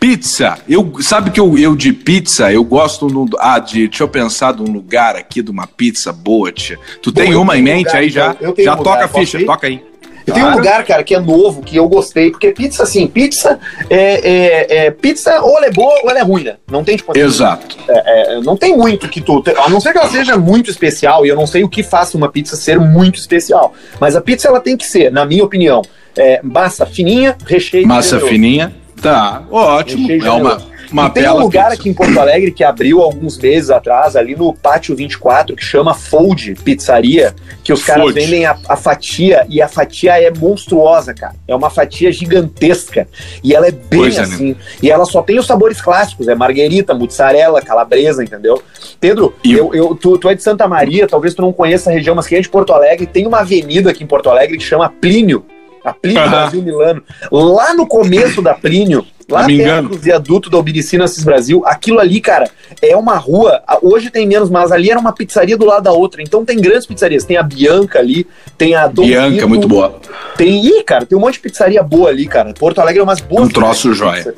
Pizza. 0.00 0.58
Eu, 0.66 0.94
sabe 1.00 1.30
que 1.30 1.38
eu, 1.38 1.58
eu 1.58 1.76
de 1.76 1.92
pizza, 1.92 2.50
eu 2.50 2.64
gosto 2.64 3.06
no, 3.06 3.28
ah, 3.38 3.58
de, 3.58 3.86
deixa 3.86 4.02
eu 4.02 4.08
pensar 4.08 4.54
de 4.54 4.62
um 4.62 4.72
lugar 4.72 5.14
aqui, 5.14 5.42
de 5.42 5.50
uma 5.50 5.66
pizza 5.66 6.10
boa, 6.10 6.50
tia. 6.50 6.78
Tu 7.02 7.12
Bom, 7.12 7.20
tem 7.20 7.34
uma 7.34 7.58
em 7.58 7.62
mente 7.62 7.86
lugar, 7.86 7.96
aí 7.96 8.08
já? 8.08 8.34
já 8.58 8.74
um 8.74 8.82
toca 8.82 9.04
a 9.04 9.08
ficha, 9.08 9.44
toca 9.44 9.66
aí. 9.66 9.90
Eu 10.26 10.34
tenho 10.34 10.46
um 10.46 10.56
lugar, 10.56 10.84
cara, 10.84 11.02
que 11.02 11.14
é 11.14 11.20
novo, 11.20 11.62
que 11.62 11.76
eu 11.76 11.88
gostei, 11.88 12.30
porque 12.30 12.52
pizza, 12.52 12.82
assim, 12.82 13.06
pizza 13.06 13.58
é, 13.88 14.30
é, 14.30 14.86
é 14.86 14.90
pizza 14.90 15.40
ou 15.42 15.56
ela 15.56 15.66
é 15.66 15.70
boa 15.70 15.92
ou 16.02 16.10
ela 16.10 16.18
é 16.18 16.22
ruim, 16.22 16.44
né? 16.44 16.56
Não 16.70 16.84
tem, 16.84 16.96
tipo 16.96 17.12
assim, 17.12 17.20
Exato. 17.20 17.76
É, 17.88 18.34
é, 18.34 18.40
não 18.40 18.56
tem 18.56 18.76
muito 18.76 19.08
que 19.08 19.20
tu. 19.20 19.42
A 19.64 19.68
não 19.68 19.80
ser 19.80 19.92
que 19.92 19.98
ela 19.98 20.08
seja 20.08 20.36
muito 20.36 20.70
especial, 20.70 21.26
e 21.26 21.28
eu 21.28 21.36
não 21.36 21.46
sei 21.46 21.64
o 21.64 21.68
que 21.68 21.82
faça 21.82 22.16
uma 22.16 22.30
pizza 22.30 22.56
ser 22.56 22.78
muito 22.78 23.18
especial. 23.18 23.74
Mas 23.98 24.14
a 24.14 24.20
pizza, 24.20 24.48
ela 24.48 24.60
tem 24.60 24.76
que 24.76 24.86
ser, 24.86 25.10
na 25.10 25.24
minha 25.26 25.44
opinião, 25.44 25.82
é, 26.16 26.40
massa 26.42 26.86
fininha, 26.86 27.36
recheio. 27.44 27.86
Massa 27.86 28.20
fininha. 28.20 28.72
Tá, 29.00 29.42
ótimo. 29.50 30.10
É 30.10 30.30
uma, 30.30 30.60
uma 30.92 31.10
tem 31.10 31.28
um 31.28 31.38
lugar 31.38 31.70
pizza. 31.70 31.80
aqui 31.80 31.88
em 31.88 31.94
Porto 31.94 32.18
Alegre 32.18 32.50
que 32.50 32.64
abriu 32.64 33.00
alguns 33.00 33.38
meses 33.38 33.70
atrás, 33.70 34.16
ali 34.16 34.34
no 34.34 34.52
Pátio 34.52 34.94
24, 34.94 35.56
que 35.56 35.64
chama 35.64 35.94
Fold 35.94 36.54
Pizzaria, 36.64 37.34
que 37.62 37.72
os 37.72 37.82
caras 37.82 38.02
Fold. 38.02 38.20
vendem 38.20 38.44
a, 38.44 38.58
a, 38.68 38.76
fatia 38.76 39.46
e 39.48 39.62
a 39.62 39.68
fatia 39.68 40.20
é 40.20 40.30
monstruosa, 40.30 41.14
cara. 41.14 41.34
É 41.46 41.54
uma 41.54 41.70
fatia 41.70 42.12
gigantesca. 42.12 43.08
E 43.42 43.54
ela 43.54 43.68
é 43.68 43.70
bem 43.70 44.00
pois 44.00 44.18
assim. 44.18 44.52
É, 44.52 44.56
E 44.82 44.90
ela 44.90 45.04
só 45.04 45.22
tem 45.22 45.38
os 45.38 45.46
sabores 45.46 45.80
clássicos: 45.80 46.28
é 46.28 46.34
marguerita, 46.34 46.92
mussarela, 46.92 47.62
calabresa, 47.62 48.22
entendeu? 48.22 48.62
Pedro, 49.00 49.34
e... 49.44 49.52
eu, 49.52 49.74
eu, 49.74 49.94
tu, 49.94 50.18
tu 50.18 50.28
é 50.28 50.34
de 50.34 50.42
Santa 50.42 50.68
Maria, 50.68 51.06
talvez 51.06 51.34
tu 51.34 51.42
não 51.42 51.52
conheça 51.52 51.90
a 51.90 51.92
região, 51.92 52.14
mas 52.14 52.26
quem 52.26 52.38
é 52.38 52.40
de 52.40 52.48
Porto 52.48 52.72
Alegre, 52.72 53.06
tem 53.06 53.26
uma 53.26 53.40
avenida 53.40 53.90
aqui 53.90 54.04
em 54.04 54.06
Porto 54.06 54.28
Alegre 54.28 54.58
que 54.58 54.64
chama 54.64 54.88
Plínio 54.88 55.44
a 55.84 55.92
Plínio 55.92 56.22
uhum. 56.22 56.30
Brasil 56.30 56.62
Milano, 56.62 57.02
lá 57.30 57.74
no 57.74 57.86
começo 57.86 58.42
da 58.42 58.54
Plínio, 58.54 59.06
lá 59.28 59.46
perto 59.46 59.88
do 59.88 59.98
viaduto 59.98 60.50
da 60.50 60.58
Ubiricina 60.58 61.04
Assis 61.04 61.24
Brasil, 61.24 61.62
aquilo 61.64 62.00
ali, 62.00 62.20
cara, 62.20 62.50
é 62.82 62.96
uma 62.96 63.16
rua, 63.16 63.62
hoje 63.82 64.10
tem 64.10 64.26
menos, 64.26 64.50
mas 64.50 64.72
ali 64.72 64.90
era 64.90 64.98
uma 64.98 65.12
pizzaria 65.12 65.56
do 65.56 65.64
lado 65.64 65.84
da 65.84 65.92
outra, 65.92 66.22
então 66.22 66.44
tem 66.44 66.60
grandes 66.60 66.86
pizzarias, 66.86 67.24
tem 67.24 67.36
a 67.36 67.42
Bianca 67.42 67.98
ali, 67.98 68.26
tem 68.58 68.74
a 68.74 68.86
Dom 68.86 69.04
Bianca, 69.04 69.30
Quinto, 69.30 69.48
muito 69.48 69.68
boa. 69.68 70.00
Tem, 70.36 70.64
ih, 70.64 70.82
cara, 70.82 71.06
tem 71.06 71.16
um 71.16 71.20
monte 71.20 71.34
de 71.34 71.40
pizzaria 71.40 71.82
boa 71.82 72.10
ali, 72.10 72.26
cara, 72.26 72.52
Porto 72.52 72.80
Alegre 72.80 73.00
é 73.00 73.02
umas 73.02 73.20
boas. 73.20 73.44
Um 73.44 73.48
troço 73.48 73.94
jóia. 73.94 74.34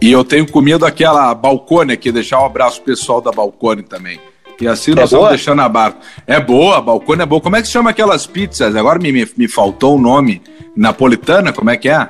E 0.00 0.12
eu 0.12 0.22
tenho 0.22 0.48
comido 0.48 0.86
aquela 0.86 1.34
Balcone 1.34 1.92
aqui, 1.92 2.12
deixar 2.12 2.40
um 2.40 2.46
abraço 2.46 2.80
pessoal 2.82 3.20
da 3.20 3.32
Balcone 3.32 3.82
também. 3.82 4.20
E 4.60 4.66
assim 4.66 4.92
nós 4.92 5.12
é 5.12 5.16
vamos 5.16 5.30
deixando 5.30 5.62
a 5.62 5.68
barra. 5.68 5.96
É 6.26 6.40
boa, 6.40 6.80
balcone 6.80 7.22
é 7.22 7.26
boa. 7.26 7.40
Como 7.40 7.56
é 7.56 7.60
que 7.60 7.66
se 7.66 7.72
chama 7.72 7.90
aquelas 7.90 8.26
pizzas? 8.26 8.74
Agora 8.74 8.98
me, 8.98 9.12
me, 9.12 9.28
me 9.36 9.48
faltou 9.48 9.96
o 9.96 10.00
nome. 10.00 10.42
Napolitana, 10.76 11.52
como 11.52 11.70
é 11.70 11.76
que 11.76 11.88
é? 11.88 12.08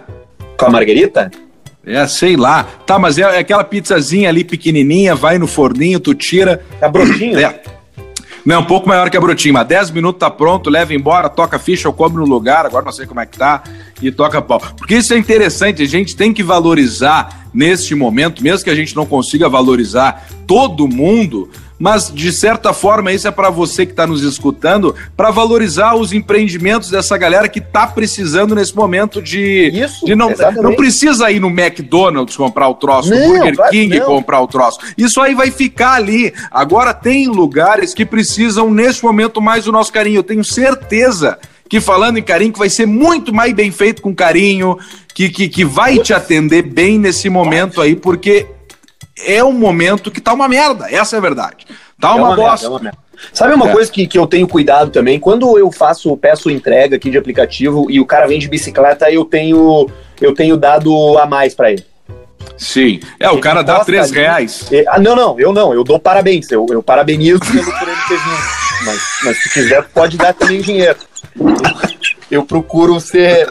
Com 0.57 0.66
a 0.66 0.70
margarita? 0.70 1.30
É, 1.84 2.07
sei 2.07 2.36
lá. 2.36 2.64
Tá, 2.84 2.99
mas 2.99 3.18
é, 3.18 3.22
é 3.22 3.38
aquela 3.38 3.64
pizzazinha 3.64 4.28
ali 4.28 4.44
pequenininha, 4.44 5.14
vai 5.14 5.38
no 5.38 5.46
forninho, 5.46 6.01
tu 6.01 6.14
tira. 6.14 6.64
É 6.80 6.88
brotinho? 6.88 7.38
É. 7.38 7.62
Não, 8.44 8.57
é 8.57 8.59
um 8.59 8.64
pouco 8.64 8.88
maior 8.88 9.11
que 9.11 9.16
a 9.16 9.20
brotinho, 9.20 9.55
mas 9.55 9.66
10 9.66 9.90
minutos 9.90 10.20
tá 10.20 10.30
pronto, 10.30 10.70
leva 10.70 10.94
embora, 10.94 11.28
toca 11.28 11.59
ficha, 11.59 11.88
eu 11.88 11.92
como 11.92 12.18
no 12.18 12.24
lugar, 12.24 12.64
agora 12.64 12.84
não 12.84 12.92
sei 12.92 13.07
como 13.07 13.20
é 13.20 13.26
que 13.26 13.36
tá, 13.36 13.62
e 14.01 14.11
toca 14.11 14.40
pau. 14.40 14.59
Porque 14.76 14.96
isso 14.96 15.12
é 15.12 15.18
interessante, 15.18 15.82
a 15.82 15.86
gente 15.86 16.16
tem 16.16 16.32
que 16.32 16.42
valorizar 16.42 17.47
neste 17.53 17.94
momento, 17.94 18.42
mesmo 18.42 18.64
que 18.64 18.70
a 18.70 18.74
gente 18.74 18.94
não 18.94 19.07
consiga 19.07 19.49
valorizar 19.49 20.26
todo 20.46 20.88
mundo, 20.88 21.49
mas 21.78 22.12
de 22.12 22.32
certa 22.32 22.72
forma 22.72 23.12
isso 23.12 23.28
é 23.28 23.30
para 23.30 23.51
você 23.51 23.86
que 23.86 23.92
está 23.92 24.07
nos 24.07 24.22
escutando, 24.22 24.94
para 25.16 25.30
valorizar 25.30 25.94
os 25.94 26.12
empreendimentos 26.12 26.90
dessa 26.90 27.16
galera 27.16 27.49
que 27.49 27.61
está 27.61 27.86
precisando 27.86 28.55
nesse 28.55 28.74
momento 28.74 29.22
de, 29.22 29.70
isso, 29.72 30.05
de 30.05 30.14
não, 30.14 30.30
não 30.61 30.74
precisa 30.74 31.30
ir 31.30 31.38
no 31.38 31.49
McDonald's 31.49 32.36
comprar 32.36 32.68
o 32.68 32.74
troço, 32.74 33.11
não, 33.11 33.18
no 33.18 33.28
Burger 33.28 33.55
claro 33.55 33.70
King 33.70 34.01
comprar 34.01 34.40
o 34.40 34.49
troço. 34.49 34.80
Isso 34.96 35.20
aí 35.20 35.34
vai 35.34 35.51
ficar 35.51 35.92
ali. 35.92 36.32
Agora 36.51 36.92
tem 36.92 37.28
lugares 37.28 37.94
que 37.94 38.05
precisam 38.05 38.70
nesse 38.70 39.05
momento 39.05 39.40
mais 39.40 39.64
do 39.64 39.72
nosso 39.72 39.92
carinho. 39.92 40.16
Eu 40.16 40.24
tenho 40.24 40.44
certeza 40.44 41.38
que 41.68 41.80
falando 41.80 42.18
em 42.18 42.22
carinho, 42.22 42.52
que 42.52 42.58
vai 42.58 42.70
ser 42.70 42.86
muito 42.86 43.32
mais 43.34 43.52
bem 43.52 43.70
feito 43.70 44.00
com 44.00 44.14
carinho, 44.14 44.78
que, 45.14 45.28
que, 45.28 45.48
que 45.48 45.64
vai 45.64 45.98
te 45.98 46.14
atender 46.14 46.62
bem 46.62 46.98
nesse 46.98 47.28
momento 47.28 47.80
aí, 47.80 47.94
porque 47.94 48.46
é 49.26 49.42
um 49.42 49.52
momento 49.52 50.10
que 50.10 50.20
tá 50.20 50.32
uma 50.32 50.48
merda, 50.48 50.86
essa 50.90 51.16
é 51.16 51.18
a 51.18 51.22
verdade. 51.22 51.66
Tá 52.00 52.14
uma, 52.14 52.18
é 52.18 52.30
uma 52.30 52.36
bosta. 52.36 52.50
Merda, 52.50 52.66
é 52.66 52.68
uma 52.68 52.80
merda. 52.80 52.98
Sabe 53.32 53.54
uma 53.54 53.68
é. 53.68 53.72
coisa 53.72 53.90
que, 53.90 54.06
que 54.06 54.16
eu 54.18 54.26
tenho 54.26 54.46
cuidado 54.46 54.90
também? 54.90 55.18
Quando 55.18 55.58
eu 55.58 55.70
faço, 55.72 56.16
peço 56.16 56.50
entrega 56.50 56.96
aqui 56.96 57.10
de 57.10 57.18
aplicativo 57.18 57.90
e 57.90 58.00
o 58.00 58.06
cara 58.06 58.26
vem 58.26 58.38
de 58.38 58.48
bicicleta, 58.48 59.10
eu 59.10 59.24
tenho, 59.24 59.90
eu 60.20 60.32
tenho 60.32 60.56
dado 60.56 61.18
a 61.18 61.26
mais 61.26 61.54
para 61.54 61.72
ele. 61.72 61.84
Sim. 62.57 63.01
É, 63.18 63.30
o 63.30 63.38
cara 63.40 63.62
dá 63.62 63.84
três 63.84 64.11
ali. 64.11 64.20
reais. 64.20 64.68
Ah, 64.88 64.99
não, 64.99 65.14
não, 65.14 65.38
eu 65.38 65.53
não, 65.53 65.72
eu 65.74 65.84
dou 65.84 65.99
parabéns. 65.99 66.51
Eu, 66.51 66.66
eu 66.70 66.82
parabenizo 66.82 67.40
pelo 67.40 67.64
por 67.64 67.88
ele 67.88 68.01
ter 68.09 68.16
vindo. 68.16 68.59
Mas, 68.84 69.03
mas 69.24 69.42
se 69.42 69.53
quiser, 69.53 69.82
pode 69.92 70.16
dar 70.16 70.32
também 70.32 70.61
dinheiro 70.61 70.99
eu 72.30 72.44
procuro 72.44 73.01
ser. 73.01 73.49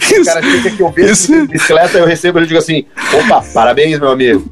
ser 0.00 0.20
o 0.20 0.24
cara 0.24 0.42
fica 0.42 0.70
que 0.70 0.82
eu 0.82 0.90
vejo 0.90 1.12
isso... 1.12 1.46
bicicleta, 1.46 1.98
eu 1.98 2.06
recebo 2.06 2.40
e 2.40 2.46
digo 2.46 2.58
assim: 2.58 2.84
opa, 3.14 3.42
parabéns, 3.54 3.98
meu 3.98 4.10
amigo. 4.10 4.48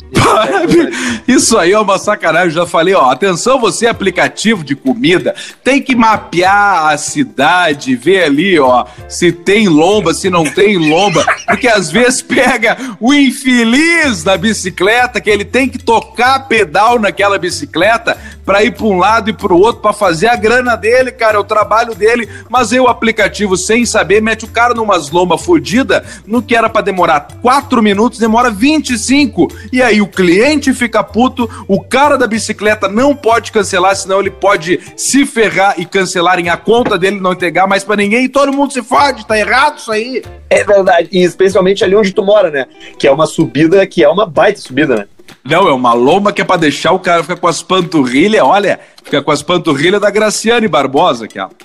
Isso 1.27 1.57
aí 1.57 1.73
é 1.73 1.79
uma 1.79 1.99
sacanagem. 1.99 2.51
Já 2.51 2.67
falei, 2.67 2.95
ó, 2.95 3.11
atenção, 3.11 3.61
você 3.61 3.87
aplicativo 3.87 4.65
de 4.65 4.75
comida, 4.75 5.35
tem 5.63 5.81
que 5.81 5.95
mapear 5.95 6.89
a 6.89 6.99
cidade, 6.99 7.97
ver 7.97 8.25
ali, 8.25 8.59
ó, 8.59 8.85
se 9.09 9.31
tem 9.33 9.69
lomba, 9.69 10.13
se 10.13 10.29
não 10.29 10.45
tem 10.45 10.77
lomba, 10.77 11.25
porque 11.47 11.69
às 11.69 11.91
vezes 11.91 12.23
pega 12.23 12.77
o 12.99 13.15
infeliz 13.15 14.23
da 14.23 14.37
bicicleta 14.37 15.21
que 15.21 15.31
ele 15.31 15.45
tem 15.45 15.69
que 15.69 15.79
tocar 15.79 16.49
pedal 16.49 16.99
naquela 16.99 17.39
bicicleta 17.39 18.17
para 18.45 18.65
ir 18.65 18.73
para 18.73 18.87
um 18.87 18.99
lado 18.99 19.31
e 19.31 19.33
para 19.33 19.53
o 19.53 19.61
outro 19.61 19.81
para 19.81 19.93
fazer 19.93 20.27
a 20.27 20.37
grana 20.37 20.77
dele, 20.77 21.13
cara, 21.13 21.37
é 21.37 21.41
o 21.41 21.45
trabalho 21.45 21.95
dele, 21.95 22.29
mas 22.49 22.73
eu 22.73 22.81
o 22.85 22.89
aplicativo 22.89 23.57
sem 23.57 23.85
saber 23.85 24.21
mete 24.21 24.45
o 24.45 24.49
cara 24.49 24.75
numa 24.75 24.97
lomba 25.13 25.37
fodida, 25.39 26.05
no 26.27 26.43
que 26.43 26.57
era 26.57 26.69
para 26.69 26.83
demorar 26.83 27.29
4 27.43 27.83
minutos, 27.83 28.19
demora 28.19 28.51
25. 28.51 29.49
E 29.73 29.83
aí 29.83 30.01
o 30.01 30.07
cliente 30.11 30.75
fica 30.75 31.03
puto, 31.03 31.49
o 31.67 31.83
cara 31.83 32.19
da 32.19 32.27
bicicleta 32.27 32.89
não 32.89 33.15
pode 33.15 33.53
cancelar, 33.53 33.95
senão 33.97 34.21
ele 34.21 34.31
pode 34.31 34.81
se 34.97 35.25
ferrar 35.25 35.75
e 35.79 35.85
cancelarem 35.85 36.49
a 36.49 36.57
conta 36.57 36.99
dele, 36.99 37.21
não 37.21 37.33
entregar 37.33 37.67
mais 37.67 37.85
para 37.85 37.97
ninguém, 37.97 38.25
e 38.25 38.29
todo 38.29 38.53
mundo 38.53 38.73
se 38.73 38.83
fode, 38.83 39.27
tá 39.27 39.39
errado 39.39 39.79
isso 39.79 39.93
aí. 39.93 40.23
É 40.49 40.65
verdade, 40.65 41.09
e 41.13 41.23
especialmente 41.23 41.85
ali 41.85 41.95
onde 41.95 42.13
tu 42.13 42.23
mora, 42.23 42.51
né? 42.51 42.67
Que 42.99 43.07
é 43.07 43.13
uma 43.13 43.27
subida, 43.27 43.87
que 43.87 44.03
é 44.03 44.09
uma 44.09 44.27
baita 44.27 44.61
subida, 44.61 44.97
né? 44.97 45.07
Não, 45.45 45.69
é 45.69 45.73
uma 45.73 45.93
lomba 45.93 46.33
que 46.33 46.43
é 46.43 46.45
pra 46.45 46.57
deixar 46.57 46.93
o 46.93 46.99
cara 46.99 47.23
ficar 47.23 47.37
com 47.37 47.47
as 47.47 47.63
panturrilhas, 47.63 48.43
olha, 48.43 48.81
fica 49.03 49.23
com 49.23 49.31
as 49.31 49.43
panturrilhas 49.43 50.01
da 50.01 50.11
Graciane 50.11 50.69
Barbosa, 50.69 51.27
aqui, 51.27 51.39
ó. 51.39 51.49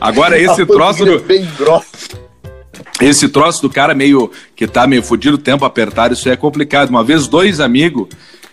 Agora 0.00 0.38
esse 0.38 0.64
troço 0.66 1.04
do... 1.04 1.14
É 1.14 1.18
bem 1.18 1.48
grossa. 1.56 2.25
Esse 3.00 3.28
troço 3.28 3.62
do 3.62 3.70
cara 3.70 3.94
meio 3.94 4.30
que 4.54 4.66
tá 4.66 4.86
meio 4.86 5.02
fudido, 5.02 5.36
tempo 5.38 5.64
apertado, 5.64 6.14
isso 6.14 6.28
é 6.28 6.36
complicado. 6.36 6.90
Uma 6.90 7.04
vez 7.04 7.26
dois 7.26 7.60
amigos, 7.60 8.08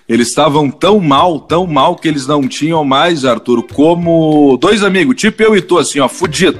eles 0.07 0.28
estavam 0.28 0.69
tão 0.69 0.99
mal, 0.99 1.39
tão 1.39 1.65
mal 1.65 1.95
que 1.95 2.07
eles 2.07 2.28
não 2.28 2.47
tinham 2.47 2.84
mais, 2.84 3.24
Arthur, 3.26 3.63
como 3.74 4.57
dois 4.59 4.84
amigos, 4.84 5.15
tipo 5.15 5.41
eu 5.43 5.55
e 5.55 5.61
tu, 5.61 5.78
assim, 5.78 5.99
ó, 5.99 6.07
fudido. 6.09 6.59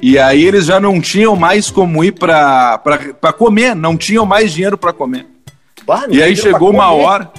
E 0.00 0.18
aí 0.18 0.44
eles 0.44 0.66
já 0.66 0.78
não 0.80 1.00
tinham 1.00 1.34
mais 1.36 1.70
como 1.70 2.02
ir 2.04 2.12
pra, 2.12 2.78
pra, 2.78 2.98
pra 3.14 3.32
comer, 3.32 3.74
não 3.74 3.96
tinham 3.96 4.26
mais 4.26 4.52
dinheiro 4.52 4.76
para 4.76 4.92
comer. 4.92 5.26
Bah, 5.86 6.06
E 6.10 6.22
aí 6.22 6.34
chegou 6.36 6.70
uma 6.70 6.88
comer. 6.88 7.02
hora, 7.04 7.32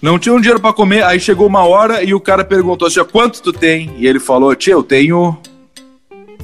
não 0.00 0.18
tinham 0.18 0.38
dinheiro 0.40 0.60
para 0.60 0.72
comer, 0.72 1.04
aí 1.04 1.20
chegou 1.20 1.46
uma 1.46 1.64
hora 1.64 2.02
e 2.02 2.12
o 2.12 2.20
cara 2.20 2.44
perguntou 2.44 2.88
assim, 2.88 3.02
quanto 3.04 3.40
tu 3.42 3.52
tem? 3.52 3.94
E 3.98 4.06
ele 4.06 4.18
falou, 4.18 4.54
tia, 4.54 4.72
eu 4.74 4.82
tenho 4.82 5.38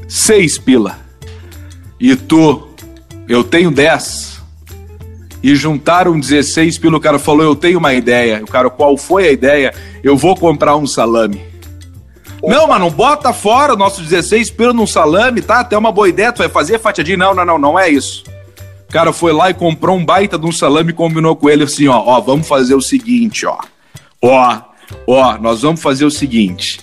seis 0.06 0.58
pila. 0.58 0.98
E 2.00 2.14
tu, 2.14 2.68
eu 3.28 3.42
tenho 3.42 3.70
dez. 3.70 4.40
E 5.42 5.54
juntaram 5.54 6.18
16 6.18 6.78
pila, 6.78 6.96
o 6.96 7.00
cara 7.00 7.18
falou, 7.18 7.44
eu 7.44 7.54
tenho 7.54 7.78
uma 7.78 7.94
ideia. 7.94 8.42
O 8.42 8.46
cara, 8.46 8.68
qual 8.68 8.96
foi 8.96 9.28
a 9.28 9.32
ideia? 9.32 9.72
Eu 10.02 10.16
vou 10.16 10.36
comprar 10.36 10.76
um 10.76 10.86
salame. 10.86 11.40
Não, 12.42 12.68
mano, 12.68 12.90
bota 12.90 13.32
fora 13.32 13.74
o 13.74 13.76
nosso 13.76 14.00
16 14.02 14.50
pila 14.50 14.72
num 14.72 14.86
salame, 14.86 15.42
tá? 15.42 15.60
Até 15.60 15.76
uma 15.76 15.92
boa 15.92 16.08
ideia, 16.08 16.32
tu 16.32 16.38
vai 16.38 16.48
fazer 16.48 16.78
fatiadinho. 16.78 17.18
Não, 17.18 17.34
não, 17.34 17.44
não, 17.44 17.58
não 17.58 17.78
é 17.78 17.88
isso. 17.88 18.24
O 18.88 18.92
cara 18.92 19.12
foi 19.12 19.32
lá 19.32 19.50
e 19.50 19.54
comprou 19.54 19.96
um 19.96 20.04
baita 20.04 20.38
de 20.38 20.46
um 20.46 20.52
salame 20.52 20.90
e 20.90 20.94
combinou 20.94 21.36
com 21.36 21.50
ele 21.50 21.64
assim, 21.64 21.88
ó, 21.88 21.98
ó, 21.98 22.20
vamos 22.20 22.48
fazer 22.48 22.74
o 22.74 22.80
seguinte, 22.80 23.44
ó. 23.44 23.58
Ó, 24.22 24.60
ó, 25.06 25.38
nós 25.38 25.62
vamos 25.62 25.82
fazer 25.82 26.04
o 26.04 26.10
seguinte. 26.10 26.80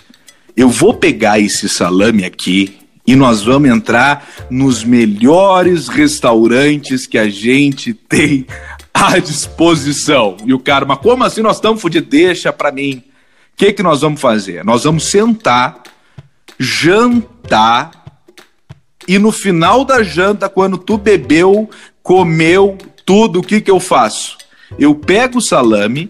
Eu 0.55 0.70
vou 0.70 0.93
pegar 0.93 1.39
esse 1.39 1.68
salame 1.68 2.24
aqui 2.24 2.84
e 3.06 3.16
nós 3.16 3.43
vamos 3.43 3.70
entrar 3.70 4.28
nos 4.49 4.84
melhores 4.84 5.88
restaurantes 5.88 7.06
que 7.06 7.18
a 7.18 7.30
gente 7.30 7.93
tem 7.93 8.45
à 8.93 9.20
disposição. 9.20 10.38
E 10.45 10.53
o 10.53 10.60
cara, 10.60 10.86
mas 10.86 10.99
como 10.99 11.24
assim 11.24 11.41
nós 11.41 11.58
estamos 11.58 11.82
fodidos? 11.82 12.10
Deixa 12.10 12.51
pra 12.51 12.72
mim. 12.72 13.03
O 13.53 13.58
que 13.58 13.74
que 13.74 13.84
nós 13.84 14.01
vamos 14.01 14.20
fazer? 14.20 14.66
Nós 14.66 14.84
vamos 14.84 15.06
sentar, 15.06 15.84
jantar 16.60 18.06
e 19.08 19.20
no 19.20 19.32
final 19.32 19.86
da 19.86 20.01
janta, 20.01 20.49
quando 20.49 20.78
tu 20.78 20.97
bebeu, 20.97 21.70
comeu 22.01 22.78
tudo, 23.06 23.39
o 23.39 23.43
que 23.43 23.62
que 23.62 23.70
eu 23.70 23.80
faço? 23.80 24.38
Eu 24.80 24.95
pego 24.95 25.38
o 25.38 25.41
salame, 25.41 26.10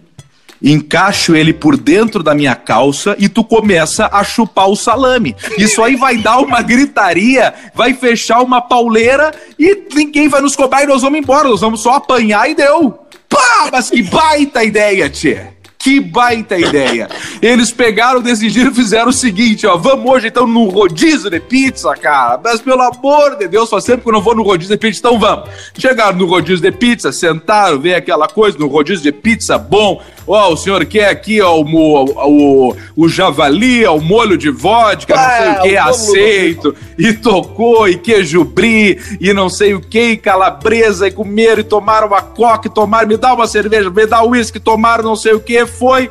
encaixo 0.65 1.35
ele 1.35 1.53
por 1.53 1.77
dentro 1.77 2.23
da 2.23 2.33
minha 2.33 2.55
calça 2.55 3.15
e 3.19 3.29
tu 3.29 3.43
começa 3.43 4.09
a 4.11 4.23
chupar 4.23 4.67
o 4.67 4.75
salame. 4.75 5.35
Isso 5.57 5.83
aí 5.83 5.95
vai 5.95 6.17
dar 6.17 6.39
uma 6.39 6.61
gritaria, 6.61 7.53
vai 7.73 7.93
fechar 7.93 8.41
uma 8.41 8.59
pauleira 8.59 9.31
e 9.59 9.83
ninguém 9.93 10.27
vai 10.27 10.41
nos 10.41 10.55
cobrar 10.55 10.83
e 10.83 10.87
nós 10.87 11.03
vamos 11.03 11.19
embora. 11.19 11.47
Nós 11.47 11.61
vamos 11.61 11.81
só 11.81 11.93
apanhar 11.93 12.49
e 12.49 12.55
deu. 12.55 12.99
Pá, 13.29 13.69
mas 13.71 13.89
que 13.89 14.01
baita 14.01 14.63
ideia, 14.63 15.09
tchê. 15.09 15.54
Que 15.85 15.99
baita 15.99 16.57
ideia. 16.57 17.07
Eles 17.39 17.71
pegaram, 17.71 18.19
decidiram 18.19 18.71
e 18.71 18.73
fizeram 18.73 19.09
o 19.09 19.13
seguinte, 19.13 19.67
ó. 19.67 19.77
Vamos 19.77 20.11
hoje 20.11 20.29
então 20.29 20.47
no 20.47 20.67
rodízio 20.67 21.29
de 21.29 21.39
pizza, 21.39 21.93
cara. 21.93 22.39
Mas 22.43 22.59
pelo 22.59 22.81
amor 22.81 23.35
de 23.35 23.47
Deus, 23.47 23.69
faz 23.69 23.83
tempo 23.83 24.01
que 24.01 24.09
eu 24.09 24.13
não 24.13 24.21
vou 24.21 24.33
no 24.33 24.41
rodízio 24.41 24.75
de 24.75 24.79
pizza, 24.79 24.97
então 24.97 25.19
vamos. 25.19 25.47
Chegaram 25.77 26.17
no 26.17 26.25
rodízio 26.25 26.59
de 26.59 26.71
pizza, 26.71 27.11
sentaram, 27.11 27.79
veio 27.79 27.97
aquela 27.97 28.27
coisa 28.27 28.57
no 28.57 28.65
rodízio 28.65 29.03
de 29.03 29.11
pizza 29.11 29.59
bom. 29.59 30.01
Ó, 30.27 30.53
o 30.53 30.57
senhor 30.57 30.83
quer 30.85 31.07
aqui, 31.09 31.39
ó, 31.39 31.55
o, 31.55 31.65
o, 31.69 32.75
o, 32.95 33.07
javali, 33.07 33.85
ó, 33.85 33.95
o 33.95 34.01
molho 34.01 34.35
de 34.39 34.49
vodka, 34.49 35.15
não 35.15 35.37
sei 35.37 35.51
o 35.51 35.61
que, 35.61 35.67
o 35.67 35.83
bolo- 35.83 35.89
aceito. 35.89 36.75
E 36.97 37.13
tocou, 37.13 37.87
e 37.87 37.95
queijo 37.95 38.43
brie, 38.43 38.99
e 39.21 39.31
não 39.33 39.49
sei 39.49 39.75
o 39.75 39.79
que, 39.79 40.13
e 40.13 40.17
calabresa, 40.17 41.07
e 41.07 41.11
comeram, 41.11 41.59
e 41.59 41.63
tomaram 41.63 42.07
uma 42.07 42.23
coca, 42.23 42.67
e 42.67 42.71
tomaram, 42.71 43.07
me 43.07 43.17
dá 43.17 43.35
uma 43.35 43.45
cerveja, 43.45 43.91
me 43.91 44.07
dá 44.07 44.23
uísque, 44.23 44.59
tomaram 44.59 45.03
não 45.03 45.15
sei 45.15 45.33
o 45.33 45.39
que, 45.39 45.63
foi. 45.77 46.09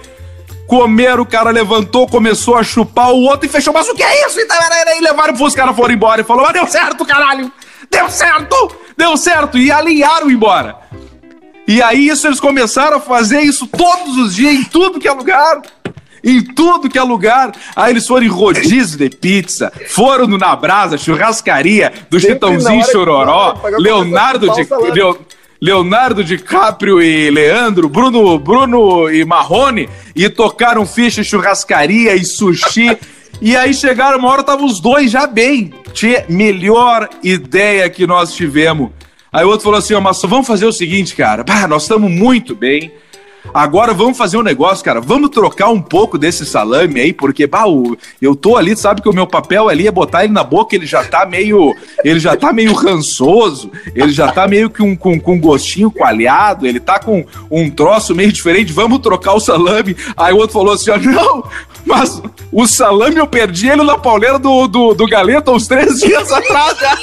Comeram, 0.66 1.22
o 1.22 1.26
cara 1.26 1.50
levantou, 1.50 2.08
começou 2.08 2.56
a 2.56 2.62
chupar 2.62 3.10
o 3.10 3.22
outro 3.22 3.46
e 3.46 3.48
fechou. 3.50 3.72
Mas 3.72 3.88
o 3.88 3.94
que 3.94 4.02
é 4.02 4.26
isso? 4.26 4.40
E 4.40 4.46
aí 4.88 5.00
levaram 5.00 5.34
os 5.34 5.54
caras 5.54 5.76
foram 5.76 5.94
embora 5.94 6.20
e 6.20 6.24
falou: 6.24 6.42
Mas 6.44 6.54
deu 6.54 6.66
certo, 6.66 7.04
caralho! 7.04 7.52
Deu 7.90 8.08
certo! 8.08 8.76
Deu 8.96 9.16
certo! 9.16 9.58
E 9.58 9.70
alinharam 9.70 10.30
embora. 10.30 10.76
E 11.66 11.82
aí 11.82 12.08
isso 12.08 12.26
eles 12.26 12.40
começaram 12.40 12.98
a 12.98 13.00
fazer 13.00 13.40
isso 13.40 13.66
todos 13.66 14.16
os 14.18 14.34
dias, 14.34 14.54
em 14.54 14.64
tudo 14.64 15.00
que 15.00 15.08
é 15.08 15.12
lugar. 15.12 15.62
Em 16.22 16.42
tudo 16.42 16.88
que 16.88 16.98
é 16.98 17.02
lugar. 17.02 17.52
Aí 17.76 17.92
eles 17.92 18.06
foram 18.06 18.24
em 18.24 18.28
rodízio 18.28 18.98
de 18.98 19.10
pizza, 19.10 19.72
foram 19.88 20.26
no 20.26 20.38
Na 20.38 20.56
Brasa, 20.56 20.96
churrascaria, 20.96 21.92
do 22.08 22.18
Sempre 22.18 22.34
Chitãozinho 22.34 22.84
Chororó, 22.86 23.60
Leonardo 23.78 24.50
de, 24.50 24.66
Leonardo 25.64 26.22
DiCaprio 26.22 27.00
e 27.00 27.30
Leandro, 27.30 27.88
Bruno, 27.88 28.38
Bruno 28.38 29.10
e 29.10 29.24
Marrone, 29.24 29.88
e 30.14 30.28
tocaram 30.28 30.84
ficha 30.84 31.24
churrascaria 31.24 32.14
e 32.14 32.22
sushi. 32.22 32.94
e 33.40 33.56
aí 33.56 33.72
chegaram 33.72 34.18
uma 34.18 34.28
hora, 34.28 34.42
estavam 34.42 34.66
os 34.66 34.78
dois 34.78 35.10
já 35.10 35.26
bem. 35.26 35.72
Tchê, 35.94 36.26
melhor 36.28 37.08
ideia 37.22 37.88
que 37.88 38.06
nós 38.06 38.34
tivemos. 38.34 38.90
Aí 39.32 39.42
o 39.42 39.48
outro 39.48 39.64
falou 39.64 39.78
assim: 39.78 39.94
ó, 39.94 40.02
mas 40.02 40.20
vamos 40.20 40.46
fazer 40.46 40.66
o 40.66 40.72
seguinte, 40.72 41.16
cara. 41.16 41.42
Bah, 41.42 41.66
nós 41.66 41.84
estamos 41.84 42.10
muito 42.10 42.54
bem. 42.54 42.92
Agora 43.52 43.92
vamos 43.92 44.16
fazer 44.16 44.36
um 44.36 44.42
negócio, 44.42 44.84
cara. 44.84 45.00
Vamos 45.00 45.30
trocar 45.30 45.68
um 45.68 45.80
pouco 45.80 46.16
desse 46.16 46.46
salame 46.46 47.00
aí, 47.00 47.12
porque, 47.12 47.46
bah, 47.46 47.64
eu 48.20 48.34
tô 48.34 48.56
ali, 48.56 48.76
sabe 48.76 49.02
que 49.02 49.08
o 49.08 49.12
meu 49.12 49.26
papel 49.26 49.68
ali 49.68 49.86
é 49.86 49.90
botar 49.90 50.24
ele 50.24 50.32
na 50.32 50.42
boca, 50.42 50.74
ele 50.74 50.86
já 50.86 51.04
tá 51.04 51.26
meio. 51.26 51.74
Ele 52.02 52.18
já 52.18 52.36
tá 52.36 52.52
meio 52.52 52.72
rançoso, 52.72 53.70
ele 53.94 54.12
já 54.12 54.32
tá 54.32 54.48
meio 54.48 54.70
que 54.70 54.82
um, 54.82 54.96
com, 54.96 55.18
com 55.20 55.38
gostinho 55.38 55.90
coalhado, 55.90 56.66
ele 56.66 56.80
tá 56.80 56.98
com 56.98 57.24
um 57.50 57.68
troço 57.70 58.14
meio 58.14 58.32
diferente. 58.32 58.72
Vamos 58.72 59.00
trocar 59.00 59.34
o 59.34 59.40
salame. 59.40 59.96
Aí 60.16 60.32
o 60.32 60.38
outro 60.38 60.54
falou 60.54 60.74
assim: 60.74 60.90
ó, 60.90 60.98
não, 60.98 61.44
mas 61.84 62.22
o 62.50 62.66
salame 62.66 63.16
eu 63.16 63.26
perdi 63.26 63.68
ele 63.68 63.82
na 63.82 63.98
pauleira 63.98 64.38
do, 64.38 64.66
do, 64.66 64.94
do 64.94 65.06
Galeta 65.06 65.50
uns 65.50 65.66
três 65.66 66.00
dias 66.00 66.32
atrás. 66.32 66.78
já." 66.78 66.96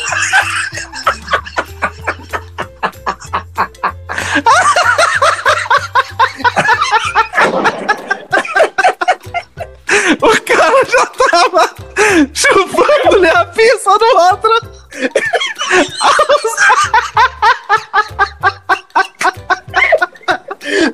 O 10.22 10.41
cara 10.41 10.86
já 10.86 11.06
tava 11.06 11.76
chupando-lhe 12.34 13.30
a 13.30 13.45
pizza 13.45 13.97
do 13.97 14.06
outro. 14.06 14.82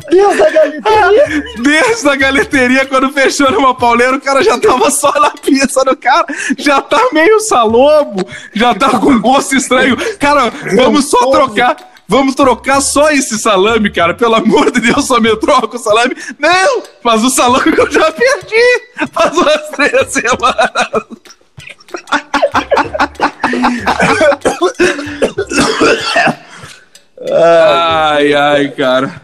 Deus 0.09 0.37
da 0.37 0.49
galeteria. 0.49 1.43
Desde 1.59 2.09
a 2.09 2.15
galeteria, 2.15 2.85
quando 2.85 3.11
fechou 3.11 3.51
numa 3.51 3.75
pauleira, 3.75 4.15
o 4.15 4.21
cara 4.21 4.43
já 4.43 4.57
tava 4.59 4.89
só 4.91 5.11
na 5.19 5.31
pizza 5.31 5.83
do 5.83 5.95
cara. 5.95 6.25
Já 6.57 6.81
tá 6.81 7.09
meio 7.11 7.39
salobo, 7.39 8.27
já 8.53 8.73
tá 8.73 8.99
com 8.99 9.19
gosto 9.19 9.55
estranho. 9.55 9.97
Cara, 10.17 10.51
vamos 10.75 11.09
só 11.09 11.29
trocar. 11.31 11.77
Vamos 12.07 12.35
trocar 12.35 12.79
só 12.81 13.11
esse 13.11 13.37
salame, 13.37 13.89
cara. 13.91 14.13
Pelo 14.13 14.35
amor 14.35 14.71
de 14.71 14.79
Deus, 14.79 15.05
só 15.05 15.19
me 15.19 15.35
troca 15.37 15.75
o 15.75 15.79
salame. 15.79 16.15
Não, 16.39 16.83
mas 17.03 17.23
o 17.23 17.29
salame 17.29 17.71
que 17.71 17.81
eu 17.81 17.91
já 17.91 18.11
perdi. 18.11 19.09
Faz 19.11 19.37
umas 19.37 19.69
três 19.69 20.07
semanas. 20.13 21.03
Ai, 27.31 28.33
ai, 28.33 28.69
cara. 28.69 29.21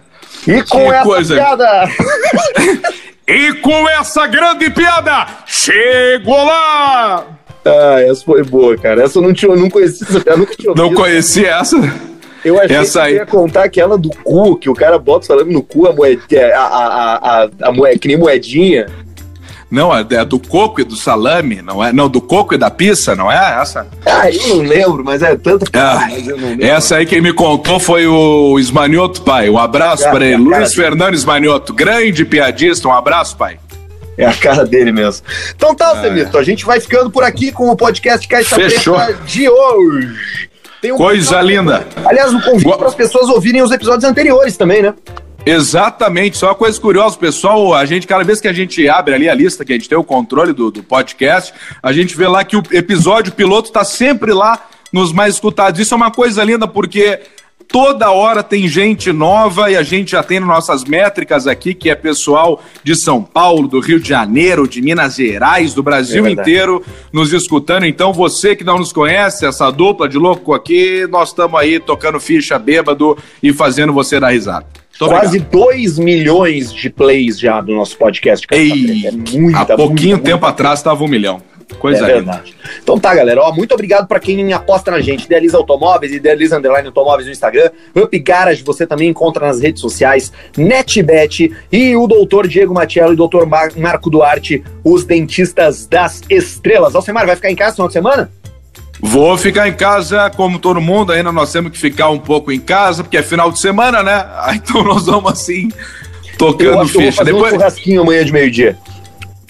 E 0.47 0.61
com 0.63 0.77
Que 0.79 0.93
essa 0.93 1.03
coisa. 1.03 1.35
piada. 1.35 1.89
E 3.25 3.53
com 3.61 3.87
essa 3.87 4.27
grande 4.27 4.69
piada, 4.69 5.25
chegou 5.45 6.43
lá! 6.43 7.25
Ah, 7.65 8.01
essa 8.01 8.21
foi 8.25 8.43
boa, 8.43 8.77
cara. 8.77 9.01
Essa 9.01 9.17
eu 9.19 9.21
não, 9.23 9.31
tinha, 9.31 9.49
eu 9.49 9.55
não 9.57 9.69
conhecia, 9.69 10.05
piada, 10.05 10.35
nunca 10.35 10.53
tinha 10.53 10.73
Não 10.75 10.83
ouvido. 10.83 10.99
conhecia 11.01 11.51
essa? 11.55 11.77
Eu 12.43 12.59
achei 12.59 12.75
essa 12.77 12.99
que 13.01 13.05
aí. 13.07 13.11
você 13.13 13.19
ia 13.19 13.25
contar 13.25 13.63
aquela 13.63 13.97
do 13.97 14.09
cu, 14.09 14.57
que 14.57 14.69
o 14.69 14.73
cara 14.73 14.97
bota 14.99 15.23
o 15.23 15.27
salame 15.27 15.53
no 15.53 15.63
cu, 15.63 15.87
a 15.87 15.93
moedinha, 15.93 16.55
a, 16.55 16.61
a, 16.65 17.43
a, 17.43 17.43
a, 17.43 17.97
que 17.99 18.07
nem 18.07 18.17
moedinha. 18.17 18.87
Não, 19.71 19.91
é 19.95 20.05
é 20.11 20.23
do 20.23 20.37
coco 20.37 20.81
e 20.81 20.83
do 20.83 20.95
salame, 20.95 21.59
não 21.63 21.83
é? 21.83 21.91
Não, 21.91 22.07
do 22.07 22.21
coco 22.21 22.53
e 22.53 22.57
da 22.59 22.69
pizza, 22.69 23.15
não 23.15 23.31
é 23.31 23.59
essa? 23.59 23.87
Ah, 24.05 24.29
eu 24.29 24.47
não 24.49 24.57
lembro, 24.63 25.03
mas 25.03 25.23
é 25.23 25.35
tanta 25.35 25.65
Ah, 25.73 26.07
mas 26.11 26.27
eu 26.27 26.37
não 26.37 26.49
lembro. 26.49 26.63
essa 26.65 26.97
aí 26.97 27.07
quem 27.07 27.19
me 27.21 27.33
contou 27.33 27.79
foi 27.79 28.05
o 28.05 28.59
Esmanioto, 28.59 29.23
pai. 29.23 29.49
Um 29.49 29.57
abraço 29.57 30.03
Cara, 30.03 30.15
para 30.15 30.25
ele. 30.27 30.43
cara, 30.43 30.57
Luiz 30.59 30.75
cara. 30.75 30.87
Fernando 30.89 31.15
Esmanioto, 31.15 31.73
grande 31.73 32.23
piadista. 32.23 32.87
Um 32.87 32.93
abraço, 32.93 33.35
pai. 33.35 33.57
É 34.15 34.27
a 34.27 34.33
cara 34.35 34.63
dele 34.63 34.91
mesmo. 34.91 35.25
Então 35.55 35.73
tá, 35.73 35.89
Ah, 35.93 36.01
Semito, 36.03 36.37
a 36.37 36.43
gente 36.43 36.63
vai 36.65 36.79
ficando 36.79 37.09
por 37.09 37.23
aqui 37.23 37.51
com 37.51 37.67
o 37.71 37.75
podcast 37.75 38.27
Caixa 38.27 38.53
Fechou. 38.55 38.93
Preta 38.95 39.23
de 39.25 39.49
hoje. 39.49 40.49
Um 40.91 40.97
Coisa 40.97 41.41
linda. 41.41 41.85
Aliás, 42.05 42.33
um 42.33 42.41
convite 42.41 42.77
para 42.77 42.87
as 42.87 42.95
pessoas 42.95 43.29
ouvirem 43.29 43.61
os 43.61 43.71
episódios 43.71 44.03
anteriores 44.03 44.57
também, 44.57 44.81
né? 44.81 44.93
Exatamente, 45.45 46.37
só 46.37 46.47
uma 46.47 46.55
coisa 46.55 46.79
curiosa, 46.79 47.17
pessoal, 47.17 47.73
a 47.73 47.85
gente, 47.85 48.07
cada 48.07 48.23
vez 48.23 48.39
que 48.39 48.47
a 48.47 48.53
gente 48.53 48.87
abre 48.87 49.13
ali 49.13 49.29
a 49.29 49.33
lista, 49.33 49.65
que 49.65 49.73
a 49.73 49.75
gente 49.75 49.89
tem 49.89 49.97
o 49.97 50.03
controle 50.03 50.53
do, 50.53 50.71
do 50.71 50.81
podcast, 50.81 51.53
a 51.81 51.91
gente 51.91 52.15
vê 52.15 52.27
lá 52.27 52.45
que 52.45 52.55
o 52.55 52.63
episódio 52.71 53.33
piloto 53.33 53.67
está 53.67 53.83
sempre 53.83 54.31
lá 54.31 54.67
nos 54.91 55.11
mais 55.11 55.33
escutados. 55.33 55.79
Isso 55.81 55.93
é 55.93 55.97
uma 55.97 56.11
coisa 56.11 56.43
linda 56.43 56.65
porque 56.65 57.19
toda 57.67 58.11
hora 58.11 58.43
tem 58.43 58.67
gente 58.67 59.11
nova 59.11 59.71
e 59.71 59.75
a 59.75 59.83
gente 59.83 60.11
já 60.11 60.23
tem 60.23 60.39
nossas 60.39 60.83
métricas 60.83 61.47
aqui, 61.47 61.73
que 61.73 61.89
é 61.89 61.95
pessoal 61.95 62.61
de 62.83 62.95
São 62.95 63.21
Paulo, 63.21 63.67
do 63.67 63.79
Rio 63.79 63.99
de 63.99 64.07
Janeiro, 64.07 64.67
de 64.67 64.81
Minas 64.81 65.15
Gerais, 65.15 65.73
do 65.73 65.81
Brasil 65.83 66.25
é 66.25 66.31
inteiro 66.31 66.83
nos 67.11 67.33
escutando. 67.33 67.85
Então, 67.85 68.13
você 68.13 68.55
que 68.55 68.63
não 68.63 68.77
nos 68.77 68.91
conhece, 68.91 69.45
essa 69.45 69.71
dupla 69.71 70.07
de 70.07 70.17
louco 70.17 70.53
aqui, 70.53 71.07
nós 71.09 71.29
estamos 71.29 71.59
aí 71.59 71.79
tocando 71.79 72.19
ficha 72.19 72.57
bêbado 72.59 73.17
e 73.41 73.53
fazendo 73.53 73.93
você 73.93 74.19
dar 74.19 74.29
risada. 74.29 74.65
Quase 74.99 75.39
2 75.39 75.97
milhões 75.97 76.71
de 76.71 76.89
plays 76.89 77.39
já 77.39 77.59
do 77.59 77.73
nosso 77.73 77.97
podcast. 77.97 78.45
Ei, 78.51 79.07
é 79.07 79.11
muita, 79.11 79.61
há 79.61 79.65
pouquinho 79.65 80.17
muita, 80.17 80.23
tempo 80.23 80.41
muita. 80.41 80.47
atrás 80.49 80.79
estava 80.79 81.03
um 81.03 81.07
milhão. 81.07 81.41
Coisa 81.79 82.03
é 82.05 82.13
verdade. 82.13 82.55
Então 82.81 82.99
tá, 82.99 83.13
galera. 83.13 83.41
Ó, 83.41 83.53
muito 83.53 83.73
obrigado 83.73 84.07
para 84.07 84.19
quem 84.19 84.53
aposta 84.53 84.91
na 84.91 85.01
gente. 85.01 85.25
Idealiza 85.25 85.57
Automóveis, 85.57 86.11
Idealiza 86.11 86.57
Underline 86.57 86.87
Automóveis 86.87 87.25
no 87.25 87.31
Instagram. 87.31 87.69
Up 87.95 88.19
Garage 88.19 88.63
você 88.63 88.85
também 88.85 89.09
encontra 89.09 89.47
nas 89.47 89.59
redes 89.59 89.81
sociais. 89.81 90.31
NetBet 90.57 91.51
e 91.71 91.95
o 91.95 92.07
doutor 92.07 92.47
Diego 92.47 92.73
Matiello 92.73 93.11
e 93.11 93.13
o 93.13 93.17
doutor 93.17 93.45
Mar 93.45 93.71
Marco 93.75 94.09
Duarte, 94.09 94.63
os 94.83 95.05
dentistas 95.05 95.85
das 95.85 96.21
estrelas. 96.29 96.95
Alcemar, 96.95 97.25
vai 97.25 97.35
ficar 97.35 97.51
em 97.51 97.55
casa 97.55 97.71
no 97.71 97.75
final 97.75 97.87
de 97.87 97.93
semana? 97.93 98.31
Vou 99.01 99.37
ficar 99.37 99.67
em 99.67 99.73
casa, 99.73 100.29
como 100.29 100.57
todo 100.57 100.79
mundo, 100.79 101.11
ainda 101.11 101.29
nós 101.31 101.51
temos 101.51 101.73
que 101.73 101.77
ficar 101.77 102.09
um 102.09 102.19
pouco 102.19 102.51
em 102.51 102.59
casa, 102.59 103.03
porque 103.03 103.17
é 103.17 103.23
final 103.23 103.51
de 103.51 103.59
semana, 103.59 104.01
né? 104.01 104.25
Então 104.55 104.81
nós 104.83 105.05
vamos 105.05 105.31
assim, 105.31 105.69
tocando 106.37 106.87
ficha. 106.87 107.23
Depois... 107.23 107.53
um 107.53 107.57
churrasquinho 107.57 108.01
amanhã 108.01 108.23
de 108.23 108.31
meio-dia. 108.31 108.77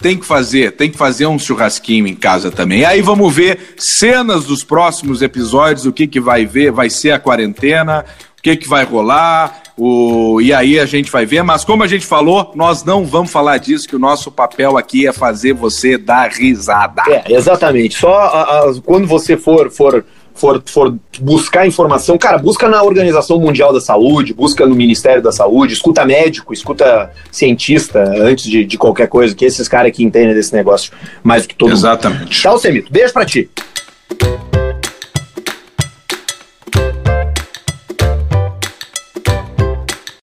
Tem 0.04 0.18
que 0.18 0.26
fazer, 0.26 0.74
tem 0.74 0.91
que 0.91 0.97
fazer 0.97 1.28
um 1.28 1.39
churrasquinho 1.39 2.06
em 2.06 2.14
casa 2.14 2.51
também. 2.51 2.84
Aí 2.84 3.01
vamos 3.01 3.34
ver 3.34 3.74
cenas 3.78 4.43
dos 4.43 4.62
próximos 4.62 5.22
episódios, 5.22 5.86
o 5.86 5.93
que 5.93 6.06
que 6.06 6.20
vai 6.20 6.45
ver, 6.45 6.74
vai 6.74 6.89
ser 6.89 7.12
a 7.12 7.20
quarentena, 7.20 8.04
o 8.38 8.41
que 8.41 8.58
que 8.58 8.68
vai 8.68 8.84
rolar, 8.84 9.64
o, 9.78 10.41
e 10.41 10.54
aí 10.54 10.78
a 10.78 10.86
gente 10.86 11.10
vai 11.10 11.26
ver, 11.26 11.41
mas 11.41 11.64
como 11.64 11.84
a 11.84 11.88
gente 11.88 12.06
falou, 12.06 12.51
nós 12.54 12.84
não 12.84 13.06
vamos 13.06 13.32
falar 13.32 13.58
disso, 13.60 13.88
que 13.88 13.95
o 13.95 13.99
nosso 13.99 14.30
papel 14.30 14.78
aqui 14.78 15.08
é 15.08 15.14
fazer 15.14 15.54
você 15.54 15.97
dar 15.97 16.30
risada. 16.30 17.01
É, 17.08 17.34
exatamente. 17.34 17.97
Só 17.97 18.14
a, 18.14 18.41
a, 18.41 18.74
quando 18.84 19.08
você 19.08 19.38
for, 19.38 19.72
for, 19.72 20.04
for, 20.34 20.61
for 20.65 20.95
buscar 21.19 21.67
informação, 21.67 22.17
cara, 22.17 22.38
busca 22.38 22.67
na 22.67 22.81
Organização 22.84 23.39
Mundial 23.39 23.71
da 23.73 23.79
Saúde, 23.79 24.34
busca 24.34 24.65
no 24.65 24.75
Ministério 24.75 25.21
da 25.21 25.31
Saúde, 25.31 25.73
escuta 25.73 26.05
médico, 26.05 26.53
escuta 26.53 27.11
cientista 27.31 28.03
antes 28.17 28.45
de, 28.45 28.65
de 28.65 28.77
qualquer 28.77 29.07
coisa, 29.07 29.36
que 29.36 29.45
esses 29.45 29.67
caras 29.67 29.91
que 29.91 30.03
entendem 30.03 30.34
desse 30.34 30.53
negócio 30.53 30.91
mais 31.23 31.43
do 31.43 31.49
que 31.49 31.55
todo 31.55 31.71
Exatamente. 31.71 32.21
mundo. 32.21 32.31
Tchau, 32.31 32.57
Semito. 32.57 32.91
Beijo 32.91 33.13
pra 33.13 33.25
ti. 33.25 33.49